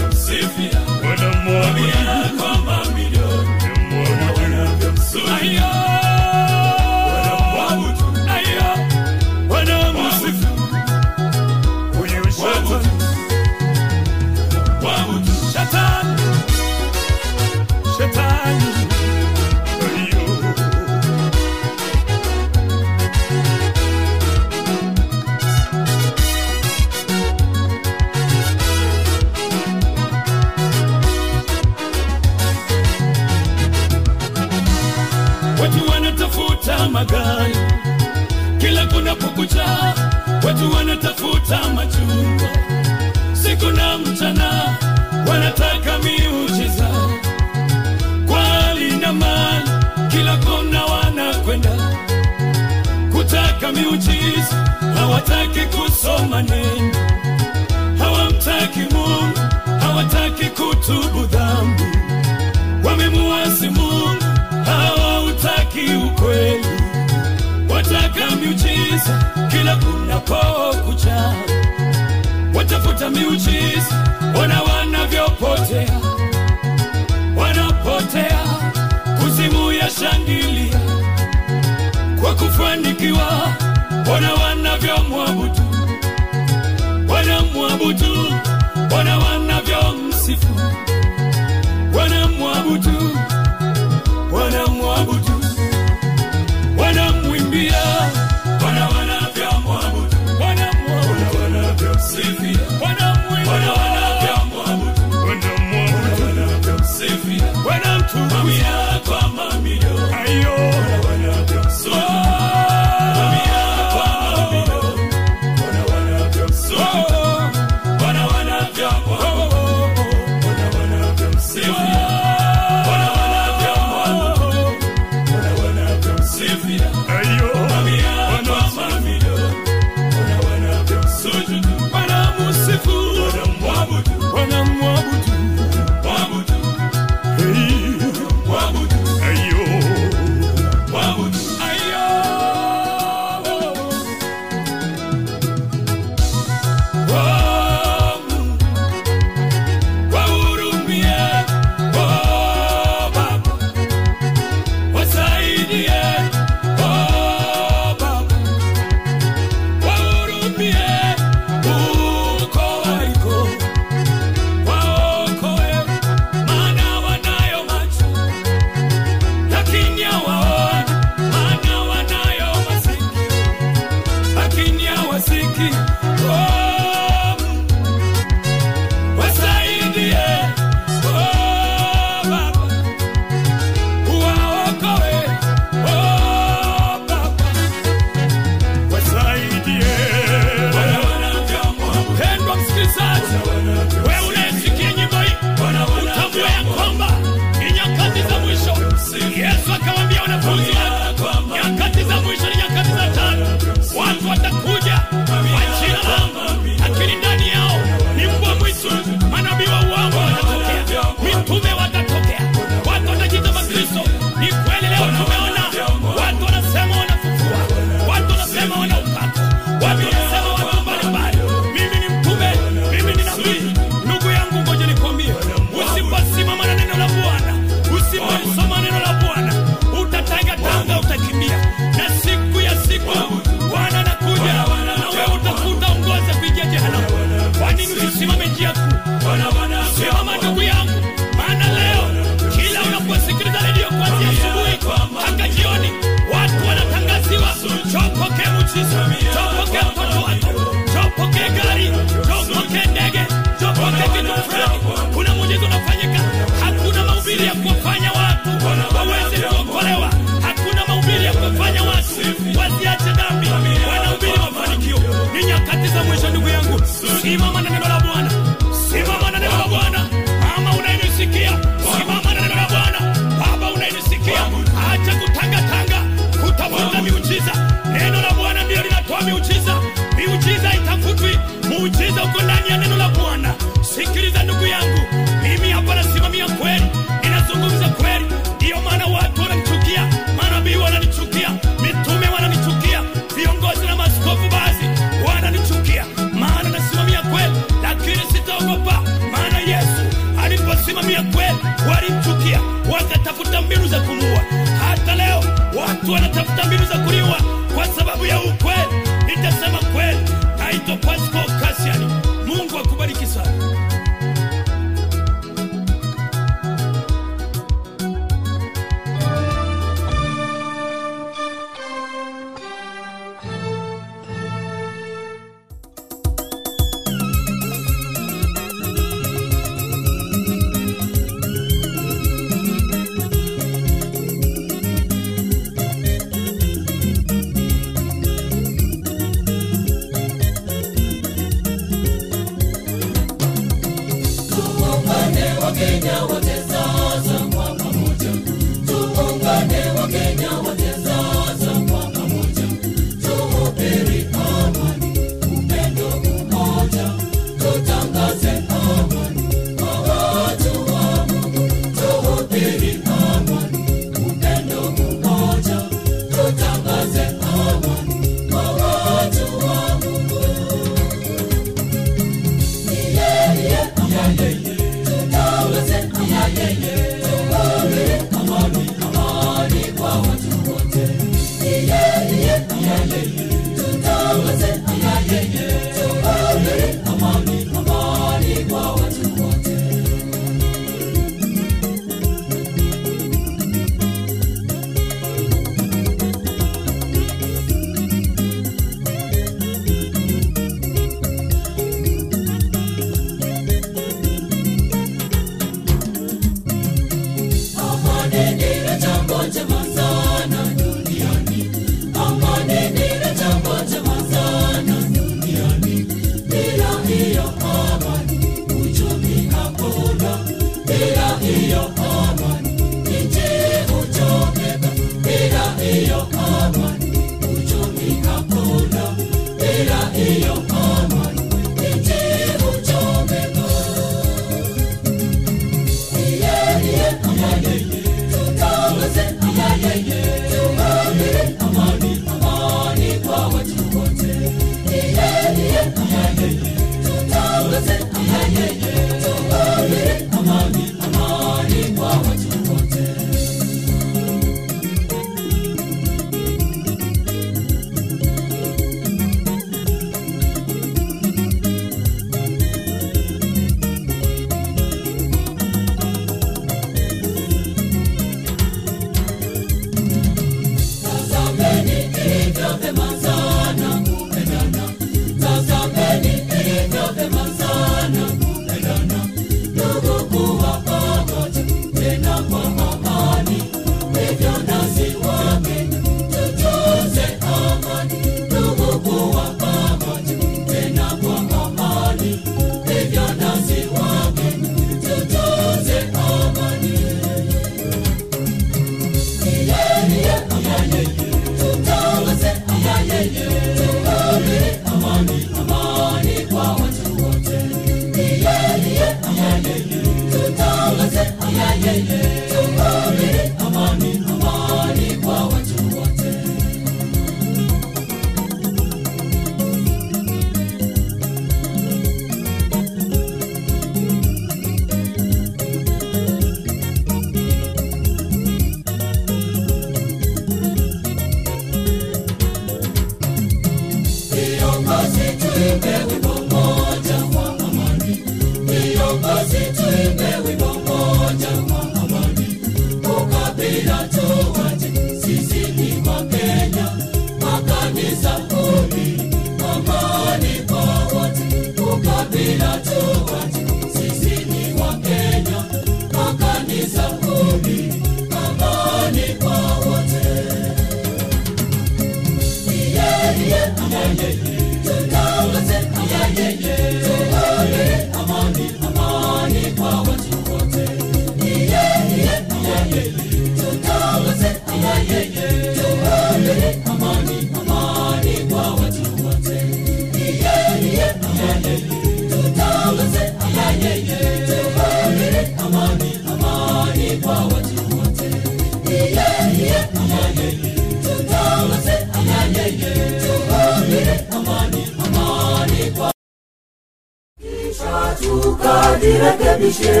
tukajirekebishe 598.30 600.00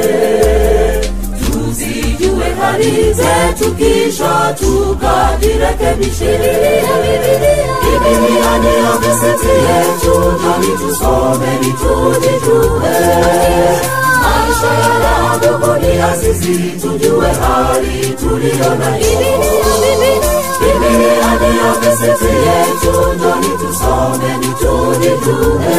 tuzijue 1.46 2.46
hali 2.60 3.14
zetu 3.14 3.74
kisha 3.74 4.54
tukajirekebishe 4.60 6.38
bibilia 7.82 8.58
ndiyo 8.58 8.92
gazeti 9.02 9.48
yetu 9.48 10.14
nani 10.42 10.66
tusome 10.78 11.52
tujijue 11.58 12.94
maisha 14.22 14.72
ya 15.02 15.38
dunia 15.42 16.16
sisi 16.16 16.56
tujue 16.80 17.28
hali 17.28 17.98
tuliyo 18.20 18.74
nayo. 18.74 19.20
Bibilia 20.60 21.34
ndiyo 21.34 21.70
gazeti 21.82 22.24
yetu 22.46 22.94
nani 23.18 23.48
tusome 23.58 24.30
tujijue 24.60 25.76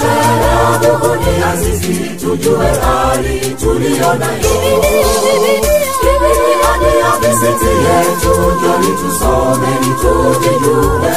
maisha 0.00 0.14
ya 0.42 0.78
dunia 0.78 1.56
tujue 2.20 2.66
hali 2.66 3.40
tuliyo 3.40 4.14
nayo 4.14 4.50
bibilia 6.02 6.76
ndiyo 6.76 7.12
gazeti 7.22 7.66
yetu 7.66 8.34
nani 8.62 8.86
tusome 8.86 9.68
tujijue 10.00 11.10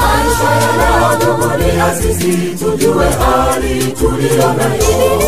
maisha 0.00 0.50
ya 0.80 1.16
dunia 1.16 1.94
sisi 1.94 2.34
tujue 2.64 3.06
hali 3.10 3.82
tuliyo 3.92 4.52
nayo 4.52 5.27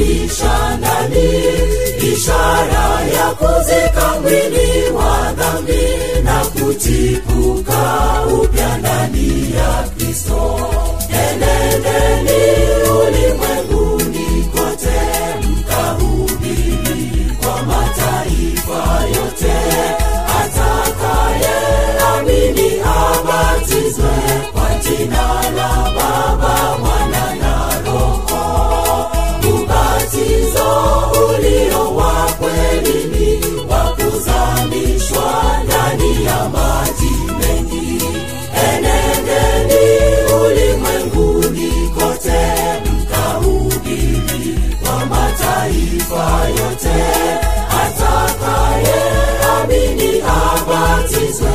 yake 0.00 1.28
ishara 2.12 3.00
ya 3.16 3.30
kuzika 3.34 4.20
mwili 4.22 4.90
wa 4.90 5.32
dhambi 5.32 5.82
na 6.24 6.44
kuchipuka 6.44 7.80
upya 8.42 8.78
ndani 8.78 9.54
ya 9.56 9.88
kristo. 9.96 10.58
Enendeni 11.10 12.40
ulimwenguni 12.90 14.44
kote 14.52 15.00
mkahubiri 15.48 17.36
kwa 17.42 17.62
mataifa 17.62 19.04
yote. 19.06 19.56
Atakaye 20.40 21.58
amini 22.16 22.70
abatizwe 22.80 24.14
kwa 24.52 24.68
jina 24.82 25.50
la 25.56 25.92
baba 25.96 26.41
mataifa 46.10 46.48
yote 46.48 47.02
atakaye 47.82 48.94
amini 49.62 50.22
abatizwe 50.22 51.50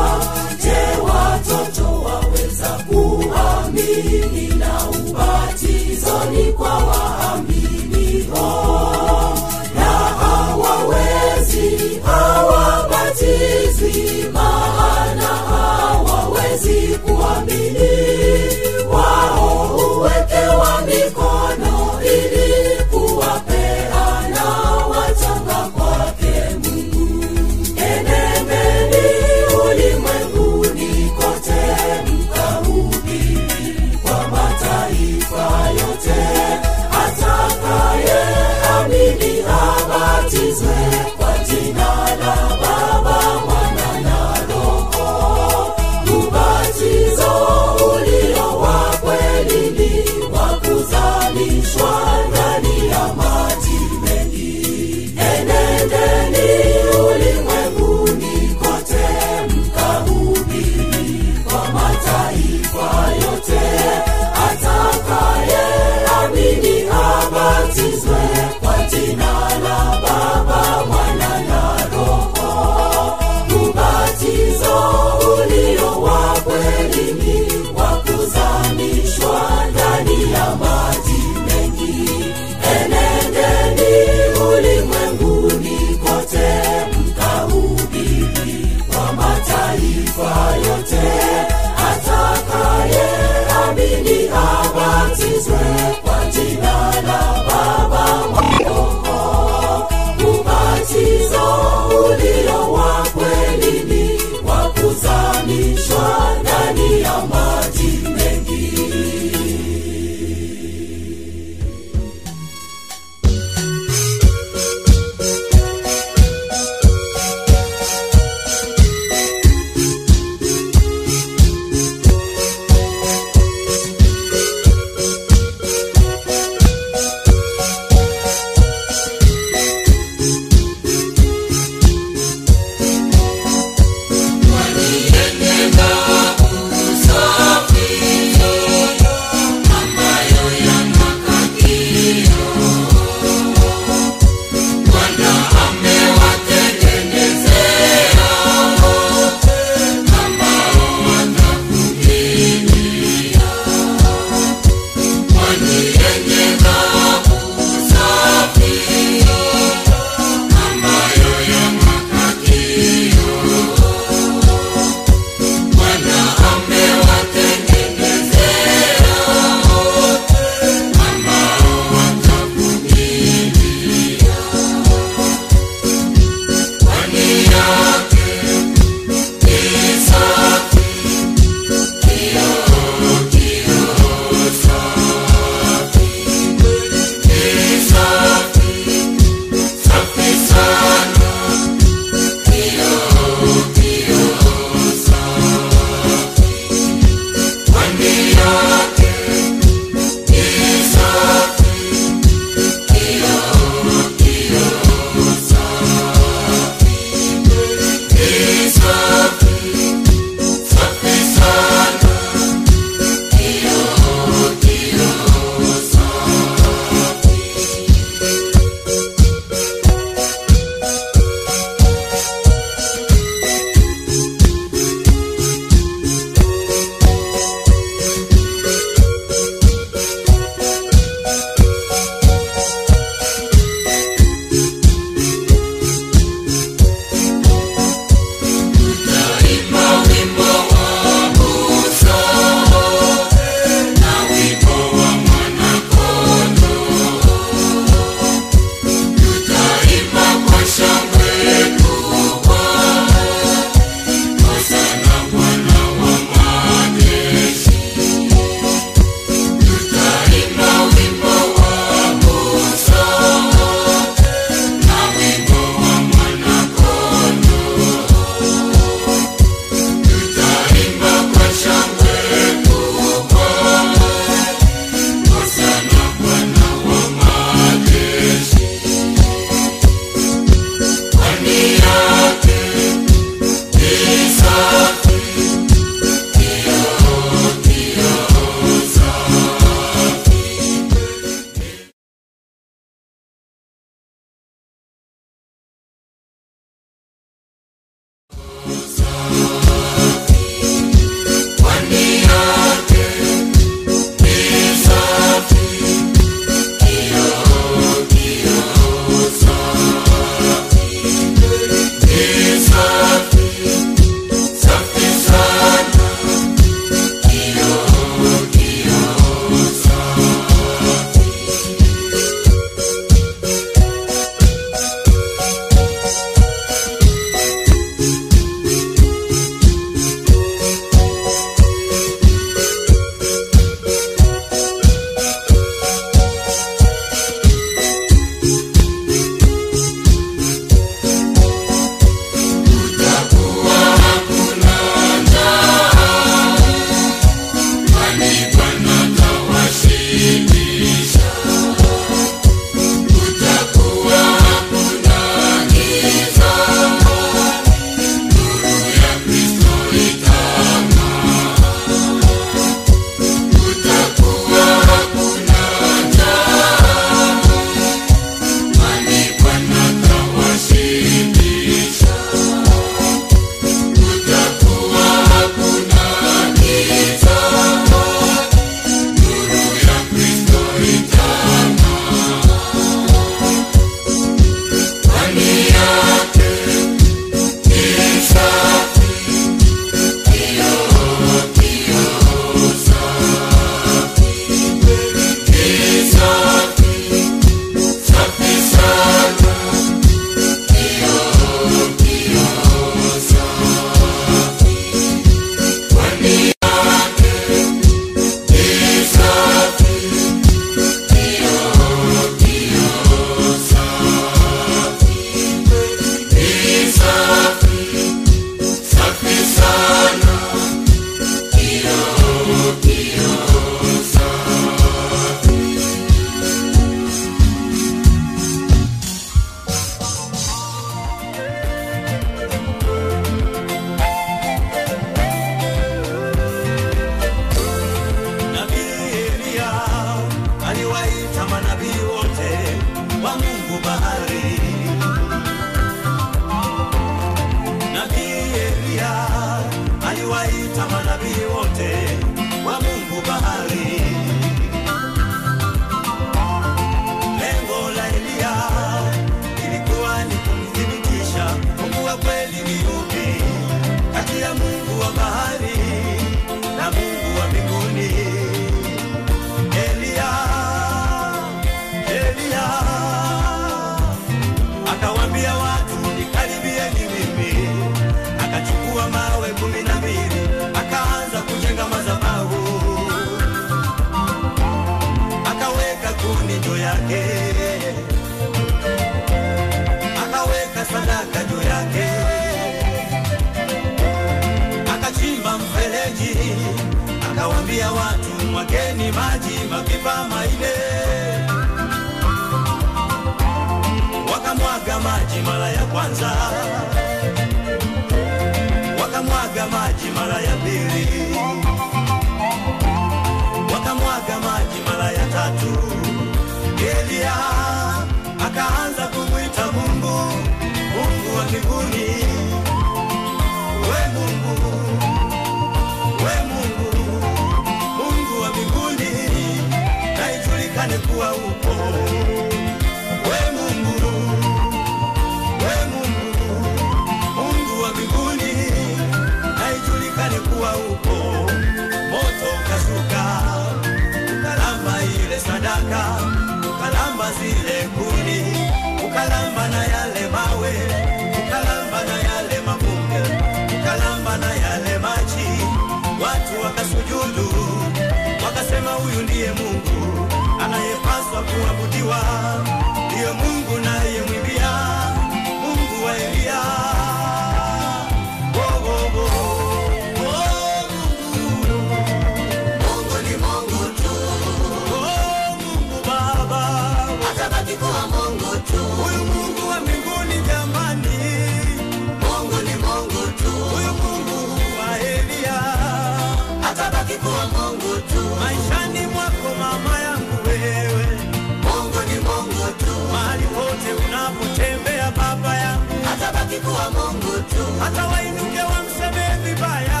Mungu 597.08 597.42
tu, 597.50 597.64
hata 597.80 598.06
wainuke 598.06 598.62
wamseme 598.62 599.26
vibaya. 599.44 600.00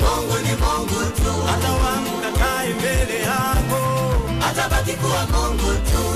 Mungu 0.00 0.36
ni 0.42 0.48
Mungu 0.62 1.04
tu, 1.16 1.32
hata 1.46 1.70
wamkatae 1.72 2.74
mbele 2.74 3.20
yako, 3.22 3.80
atabaki 4.50 4.92
kuwa 4.92 5.26
Mungu 5.26 5.72
tu. 5.74 6.13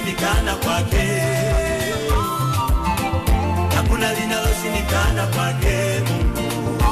linaloshindikana 0.00 0.54
kwake, 0.56 1.22
hakuna 3.76 4.12
linaloshindikana 4.14 5.26
kwake 5.26 6.00
Mungu, 6.08 6.82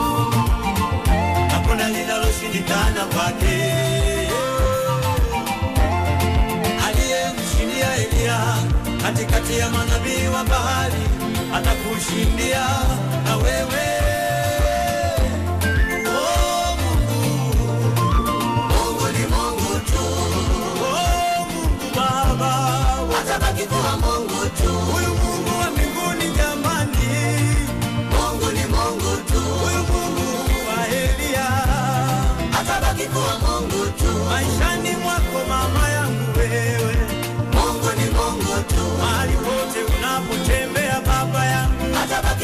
hakuna 1.50 1.88
linaloshindikana 1.88 3.04
kwake. 3.14 3.72
Aliyemshindia 6.88 7.96
Eliya 7.96 8.38
katikati 9.02 9.58
ya 9.58 9.70
manabii 9.70 10.26
wa 10.34 10.44
bahari, 10.44 11.02
atakushindia 11.54 12.66
na 13.24 13.36
wewe. 13.36 14.17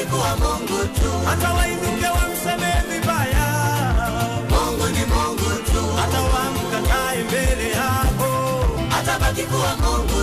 Kuwa 0.03 0.37
Mungu 0.37 0.85
tu. 0.95 1.11
Hata 1.27 1.53
wainuke 1.53 2.07
wamsemee 2.07 2.81
vibaya, 2.91 3.47
Mungu 4.51 4.87
ni 4.87 5.05
Mungu 5.15 5.51
tu. 5.67 5.83
Hata 6.01 6.21
wamkatae 6.21 7.25
mbele 7.25 7.71
yako, 7.71 8.31
atabaki 9.01 9.43
kuwa 9.43 9.77
Mungu 9.77 10.14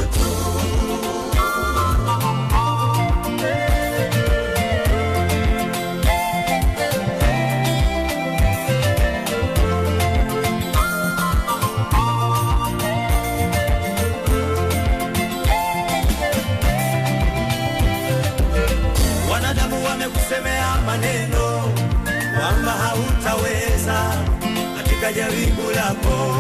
katika 25.14 25.28
wingu 25.28 25.72
lako. 25.72 26.36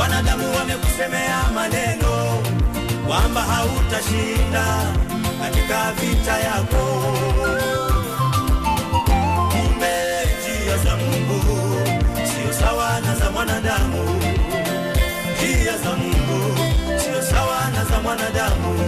Wanadamu 0.00 0.54
wamekusemea 0.56 1.38
maneno 1.54 2.42
kwamba 3.06 3.40
hautashinda 3.42 4.64
katika 5.42 5.92
vita 5.92 6.38
yako. 6.38 7.02
Kumbe 9.50 9.94
njia 10.38 10.76
za 10.84 10.96
Mungu 10.96 11.42
sio 12.14 12.52
sawa 12.60 13.00
na 13.00 13.14
za 13.16 13.30
mwanadamu. 13.30 14.20
Njia 15.36 15.78
za 15.78 15.96
Mungu 15.96 16.56
sio 17.04 17.22
sawa 17.22 17.70
na 17.74 17.84
za 17.84 18.00
mwanadamu 18.02 18.78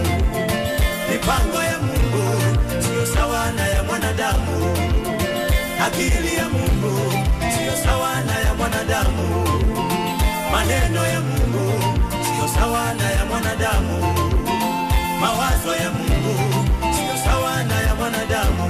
mipango 1.11 1.63
ya 1.63 1.77
Mungu 1.79 2.41
siyo 2.81 3.05
sawa 3.05 3.51
na 3.51 3.67
ya 3.67 3.83
mwanadamu, 3.83 4.77
akili 5.87 6.35
ya 6.37 6.49
Mungu 6.49 6.60
sawa 12.61 12.93
na 12.93 13.09
ya 13.11 13.25
mwanadamu, 13.25 13.97
mawazo 15.21 15.71
ya 15.83 15.89
Mungu 15.91 16.35
siyo 16.93 17.15
sawa 17.25 17.63
na 17.63 17.75
ya 17.81 17.95
mwanadamu, 17.95 18.67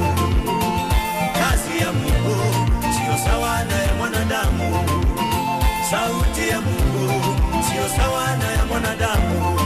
kazi 1.39 1.73
ya 1.83 1.91
Mungu 1.91 2.35
siyo 2.95 3.15
sawa 3.25 3.63
na 3.63 3.75
ya 3.87 3.93
mwanadamu, 3.97 4.67
sauti 5.91 6.49
ya 6.49 6.61
Mungu 6.61 7.35
siyo 7.69 7.85
sawa 7.97 8.37
na 8.37 8.47
ya 8.57 8.65
mwanadamu. 8.65 9.59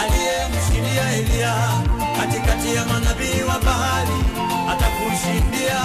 Aliyemshindia 0.00 1.04
Eliya 1.18 1.54
katikati 2.20 2.74
ya 2.74 2.84
manabii 2.84 3.42
wa 3.48 3.58
bahari 3.60 4.18
atakushindia 4.72 5.78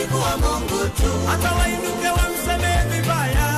atabaki 0.00 0.06
kuwa 0.06 0.36
Mungu 0.36 0.88
tu. 0.96 1.26
Hata 1.26 1.52
wainuke 1.52 2.08
wamsemee 2.08 2.84
vibaya, 2.90 3.48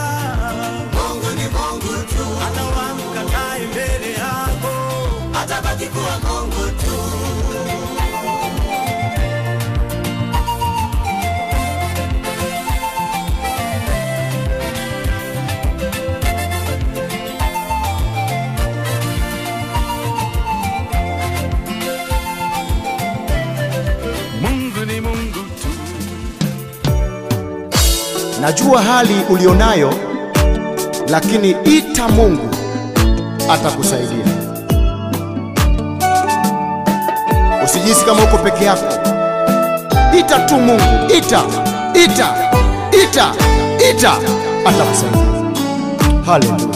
Mungu 0.93 1.31
ni 1.37 1.43
Mungu 1.45 2.03
tu. 2.09 2.25
Hata 2.41 2.65
wamkatae 2.65 3.67
mbele 3.67 4.13
yako, 4.13 4.75
atabaki 5.43 5.87
kuwa 5.87 6.19
Mungu 6.19 6.71
tu. 6.81 6.92
Najua 28.43 28.83
hali 28.83 29.15
ulionayo, 29.31 29.95
lakini 31.09 31.51
ita 31.65 32.09
Mungu 32.09 32.49
atakusaidia. 33.51 34.25
Usijisi 37.65 38.05
kama 38.05 38.23
uko 38.25 38.39
peke 38.39 38.65
yako, 38.65 38.93
ita 40.19 40.39
tu 40.39 40.55
Mungu, 40.55 41.13
ita, 41.19 41.43
ita, 42.05 42.29
ita, 43.03 43.33
ita, 43.91 44.13
atakusaidia. 44.67 45.23
Haleluya. 46.27 46.73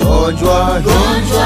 Gonjwa 0.00 0.80
gonjwa 0.84 1.37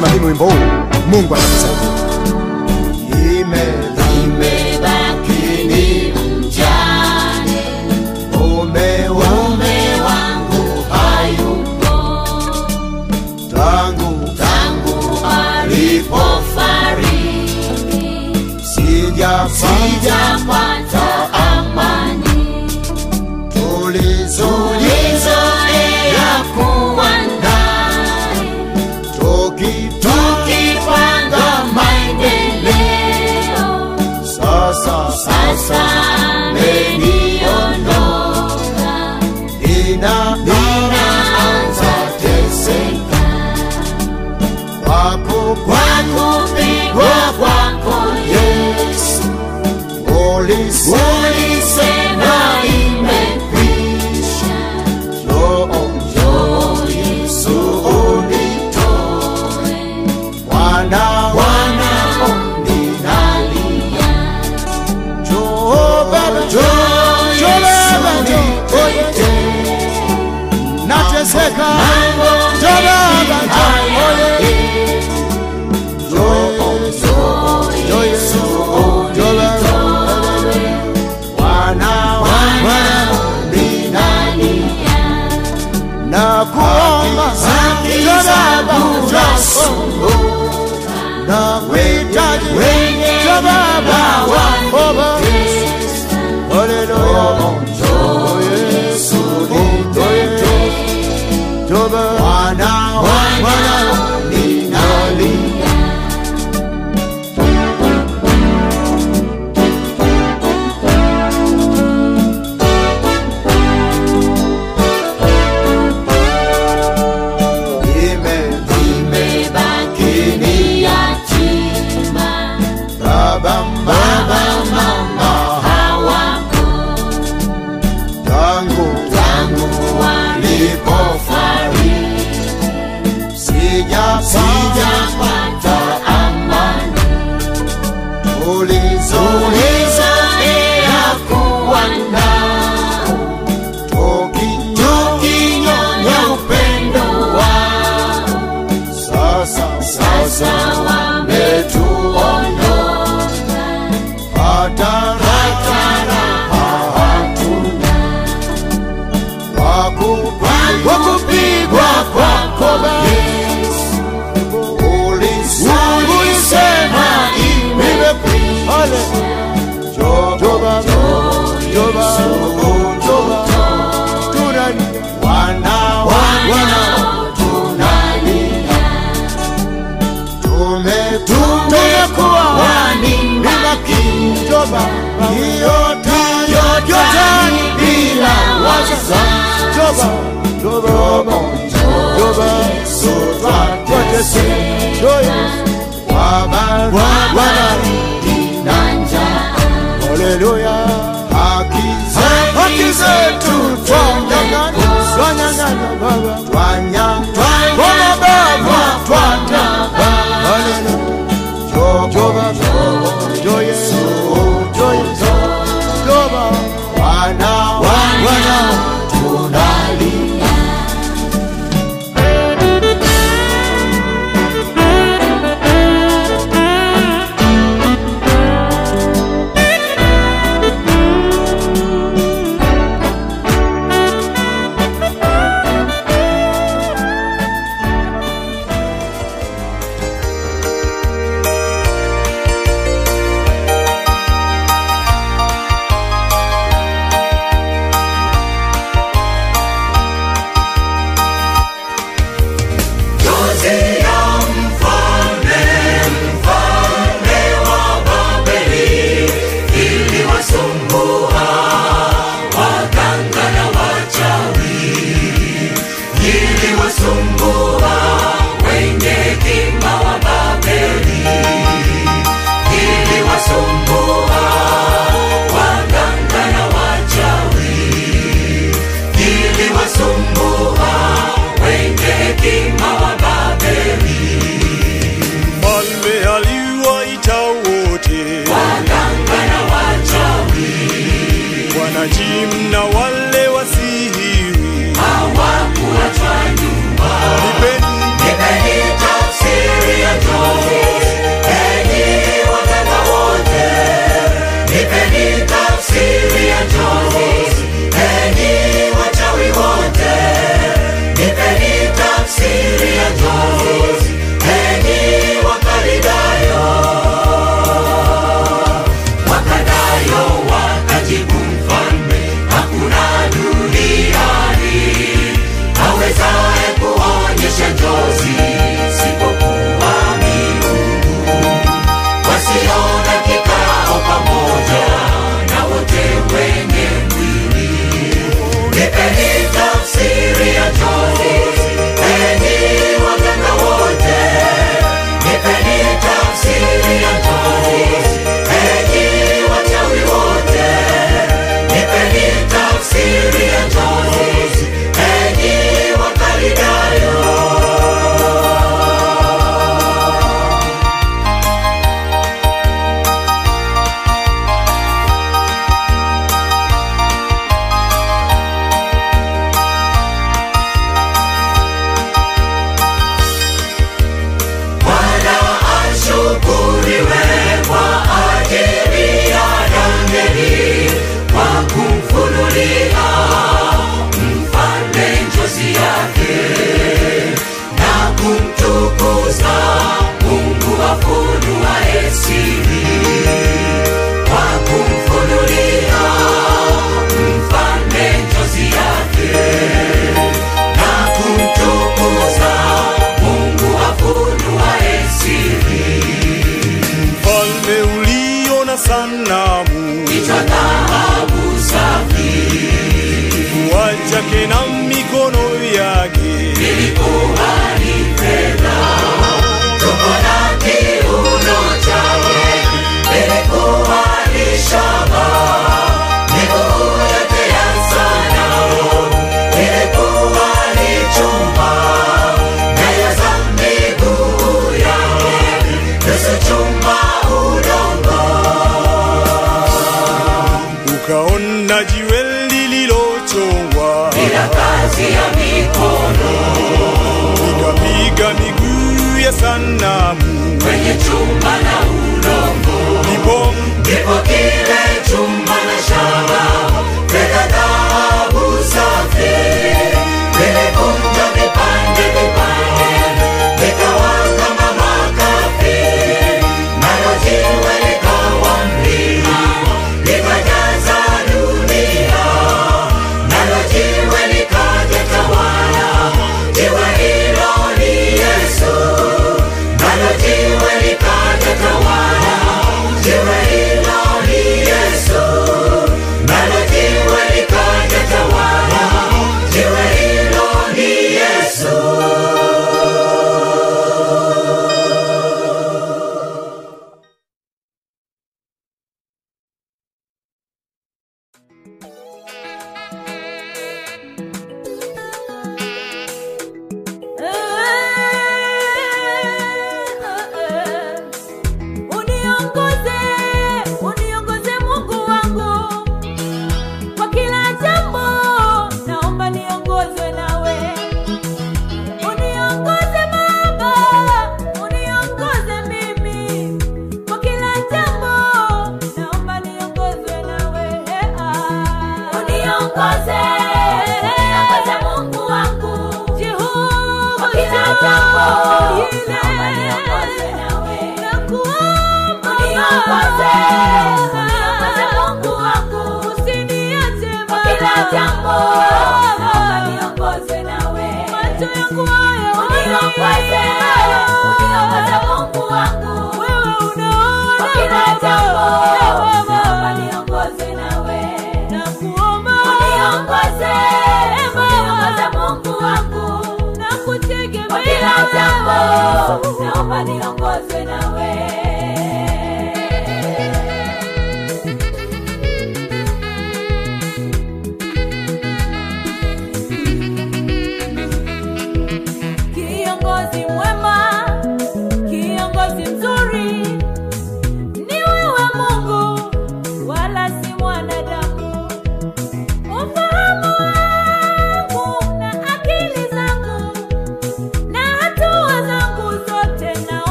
endelea 0.00 0.18
kuimba 0.20 0.20
tunadhimi 0.20 0.26
wimbo 0.26 0.49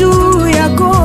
juu 0.00 0.46
yako, 0.48 0.96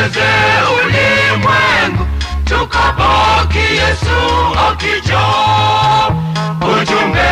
tusiucheze 0.00 0.28
ulimwengu 0.84 2.06
tukabaki 2.44 3.58
Yesu 3.58 4.18
akijo 4.70 5.26
ujumbe 6.60 7.30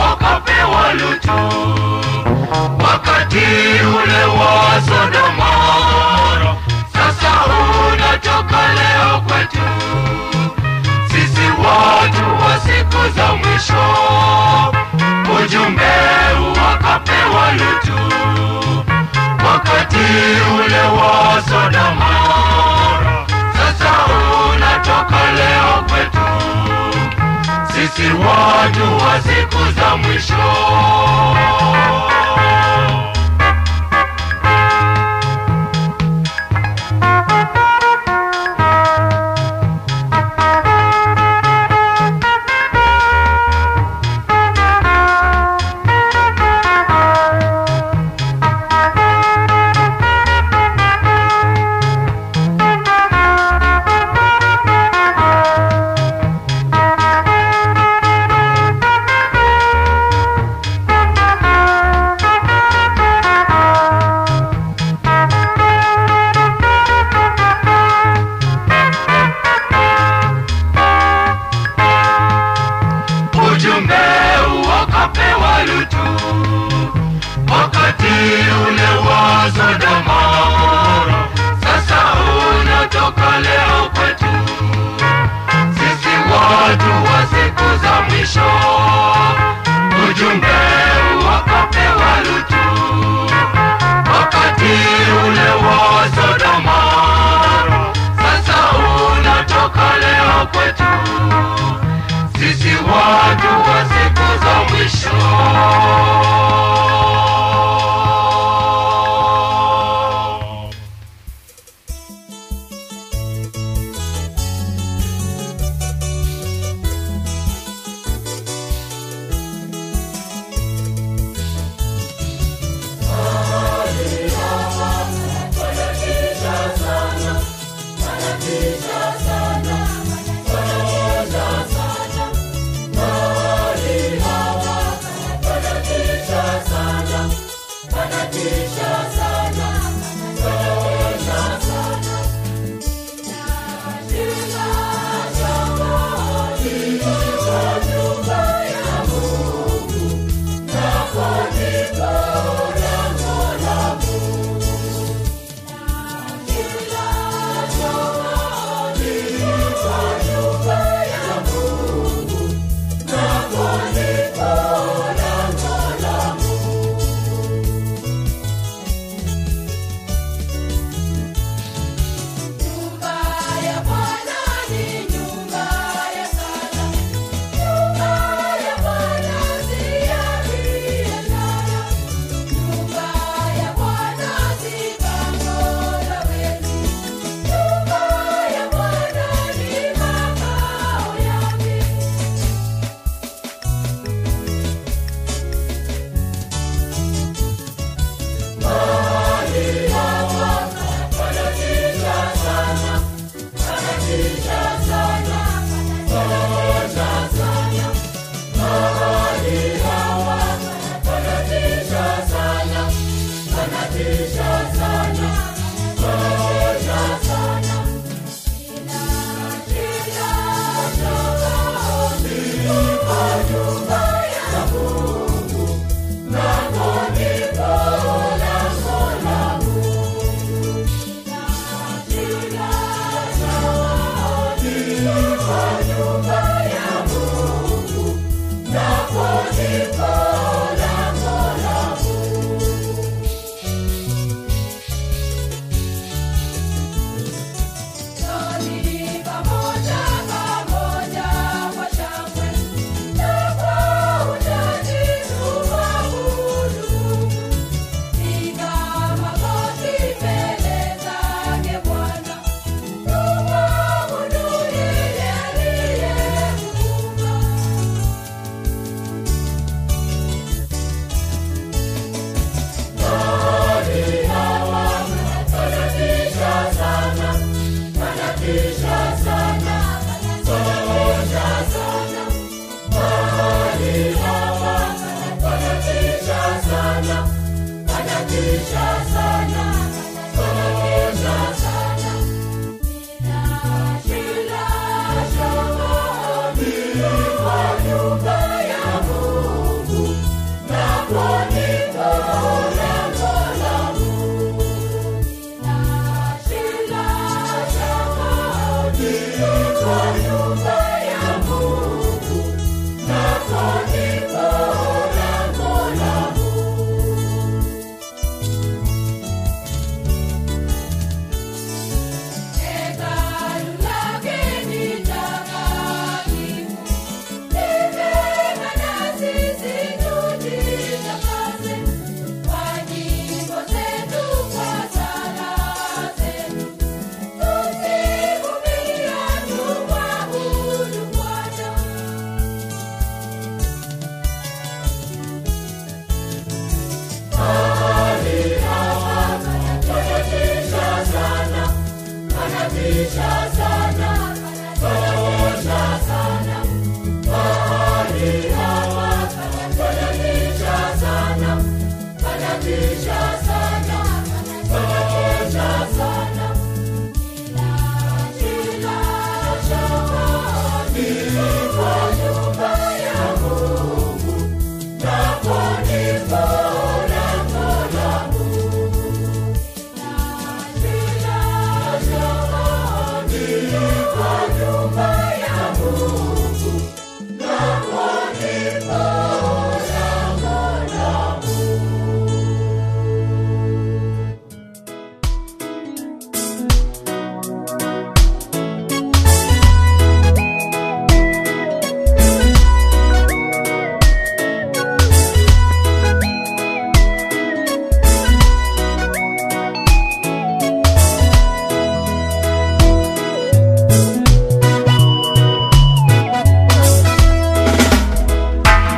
wakapewa 0.00 0.92
Lutu. 0.94 1.40
Wakati 2.84 3.46
ule 3.82 4.24
wa 4.24 4.80
Sodoma 4.80 5.50
sasa 6.92 7.30
unatoka 7.92 8.60
leo 8.74 9.20
kwetu. 9.20 9.58
Sisi 11.08 11.46
watu 11.58 12.44
wa 12.44 12.60
siku 12.60 13.16
za 13.16 13.32
mwisho 13.32 13.84
ujumbe 15.44 15.92
wakapewa 16.62 17.52
Lutu 17.52 18.04
wakati 19.54 19.96
ule 20.54 20.80
wa 20.98 21.42
Sodoma. 21.42 22.10
Sasa 23.52 23.90
unatoka 24.54 25.32
leo 25.36 25.84
kwetu. 25.88 26.26
Sisi 27.72 28.08
watu 28.10 29.04
wa 29.04 29.20
siku 29.20 29.80
za 29.80 29.96
mwisho 29.96 30.34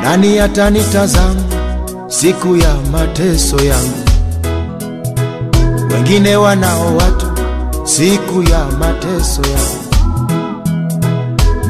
nani 0.07 0.39
atanitazama 0.39 1.41
siku 2.07 2.55
ya 2.55 2.75
mateso 2.91 3.57
yangu? 3.65 4.03
Wengine 5.93 6.35
wanao 6.35 6.95
watu 6.97 7.25
siku 7.83 8.43
ya 8.43 8.65
mateso 8.79 9.41
yangu, 9.41 9.83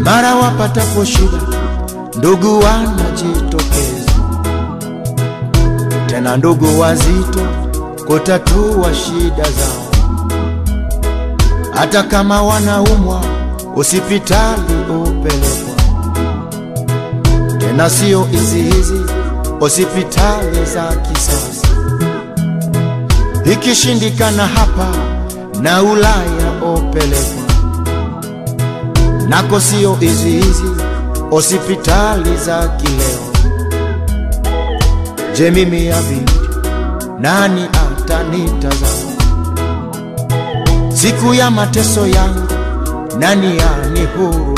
mara 0.04 0.36
wapatapo 0.36 1.06
shida, 1.06 1.42
ndugu 2.18 2.60
wanajitokeza, 2.60 4.12
tena 6.08 6.38
ndugu 6.38 6.80
wazito 6.80 7.40
kutatua 8.08 8.94
shida 8.94 9.44
zao, 9.44 9.88
hata 11.74 12.04
kama 12.04 12.42
wanaumwa 12.44 13.22
hospitali 13.76 14.62
upelekwa 14.90 15.67
tena 17.78 17.90
sio 17.90 18.24
hizi 18.24 18.62
hizi 18.62 19.02
hospitali 19.60 20.66
za 20.74 20.96
kisasa. 20.96 21.68
Ikishindikana 23.54 24.48
hapa 24.48 24.88
na 25.62 25.84
Ulaya 25.84 26.62
opelekwa 26.66 27.44
nako, 29.30 29.60
sio 29.60 29.96
hizi 29.96 30.30
hizi 30.30 30.64
hospitali 31.30 32.38
za 32.38 32.68
kileo. 32.68 33.32
Je, 35.36 35.52
mimi 35.52 35.86
ya 35.86 36.02
binti 36.02 36.34
nani 37.20 37.62
atanitazama 37.64 39.14
siku 40.94 41.34
ya 41.34 41.52
mateso 41.52 42.08
yangu? 42.08 42.48
Nani 43.20 43.58
yanihurumia? 43.58 44.58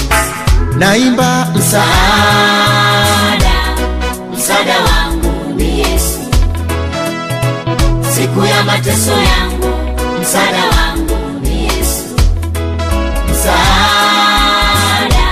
Naimba 0.78 1.48
msaada 1.56 3.09
msaada 4.50 4.76
wangu 4.80 5.54
ni 5.56 5.80
Yesu. 5.80 6.20
Siku 8.16 8.46
ya 8.46 8.64
mateso 8.64 9.12
yangu, 9.12 9.68
msaada 10.22 10.58
wangu 10.58 11.40
ni 11.42 11.64
Yesu. 11.64 12.04
Msaada, 13.32 15.26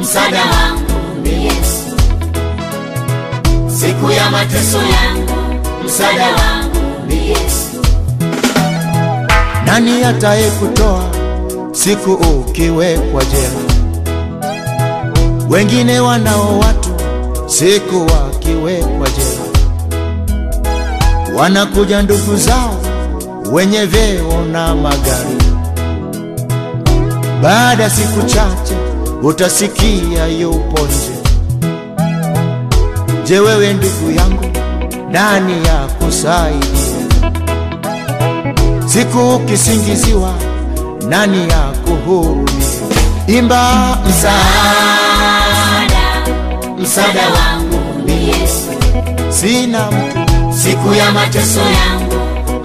msaada 0.00 0.38
wangu 0.40 1.20
ni 1.22 1.44
Yesu. 1.44 1.96
Siku 3.80 4.10
ya 4.10 4.30
mateso 4.30 4.78
yangu, 4.78 5.32
msaada 5.84 6.24
wangu 6.26 7.06
ni 7.08 7.28
Yesu. 7.28 7.82
nani 9.66 10.04
ataye 10.04 10.50
kutoa 10.50 11.04
siku 11.72 12.12
ukiwekwa 12.12 13.24
jela? 13.24 13.60
Wengine 15.48 16.00
wanao 16.00 16.58
watu 16.58 16.90
siku 17.46 17.96
wakiwekwa 18.00 18.33
wanakuja 21.36 22.02
ndugu 22.02 22.36
zao 22.36 22.80
wenye 23.52 23.84
vyeo 23.86 24.44
na 24.52 24.74
magari. 24.74 25.36
Baada 27.42 27.90
siku 27.90 28.22
chache 28.26 28.74
utasikia 29.22 30.26
yupo 30.26 30.80
nje. 30.86 31.14
Je, 33.26 33.38
wewe 33.38 33.72
ndugu 33.72 34.10
yangu, 34.16 34.44
nani 35.10 35.52
ya 35.66 35.76
kusaidia? 35.86 36.68
Siku 38.86 39.34
ukisingiziwa, 39.34 40.34
nani 41.08 41.48
ya 41.50 41.58
kuhurumia? 41.84 42.44
Imba 43.26 43.98
Msaada, 44.08 44.34
msaada 46.78 47.20
wangu 47.28 48.04
ni 48.06 48.28
Yesu. 48.28 48.70
sina 49.28 49.90
mtu, 49.90 50.23
Siku 50.64 50.94
ya 50.94 51.12
mateso 51.12 51.60
yangu, 51.60 52.14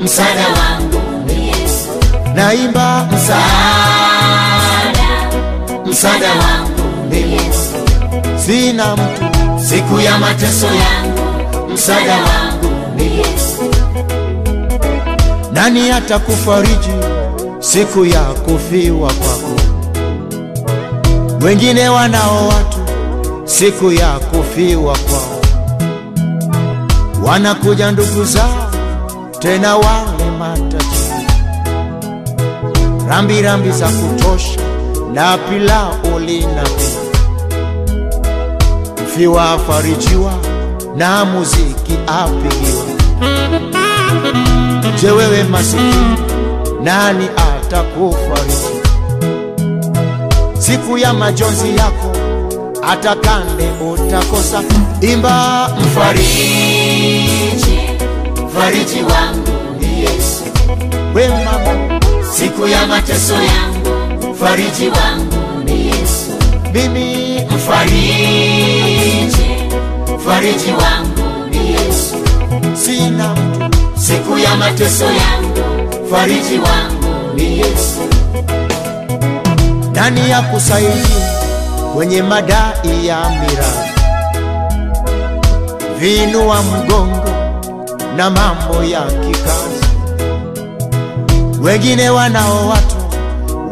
msaada 0.03 0.45
wangu 0.47 1.01
ni 1.25 1.47
Yesu. 1.47 1.89
naimba 2.35 3.07
Msaada, 3.13 5.09
msaada 5.85 6.27
wangu 6.29 7.05
ni 7.09 7.33
Yesu. 7.33 7.75
sina 8.45 8.95
mtu, 8.95 9.25
Siku 9.69 9.99
ya 9.99 10.17
mateso 10.17 10.65
yangu, 10.65 11.69
msaada 11.73 12.13
wangu 12.15 12.95
ni 12.95 13.03
Yesu. 13.17 13.63
nani 15.53 15.91
atakufariji 15.91 16.89
siku 17.59 18.05
ya 18.05 18.21
kufiwa 18.21 19.13
kwako? 19.13 19.55
Wengine 21.45 21.89
wanao 21.89 22.47
watu 22.47 22.77
siku 23.45 23.91
ya 23.91 24.19
kufiwa 24.19 24.97
kwao, 24.97 25.18
wanakuja 27.25 27.91
ndugu 27.91 28.23
zao, 28.25 28.71
tena 29.39 29.75
wale 29.77 30.31
matajiri, 30.39 31.27
rambi 33.09 33.41
rambi 33.41 33.71
za 33.71 33.87
kutosha 33.89 34.59
na 35.13 35.37
pilau 35.37 36.19
linapiga, 36.19 36.99
mfiwa 39.03 39.51
afarijiwa 39.51 40.31
na 40.97 41.25
muziki 41.25 41.93
apigiwa. 42.07 42.83
Je, 45.01 45.11
wewe 45.11 45.43
masikini, 45.43 46.17
nani 46.83 47.27
atakufariji 47.37 48.79
siku 50.59 50.97
ya 50.97 51.13
majonzi 51.13 51.77
yako? 51.77 52.11
Hata 52.81 53.15
kande 53.15 53.69
utakosa. 53.93 54.61
Imba. 55.01 55.69
Mfariji, 55.81 57.79
mfariji 58.47 59.03
wangu 59.03 59.79
ni 59.79 59.99
Yesu. 60.01 60.43
we 61.15 61.27
mama, 61.27 61.99
Siku 62.33 62.67
ya 62.67 62.87
mateso 62.87 63.33
yangu, 63.33 63.89
mfariji 64.31 64.87
wangu 64.89 65.63
ni 65.65 65.93
mimi. 66.73 67.41
Mfariji 67.55 69.49
mfariji 70.15 70.71
wangu 70.71 71.49
ni 71.51 71.71
yesu. 71.71 72.15
Sina 72.85 73.33
mtu. 73.35 73.77
Siku 73.99 74.37
ya 74.37 74.55
mateso 74.55 75.05
yangu 75.05 75.59
fariji 76.09 76.59
wangu 76.59 77.33
ni 77.35 77.57
yesu. 77.59 77.99
Nani 79.93 80.29
ya 80.29 80.41
kusaidia 80.41 81.39
kwenye 81.93 82.21
madai 82.21 83.07
ya 83.07 83.29
mirathi 83.29 83.88
vinua 85.99 86.61
mgongo 86.63 87.29
na 88.15 88.29
mambo 88.29 88.83
ya 88.83 89.01
kikazi. 89.01 89.85
Wengine 91.61 92.09
wanao 92.09 92.67
watu 92.69 92.95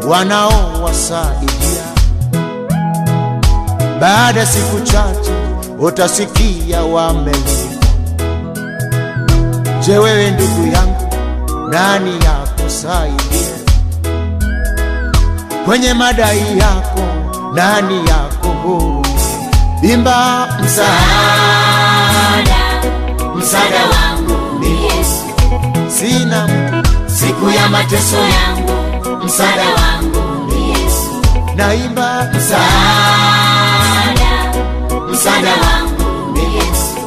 wanaowasaidia 0.08 1.82
baada 4.00 4.46
siku 4.46 4.80
chache 4.80 5.30
utasikia 5.78 6.82
wamelipwa. 6.82 7.78
Je 9.86 9.98
wewe 9.98 10.30
ndugu 10.30 10.66
yangu 10.72 11.08
nani 11.70 12.10
ya 12.10 12.64
kusaidia 12.64 13.58
kwenye 15.64 15.94
madai 15.94 16.58
yako 16.58 17.00
nani 17.54 17.96
yako 18.08 18.48
huru 18.48 19.06
imba 19.82 20.48
msaada 20.64 21.67
msaada 23.48 23.80
wangu 23.86 24.58
ni 24.60 24.84
yesu. 24.84 25.24
Sina 25.98 26.48
siku 27.06 27.50
ya 27.50 27.68
mateso 27.68 28.16
yangu. 28.16 28.72
Msaada 29.24 29.62
wangu 29.62 30.52
ni 30.54 30.68
yesu. 30.70 31.22
Naimba. 31.56 32.28
Msaada. 32.36 32.68
Msaada 35.12 35.50
wangu 35.50 36.32
ni 36.32 36.56
yesu. 36.56 36.98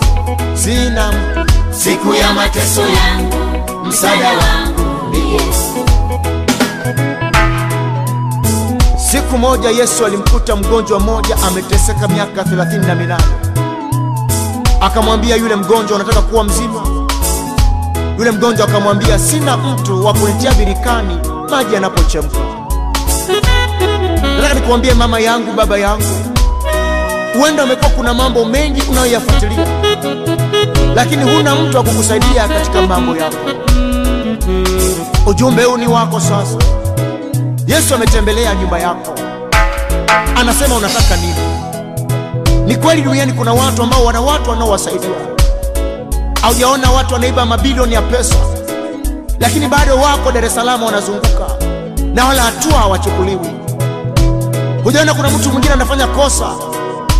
Sina 0.63 1.13
siku 1.71 2.13
ya 2.13 2.33
mateso 2.33 2.81
yangu. 2.81 3.37
Msaada 3.85 4.27
wangu 4.29 5.11
ni 5.11 5.33
yesu. 5.33 5.85
Siku 9.11 9.37
moja 9.37 9.69
yesu 9.69 10.05
alimkuta 10.05 10.55
mgonjwa 10.55 10.99
mmoja 10.99 11.37
ameteseka 11.47 12.07
miaka 12.07 12.43
thelathini 12.43 12.85
na 12.87 12.95
minane 12.95 13.23
akamwambia 14.81 15.35
yule 15.35 15.55
mgonjwa 15.55 15.95
unataka 15.95 16.21
kuwa 16.21 16.43
mzima? 16.43 16.81
Yule 18.17 18.31
mgonjwa 18.31 18.67
akamwambia 18.67 19.19
sina 19.19 19.57
mtu 19.57 20.05
wa 20.05 20.13
kunitia 20.13 20.51
birikani 20.51 21.17
maji 21.49 21.73
yanapochemka. 21.73 22.37
Nataka 24.35 24.53
nikuambie 24.53 24.93
mama 24.93 25.19
yangu 25.19 25.53
baba 25.53 25.77
yangu 25.77 26.03
huenda 27.39 27.63
umekuwa 27.63 27.89
kuna 27.89 28.13
mambo 28.13 28.45
mengi 28.45 28.81
unayoyafuatilia 28.91 29.67
lakini 30.95 31.23
huna 31.23 31.55
mtu 31.55 31.77
wa 31.77 31.83
kukusaidia 31.83 32.47
katika 32.47 32.81
mambo 32.81 33.17
yako. 33.17 33.37
Ujumbe 35.25 35.63
huu 35.63 35.77
ni 35.77 35.87
wako 35.87 36.19
sasa. 36.19 36.57
Yesu 37.67 37.95
ametembelea 37.95 38.55
nyumba 38.55 38.79
yako. 38.79 39.13
Anasema 40.35 40.75
unataka 40.75 41.15
nini? 41.15 41.33
ni 41.33 41.50
kweli 42.81 43.01
duniani 43.01 43.33
kuna 43.33 43.53
watu 43.53 43.83
ambao 43.83 44.05
wana 44.05 44.21
watu 44.21 44.49
wanaowasaidia. 44.49 45.09
Haujaona 46.41 46.91
watu 46.91 47.13
wanaiba 47.13 47.45
mabilioni 47.45 47.93
ya 47.93 48.01
pesa 48.01 48.35
lakini 49.39 49.67
bado 49.67 49.95
wako 49.97 50.31
dar 50.31 50.45
es 50.45 50.55
salaam 50.55 50.83
wanazunguka 50.83 51.47
na 52.13 52.25
wala 52.25 52.41
hatua 52.41 52.79
hawachukuliwi. 52.79 53.49
Hujaona 54.83 55.13
kuna 55.13 55.29
mtu 55.29 55.49
mwingine 55.49 55.73
anafanya 55.73 56.07
kosa 56.07 56.49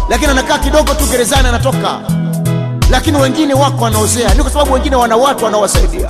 lakini 0.10 0.32
anakaa 0.32 0.58
kidogo 0.58 0.94
tu 0.94 1.06
gerezani 1.06 1.48
anatoka 1.48 2.00
lakini 2.92 3.18
wengine 3.18 3.54
wako 3.54 3.84
wanaozea. 3.84 4.34
Ni 4.34 4.42
kwa 4.42 4.52
sababu 4.52 4.74
wengine 4.74 4.96
wana 4.96 5.16
watu 5.18 5.46
wanaowasaidia. 5.46 6.10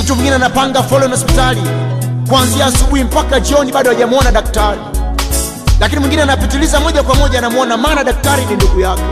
Mtu 0.00 0.14
mwingine 0.14 0.34
anapanga 0.36 0.82
foleni 0.82 1.10
hospitali 1.12 1.62
kuanzia 2.28 2.66
asubuhi 2.66 3.04
mpaka 3.04 3.40
jioni 3.40 3.72
bado 3.72 3.90
hajamwona 3.90 4.30
daktari. 4.32 4.80
Lakini 5.80 6.00
mwingine 6.00 6.22
anapitiliza 6.52 6.80
moja 6.80 7.02
kwa 7.02 7.14
moja 7.14 7.38
anamwona 7.38 7.76
maana 7.76 8.04
daktari 8.04 8.44
ni 8.44 8.54
ndugu 8.54 8.80
yake 8.80 9.02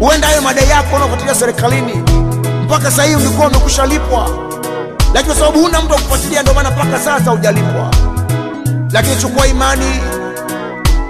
huenda 0.00 0.26
hayo 0.26 0.42
madai 0.42 0.68
yako 0.68 0.96
unaofuatilia 0.96 1.34
serikalini 1.34 2.02
mpaka 2.64 2.90
sahii 2.90 3.14
ulikuwa 3.14 3.46
umekusha 3.48 3.86
lipwa 3.86 4.28
lakini 5.14 5.34
kwa 5.34 5.34
sababu 5.34 5.60
huna 5.62 5.80
mtu 5.80 5.92
wa 5.92 5.98
kufuatilia 6.00 6.42
ndio 6.42 6.54
maana 6.54 6.70
mpaka 6.70 6.98
sasa 7.00 7.30
hujalipwa. 7.30 7.90
Lakini 8.92 9.16
chukua 9.16 9.46
imani 9.46 10.00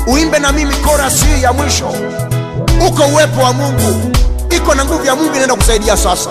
uimbe 0.06 0.38
na 0.38 0.52
mimi 0.52 0.74
korasi 0.76 1.42
ya 1.42 1.52
mwisho. 1.52 1.88
Uko 2.88 3.02
uwepo 3.06 3.40
wa 3.40 3.52
mungu 3.52 4.10
iko 4.56 4.74
na 4.74 4.84
nguvu 4.84 5.04
ya 5.06 5.16
mungu 5.16 5.32
inaenda 5.34 5.54
kusaidia 5.54 5.96
sasa. 5.96 6.30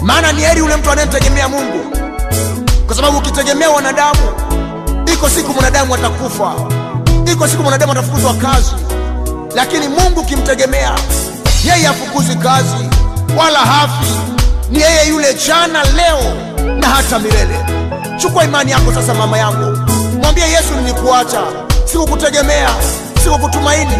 Maana 0.00 0.32
ni 0.32 0.42
heri 0.42 0.60
ule 0.60 0.76
mtu 0.76 0.90
anayemtegemea 0.90 1.48
mungu. 1.48 1.96
Kwa 2.86 2.96
sababu 2.96 3.18
ukitegemea 3.18 3.70
wanadamu 3.70 4.20
iko 5.12 5.28
siku 5.28 5.52
mwanadamu 5.52 5.94
atakufa 5.94 6.52
iko 7.32 7.48
siku 7.48 7.62
mwanadamu 7.62 7.92
atafukuzwa 7.92 8.34
kazi. 8.34 8.70
Lakini 9.54 9.88
mungu 9.88 10.20
ukimtegemea 10.20 10.92
yeye 11.64 11.86
afukuzi 11.88 12.34
kazi 12.36 12.88
wala 13.38 13.58
hafi. 13.58 14.12
Ni 14.70 14.80
yeye 14.80 15.08
yule 15.08 15.34
jana 15.46 15.82
leo 15.84 16.18
na 16.80 16.86
hata 16.88 17.18
milele. 17.18 17.58
Chukua 18.16 18.44
imani 18.44 18.70
yako 18.70 18.92
sasa 18.94 19.14
mama 19.14 19.38
yangu. 19.38 19.78
Mwambie 20.22 20.44
yesu 20.44 20.74
nilikuacha. 20.82 21.40
Sikukutegemea 21.84 22.68
sikukutumaini. 23.22 23.96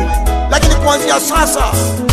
Lakini 0.50 0.74
kuanzia 0.74 1.20
sasa 1.20 1.65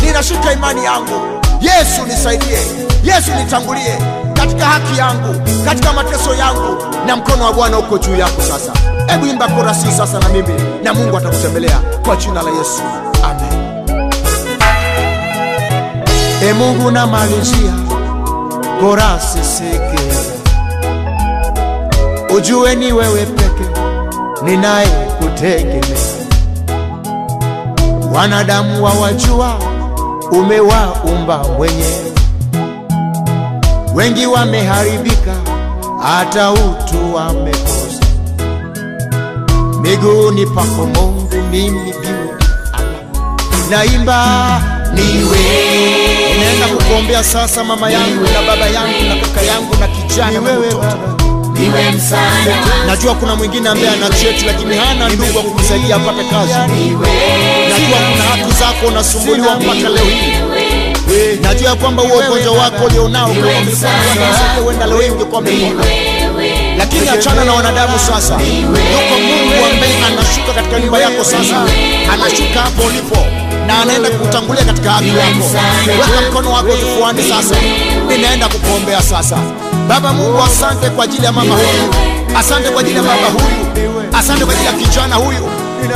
ninashika 0.02 0.52
imani 0.52 0.84
yangu. 0.84 1.40
Yesu 1.60 2.06
nisaidie. 2.08 2.58
Yesu 3.04 3.30
nitangulie. 3.38 3.98
Katika 4.34 4.64
haki 4.66 4.98
yangu 4.98 5.34
katika 5.66 5.92
mateso 5.92 6.34
yangu 6.34 6.76
na 7.06 7.16
mkono 7.16 7.44
wa 7.44 7.52
bwana 7.52 7.78
uko 7.78 7.98
juu 7.98 8.16
yako 8.16 8.42
sasa. 8.42 8.72
Hebu 9.06 9.26
imba 9.26 9.48
korasi 9.48 9.92
sasa 9.92 10.18
na 10.20 10.28
mimi 10.28 10.54
na 10.82 10.94
mungu 10.94 11.16
atakutembelea 11.16 11.78
kwa 12.04 12.16
jina 12.16 12.42
la 12.42 12.50
yesu. 12.50 12.82
Amen. 13.24 13.76
E 16.42 16.52
mungu 16.52 16.90
namalizia. 16.90 17.72
Korasi 18.80 19.38
sikiliza 19.44 20.32
ujue 22.36 22.74
ni 22.74 22.92
wewe 22.92 23.26
peke 23.26 23.80
ninaye 24.44 24.88
kutegemea 25.18 25.82
wanadamu 28.14 28.84
wawajua 28.84 29.54
umewaumba 30.30 31.38
mwenyewe. 31.38 32.12
Wengi 33.94 34.26
wameharibika 34.26 35.32
hata 36.06 36.52
utu 36.52 37.18
amekosa. 37.18 38.06
miguuni 39.80 40.46
pako 40.46 40.86
mungu 40.86 41.36
mimi 41.50 41.92
biu 41.92 42.36
naimba 43.70 44.60
niwe. 44.94 45.38
Inaenda 46.36 46.66
kukuombea 46.66 47.24
sasa 47.24 47.64
mama 47.64 47.90
yangu 47.90 48.22
na 48.34 48.42
baba 48.46 48.66
yangu 48.66 49.02
na 49.08 49.16
kaka 49.26 49.42
yangu 49.42 49.74
na 49.80 49.88
kijana 49.88 50.40
wewe 50.40 50.66
niwe 51.52 51.90
msaada 51.90 52.56
najua 52.86 53.14
kuna 53.14 53.36
mwingine 53.36 53.68
ambaye 53.68 53.88
ana 53.90 54.10
cheti 54.10 54.44
lakini 54.46 54.76
hana 54.76 55.08
ndugu 55.08 55.36
wa 55.38 55.42
kumsaidia 55.44 55.96
apate 55.96 56.24
kazi. 56.24 56.52
Najua 56.52 57.98
kuna 58.12 58.24
haki 58.24 58.52
zako 58.58 58.86
unasumbuliwa 58.88 59.54
mpaka 59.60 59.88
leo 59.88 60.04
hii 60.04 60.32
najua 61.56 61.74
kwamba 61.76 62.02
huo 62.02 62.18
ugonjwa 62.28 62.52
wako 62.52 62.84
ulionao 62.84 63.30
uenda 64.66 64.86
leo 64.86 65.12
ungekuwa 65.12 65.40
umepona 65.40 65.84
lakini 66.78 67.08
achana 67.08 67.44
na 67.44 67.52
wanadamu 67.52 67.98
sasa. 67.98 68.34
Yuko 68.34 69.14
mungu 69.20 69.66
ambaye 69.72 69.92
anashuka 70.06 70.52
katika 70.54 70.80
nyumba 70.80 70.98
yako 70.98 71.24
sasa. 71.24 71.56
anashuka 72.12 72.60
hapo 72.60 72.82
ulipo 72.82 73.16
na 73.66 73.78
anaenda 73.82 74.10
kukutangulia 74.10 74.64
katika 74.64 74.90
haki 74.90 75.08
yako. 75.08 75.44
weka 75.88 76.30
mkono 76.30 76.52
wako 76.52 76.68
kifuani 76.72 77.22
sasa. 77.22 77.54
Ninaenda 78.08 78.48
kukuombea 78.48 79.02
sasa. 79.02 79.36
Baba 79.88 80.12
mungu 80.12 80.42
asante 80.42 80.90
kwa 80.90 81.04
ajili 81.04 81.24
ya 81.24 81.32
mama 81.32 81.54
huyu. 81.54 81.94
Asante 82.38 82.68
kwa 82.70 82.80
ajili 82.80 82.96
ya 82.96 83.02
baba 83.02 83.26
huyu. 83.26 84.02
Asante 84.18 84.44
kwa 84.44 84.54
ajili 84.54 84.66
ya 84.66 84.72
kijana 84.72 85.16
huyu 85.16 85.48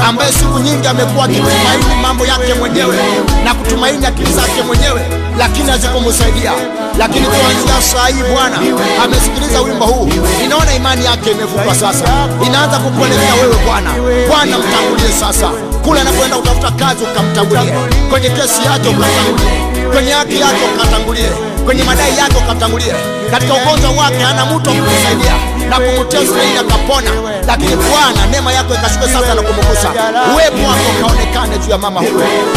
ambaye 0.08 0.32
siku 0.32 0.58
nyingi 0.58 0.86
amekuwa 0.88 1.24
akitumaini 1.24 1.84
mambo 2.02 2.26
yake 2.26 2.54
mwenyewe 2.54 2.96
na 3.44 3.54
kutumaini 3.54 4.06
akili 4.06 4.32
zake 4.32 4.62
mwenyewe 4.66 5.00
lakini 5.38 5.70
hazikumsaidia 5.70 6.52
lakini 6.98 7.26
kuanzia 7.26 7.82
saa 7.92 8.06
hii 8.06 8.22
bwana 8.34 8.56
amesikiliza 9.04 9.60
wimbo 9.60 9.84
huu. 9.86 10.08
Ninaona 10.42 10.74
imani 10.74 11.04
yake 11.04 11.30
imevuka 11.30 11.74
sasa. 11.74 12.04
Inaanza 12.46 12.78
kukuelekea 12.78 13.34
wewe 13.34 13.56
bwana. 13.66 13.90
Bwana 14.28 14.58
mtangulie 14.58 15.12
sasa. 15.20 15.48
Kule 15.84 16.00
anapoenda 16.00 16.36
kutafuta 16.36 16.70
kazi 16.70 17.04
ukamtangulie. 17.04 17.72
Kwenye 18.10 18.28
kesi 18.30 18.60
yake 18.66 18.88
ukamtangulie. 18.88 19.90
Kwenye 19.92 20.12
haki 20.12 20.40
yake 20.40 20.62
ukatangulie 20.74 21.28
kwenye 21.64 21.82
madai 21.84 22.18
yake 22.18 22.36
ukatangulie, 22.44 22.94
katika 23.30 23.54
ugonjwa 23.54 23.90
wake 23.90 24.18
hana 24.24 24.44
mtu 24.46 24.70
wa 24.70 24.76
kumsaidia 24.76 25.34
na 25.70 25.80
kukutia 25.80 26.20
Israeli 26.20 26.58
akapona, 26.58 27.10
lakini 27.46 27.76
Bwana 27.76 28.26
neema 28.30 28.52
yako 28.52 28.74
ikashuke 28.74 29.06
sasa 29.06 29.34
na 29.34 29.42
kumgusa. 29.42 29.88
Uwepo 30.34 30.68
wako 30.68 30.90
kaonekane 31.00 31.58
juu 31.58 31.70
ya 31.70 31.78
mama 31.78 32.00
huyo, 32.00 32.12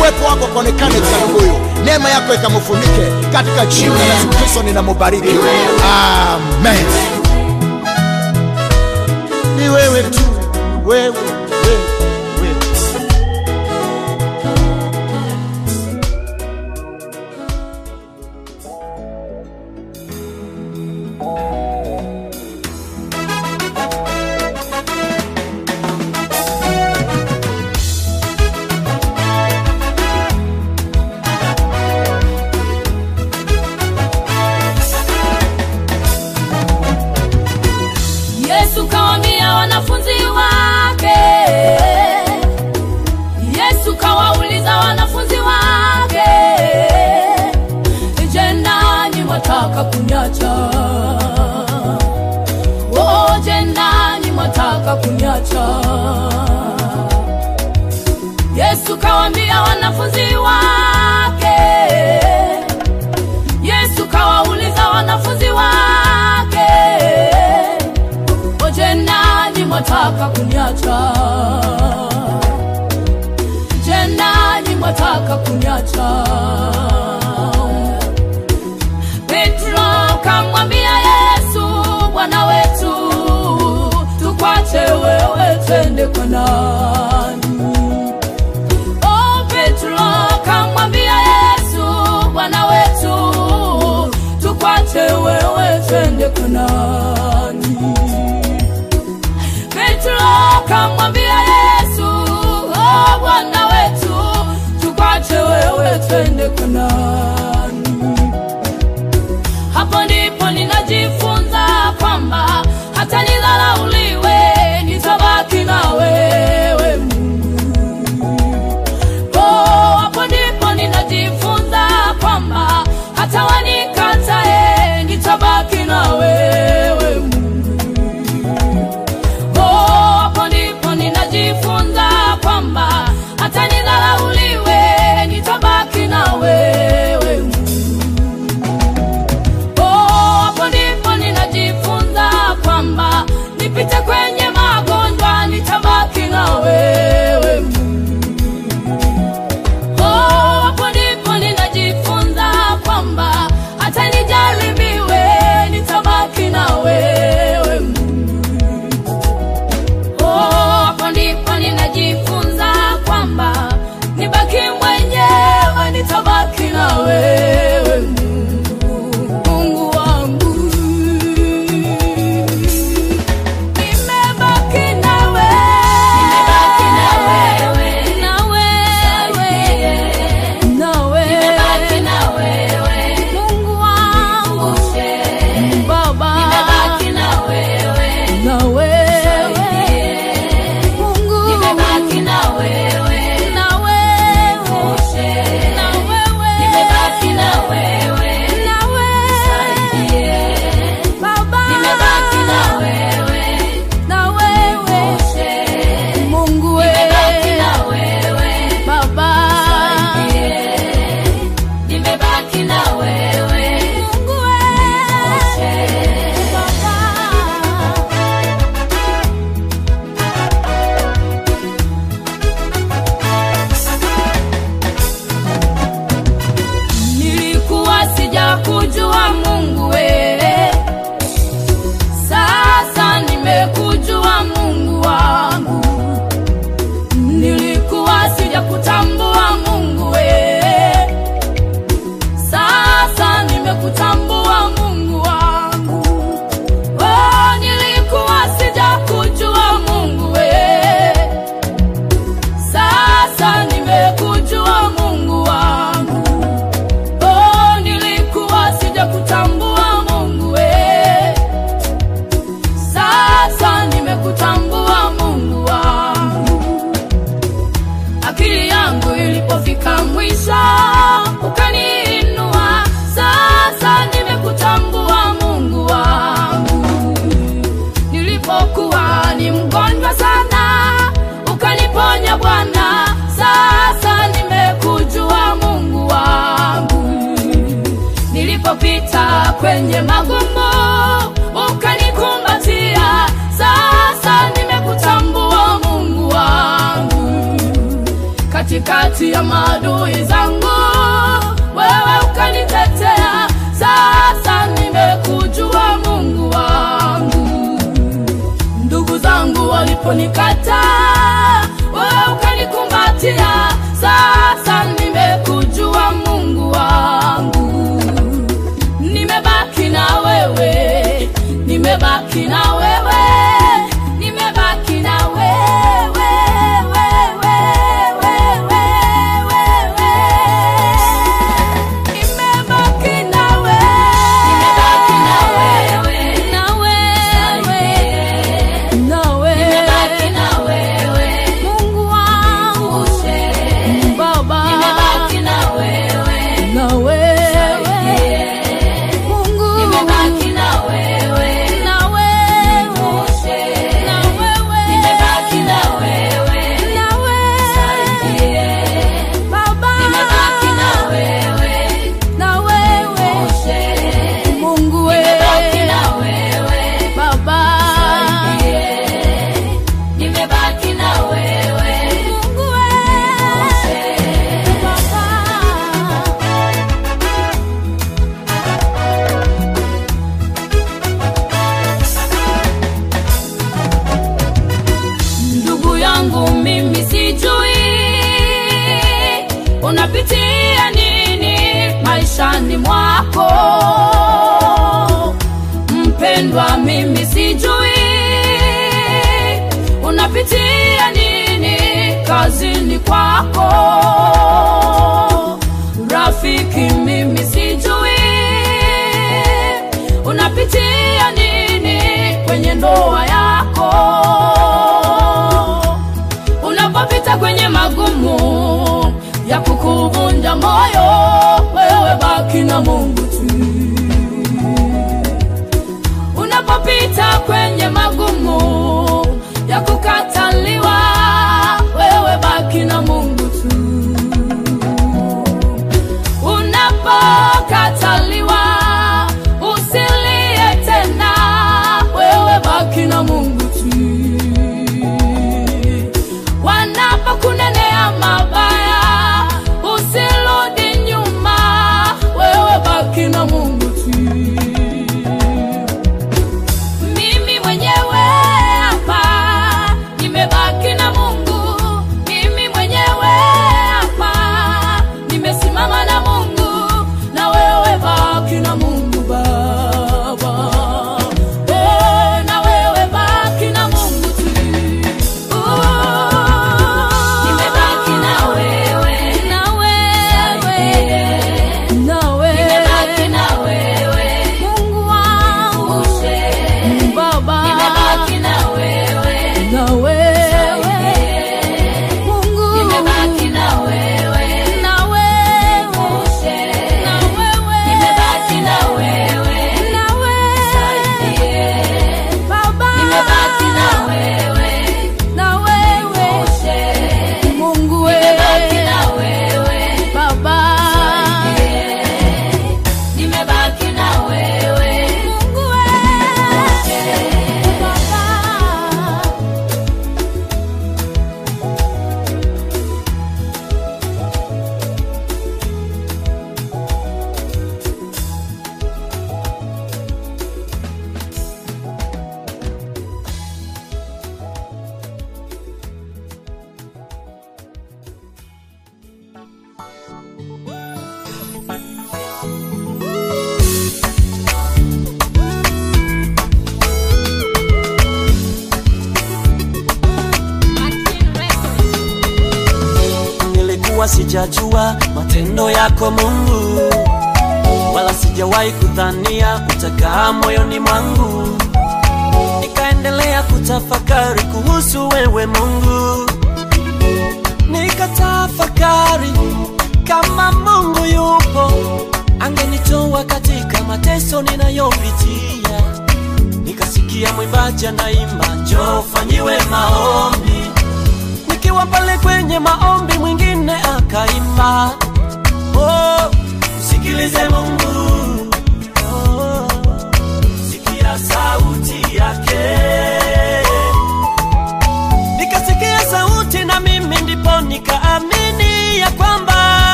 uwepo 0.00 0.24
wako 0.24 0.46
kaonekane 0.46 0.94
juu 0.94 1.00
ya 1.20 1.32
huyo, 1.40 1.60
neema 1.84 2.10
yako 2.10 2.34
ikamfunike 2.34 3.06
katika 3.32 3.66
jina 3.66 3.94
la 3.94 4.14
Yesu 4.14 4.28
Kristo, 4.28 4.62
ninamubariki 4.62 5.28
amen. 5.84 6.84
Ni 9.58 9.68
wewe 9.68 10.02
tu, 10.02 10.20
wewe, 10.84 11.02
wewe. 11.08 11.18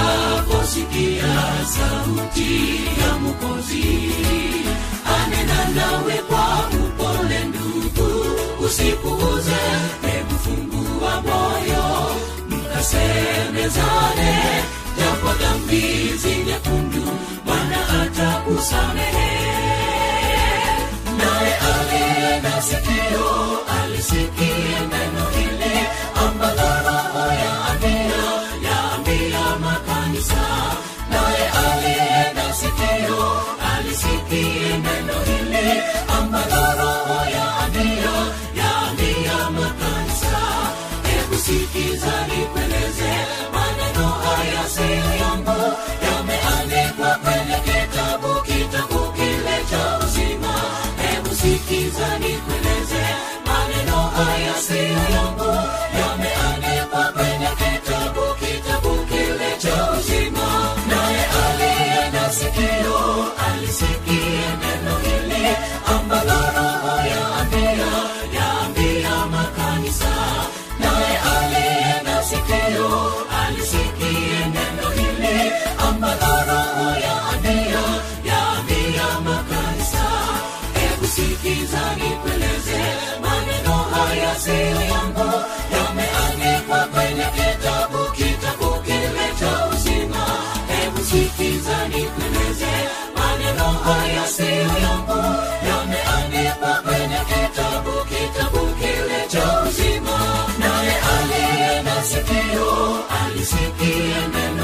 utakaposikia 0.00 1.34
sauti 1.76 2.80
ya 3.00 3.10
mukozi 3.18 3.88
anena 5.16 5.58
nawe 5.74 6.14
kwa 6.14 6.68
upole 6.84 7.38
ndugu 7.44 8.08
usipuuze 8.66 9.60
hebu 10.02 10.34
fungua 10.44 11.22
moyo 11.22 11.86
mkasemezane 12.48 14.32
japo 14.98 15.32
dhambi 15.42 16.12
zinyekundu 16.22 17.02
bwana 17.44 17.88
atausamehe 18.02 19.30
naye 21.18 21.54
aliye 21.56 22.40
na 22.40 22.62
sikio 22.62 23.28
alisikia 23.82 24.39
eu 45.70 46.19
Ezequiel 103.40 104.59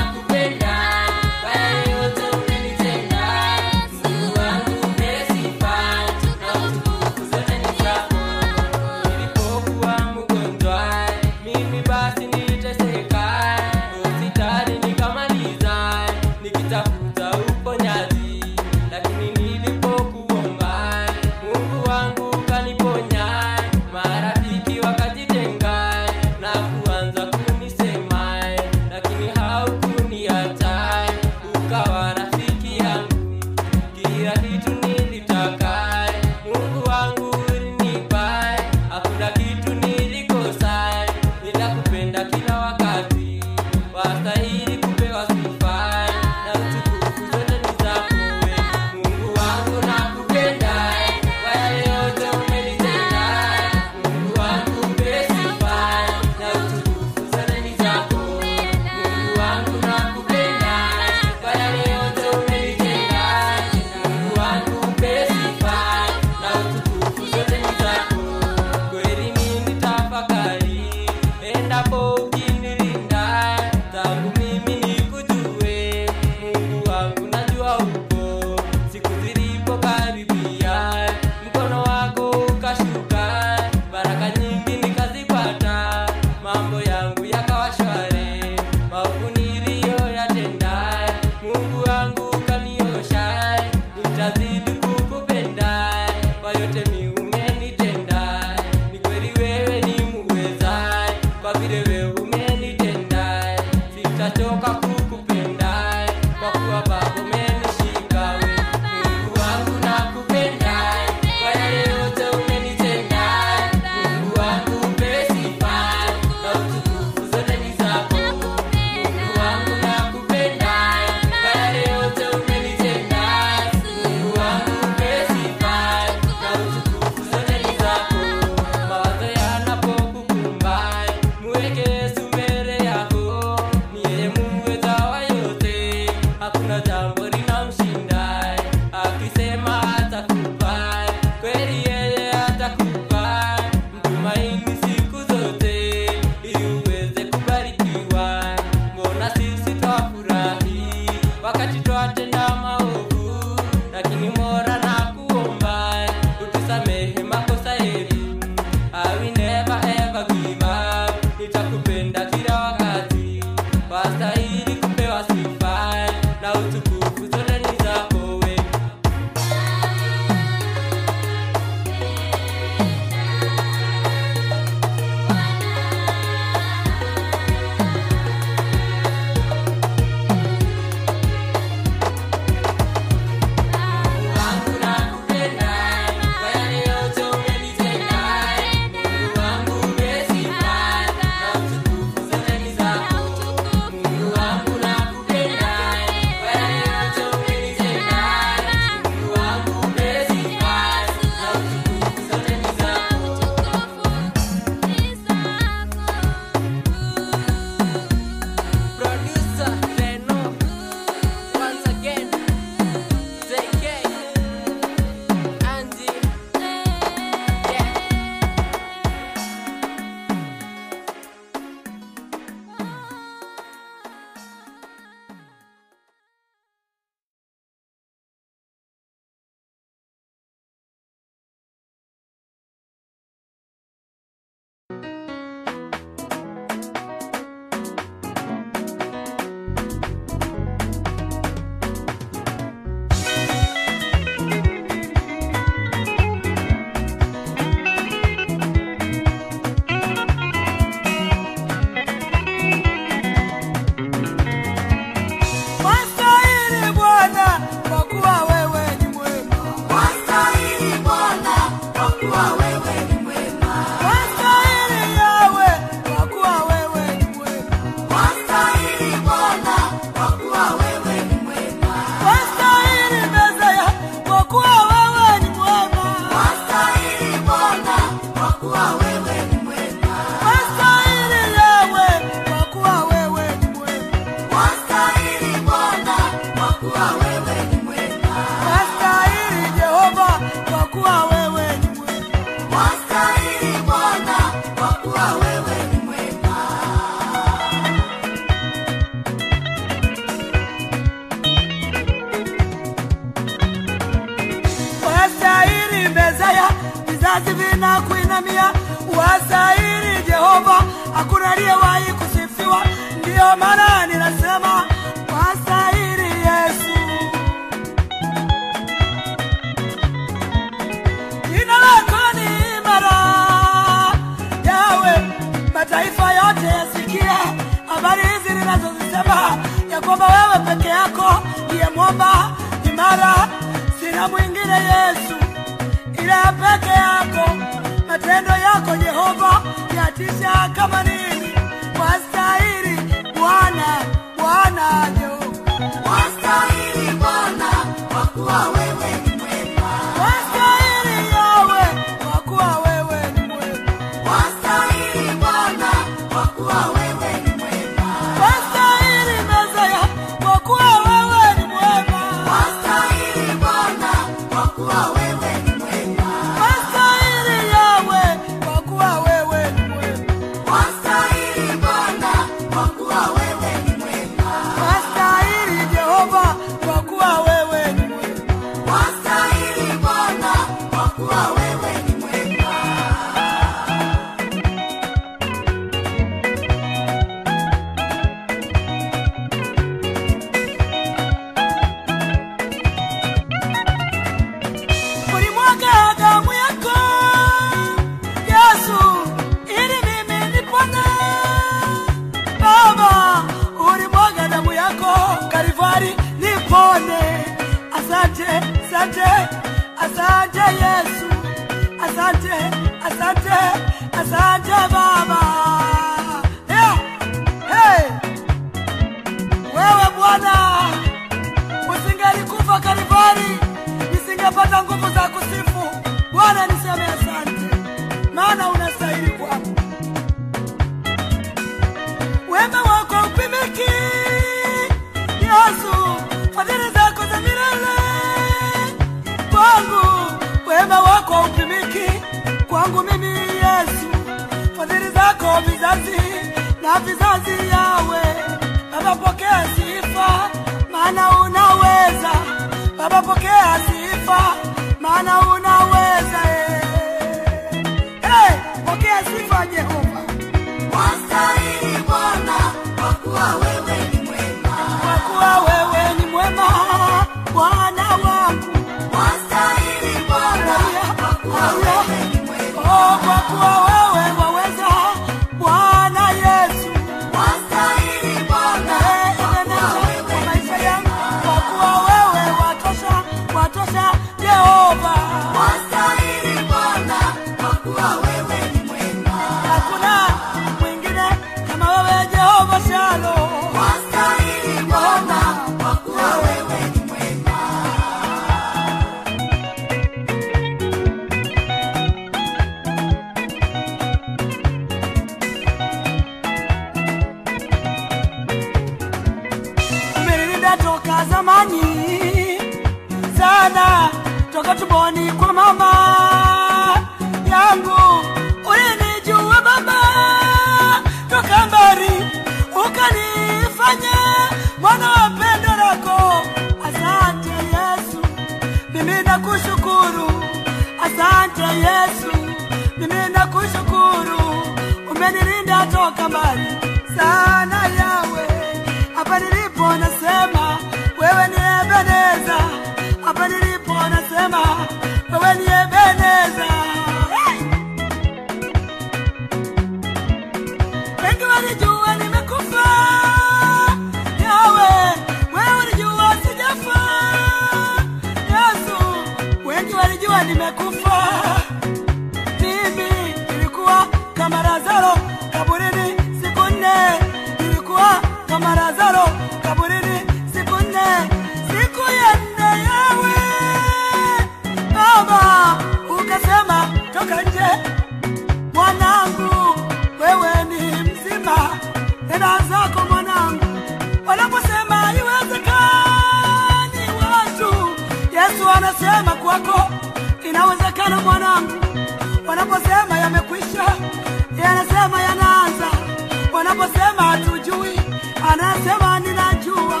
anasema 598.52 599.20
ninajua. 599.20 600.00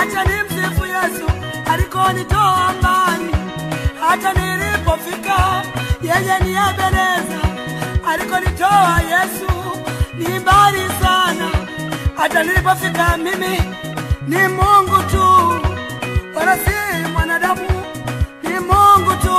Acha 0.00 0.24
nimsifu 0.24 0.86
Yesu 0.86 1.26
alikonitoa 1.72 2.72
mbali, 2.78 3.34
hata 4.08 4.32
nilipofika 4.32 5.62
yeye 6.02 6.38
ni 6.40 6.50
Ebeneza. 6.50 7.42
Alikonitoa 8.08 9.00
Yesu 9.10 9.52
ni 10.14 10.38
mbali 10.38 10.80
sana, 11.02 11.48
hata 12.16 12.42
nilipofika 12.42 13.16
mimi 13.16 13.62
ni 14.28 14.48
Mungu 14.48 15.02
tu, 15.10 15.60
wala 16.34 16.56
si 16.56 17.08
mwanadamu, 17.12 17.68
ni 18.42 18.50
Mungu 18.58 19.12
tu. 19.22 19.38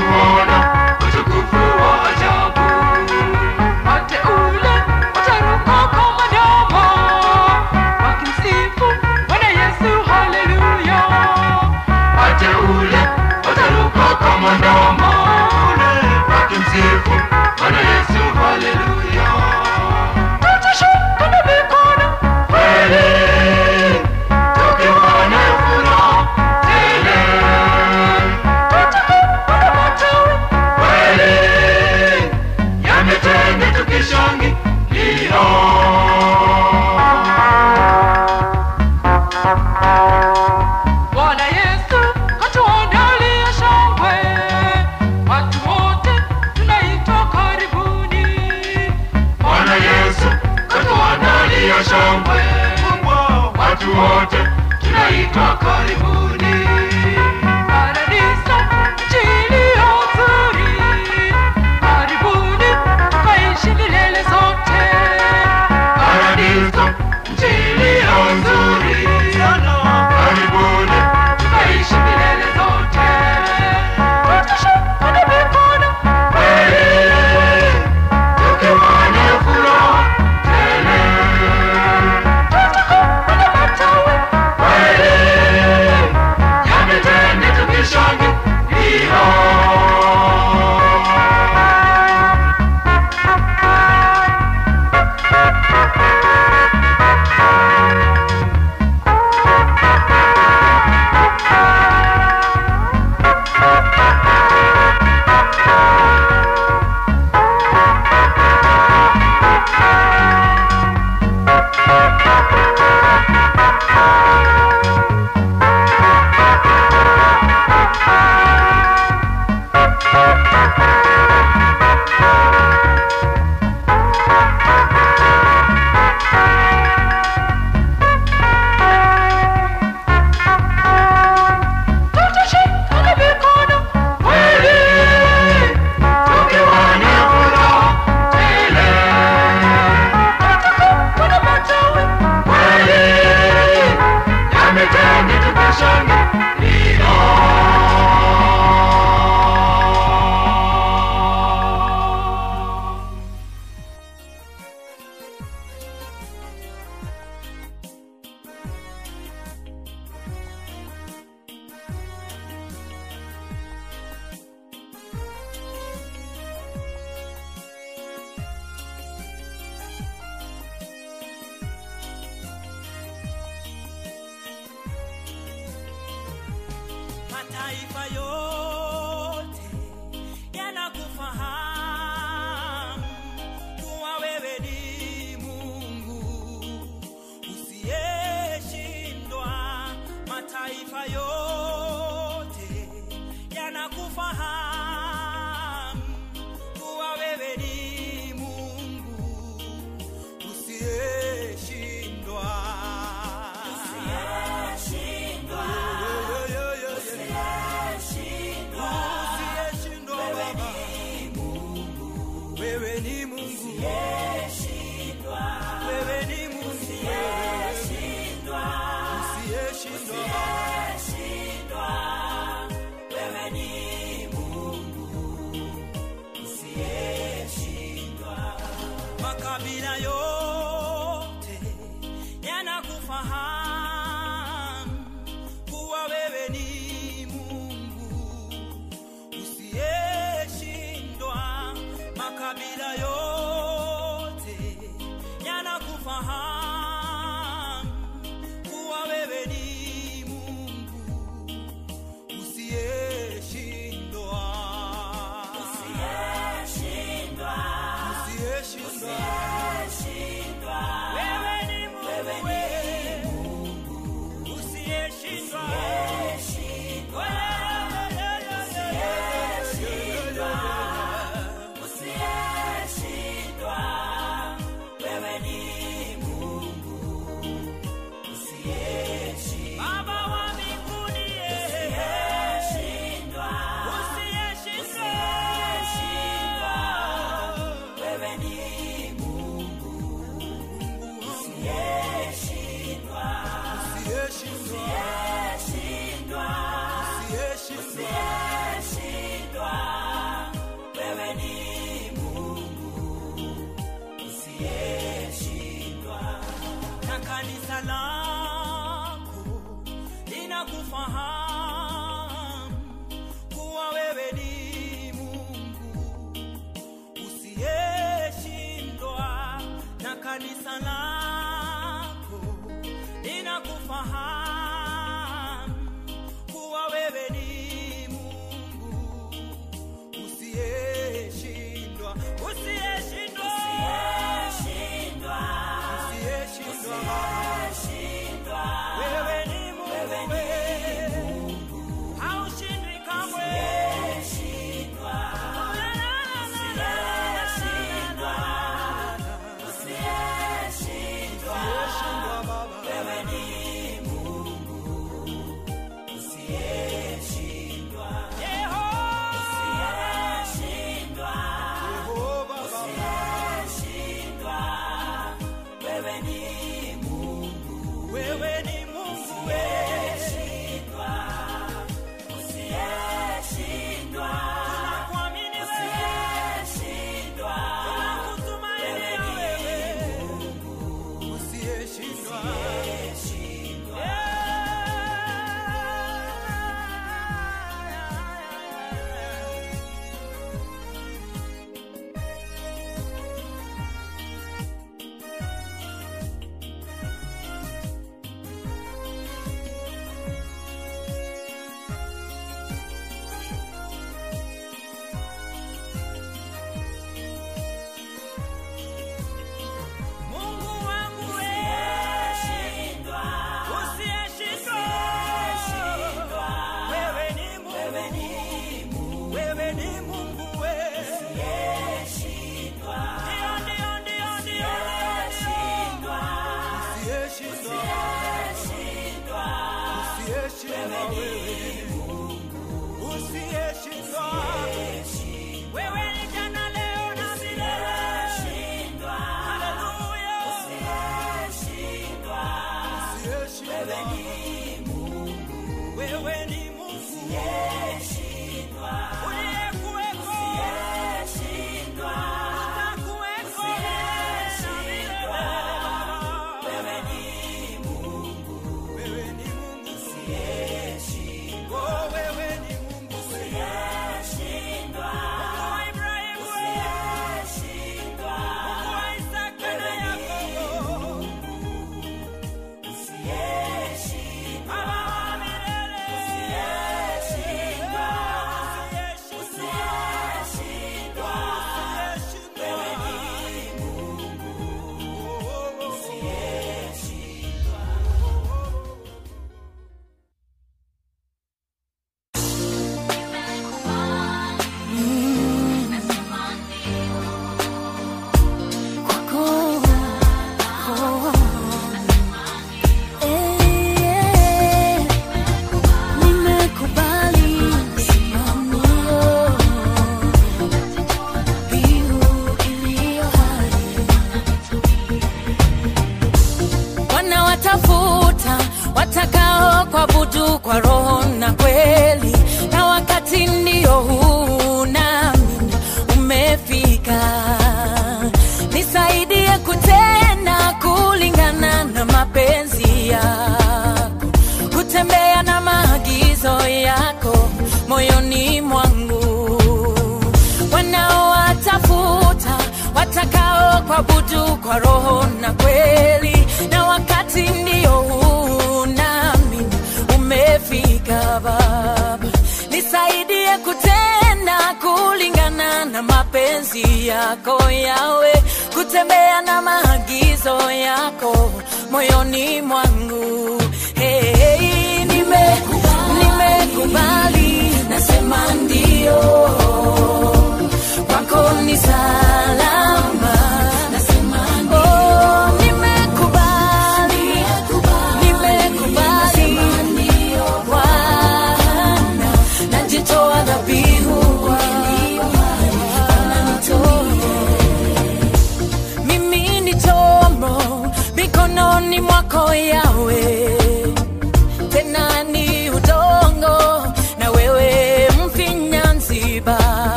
na 0.00 0.63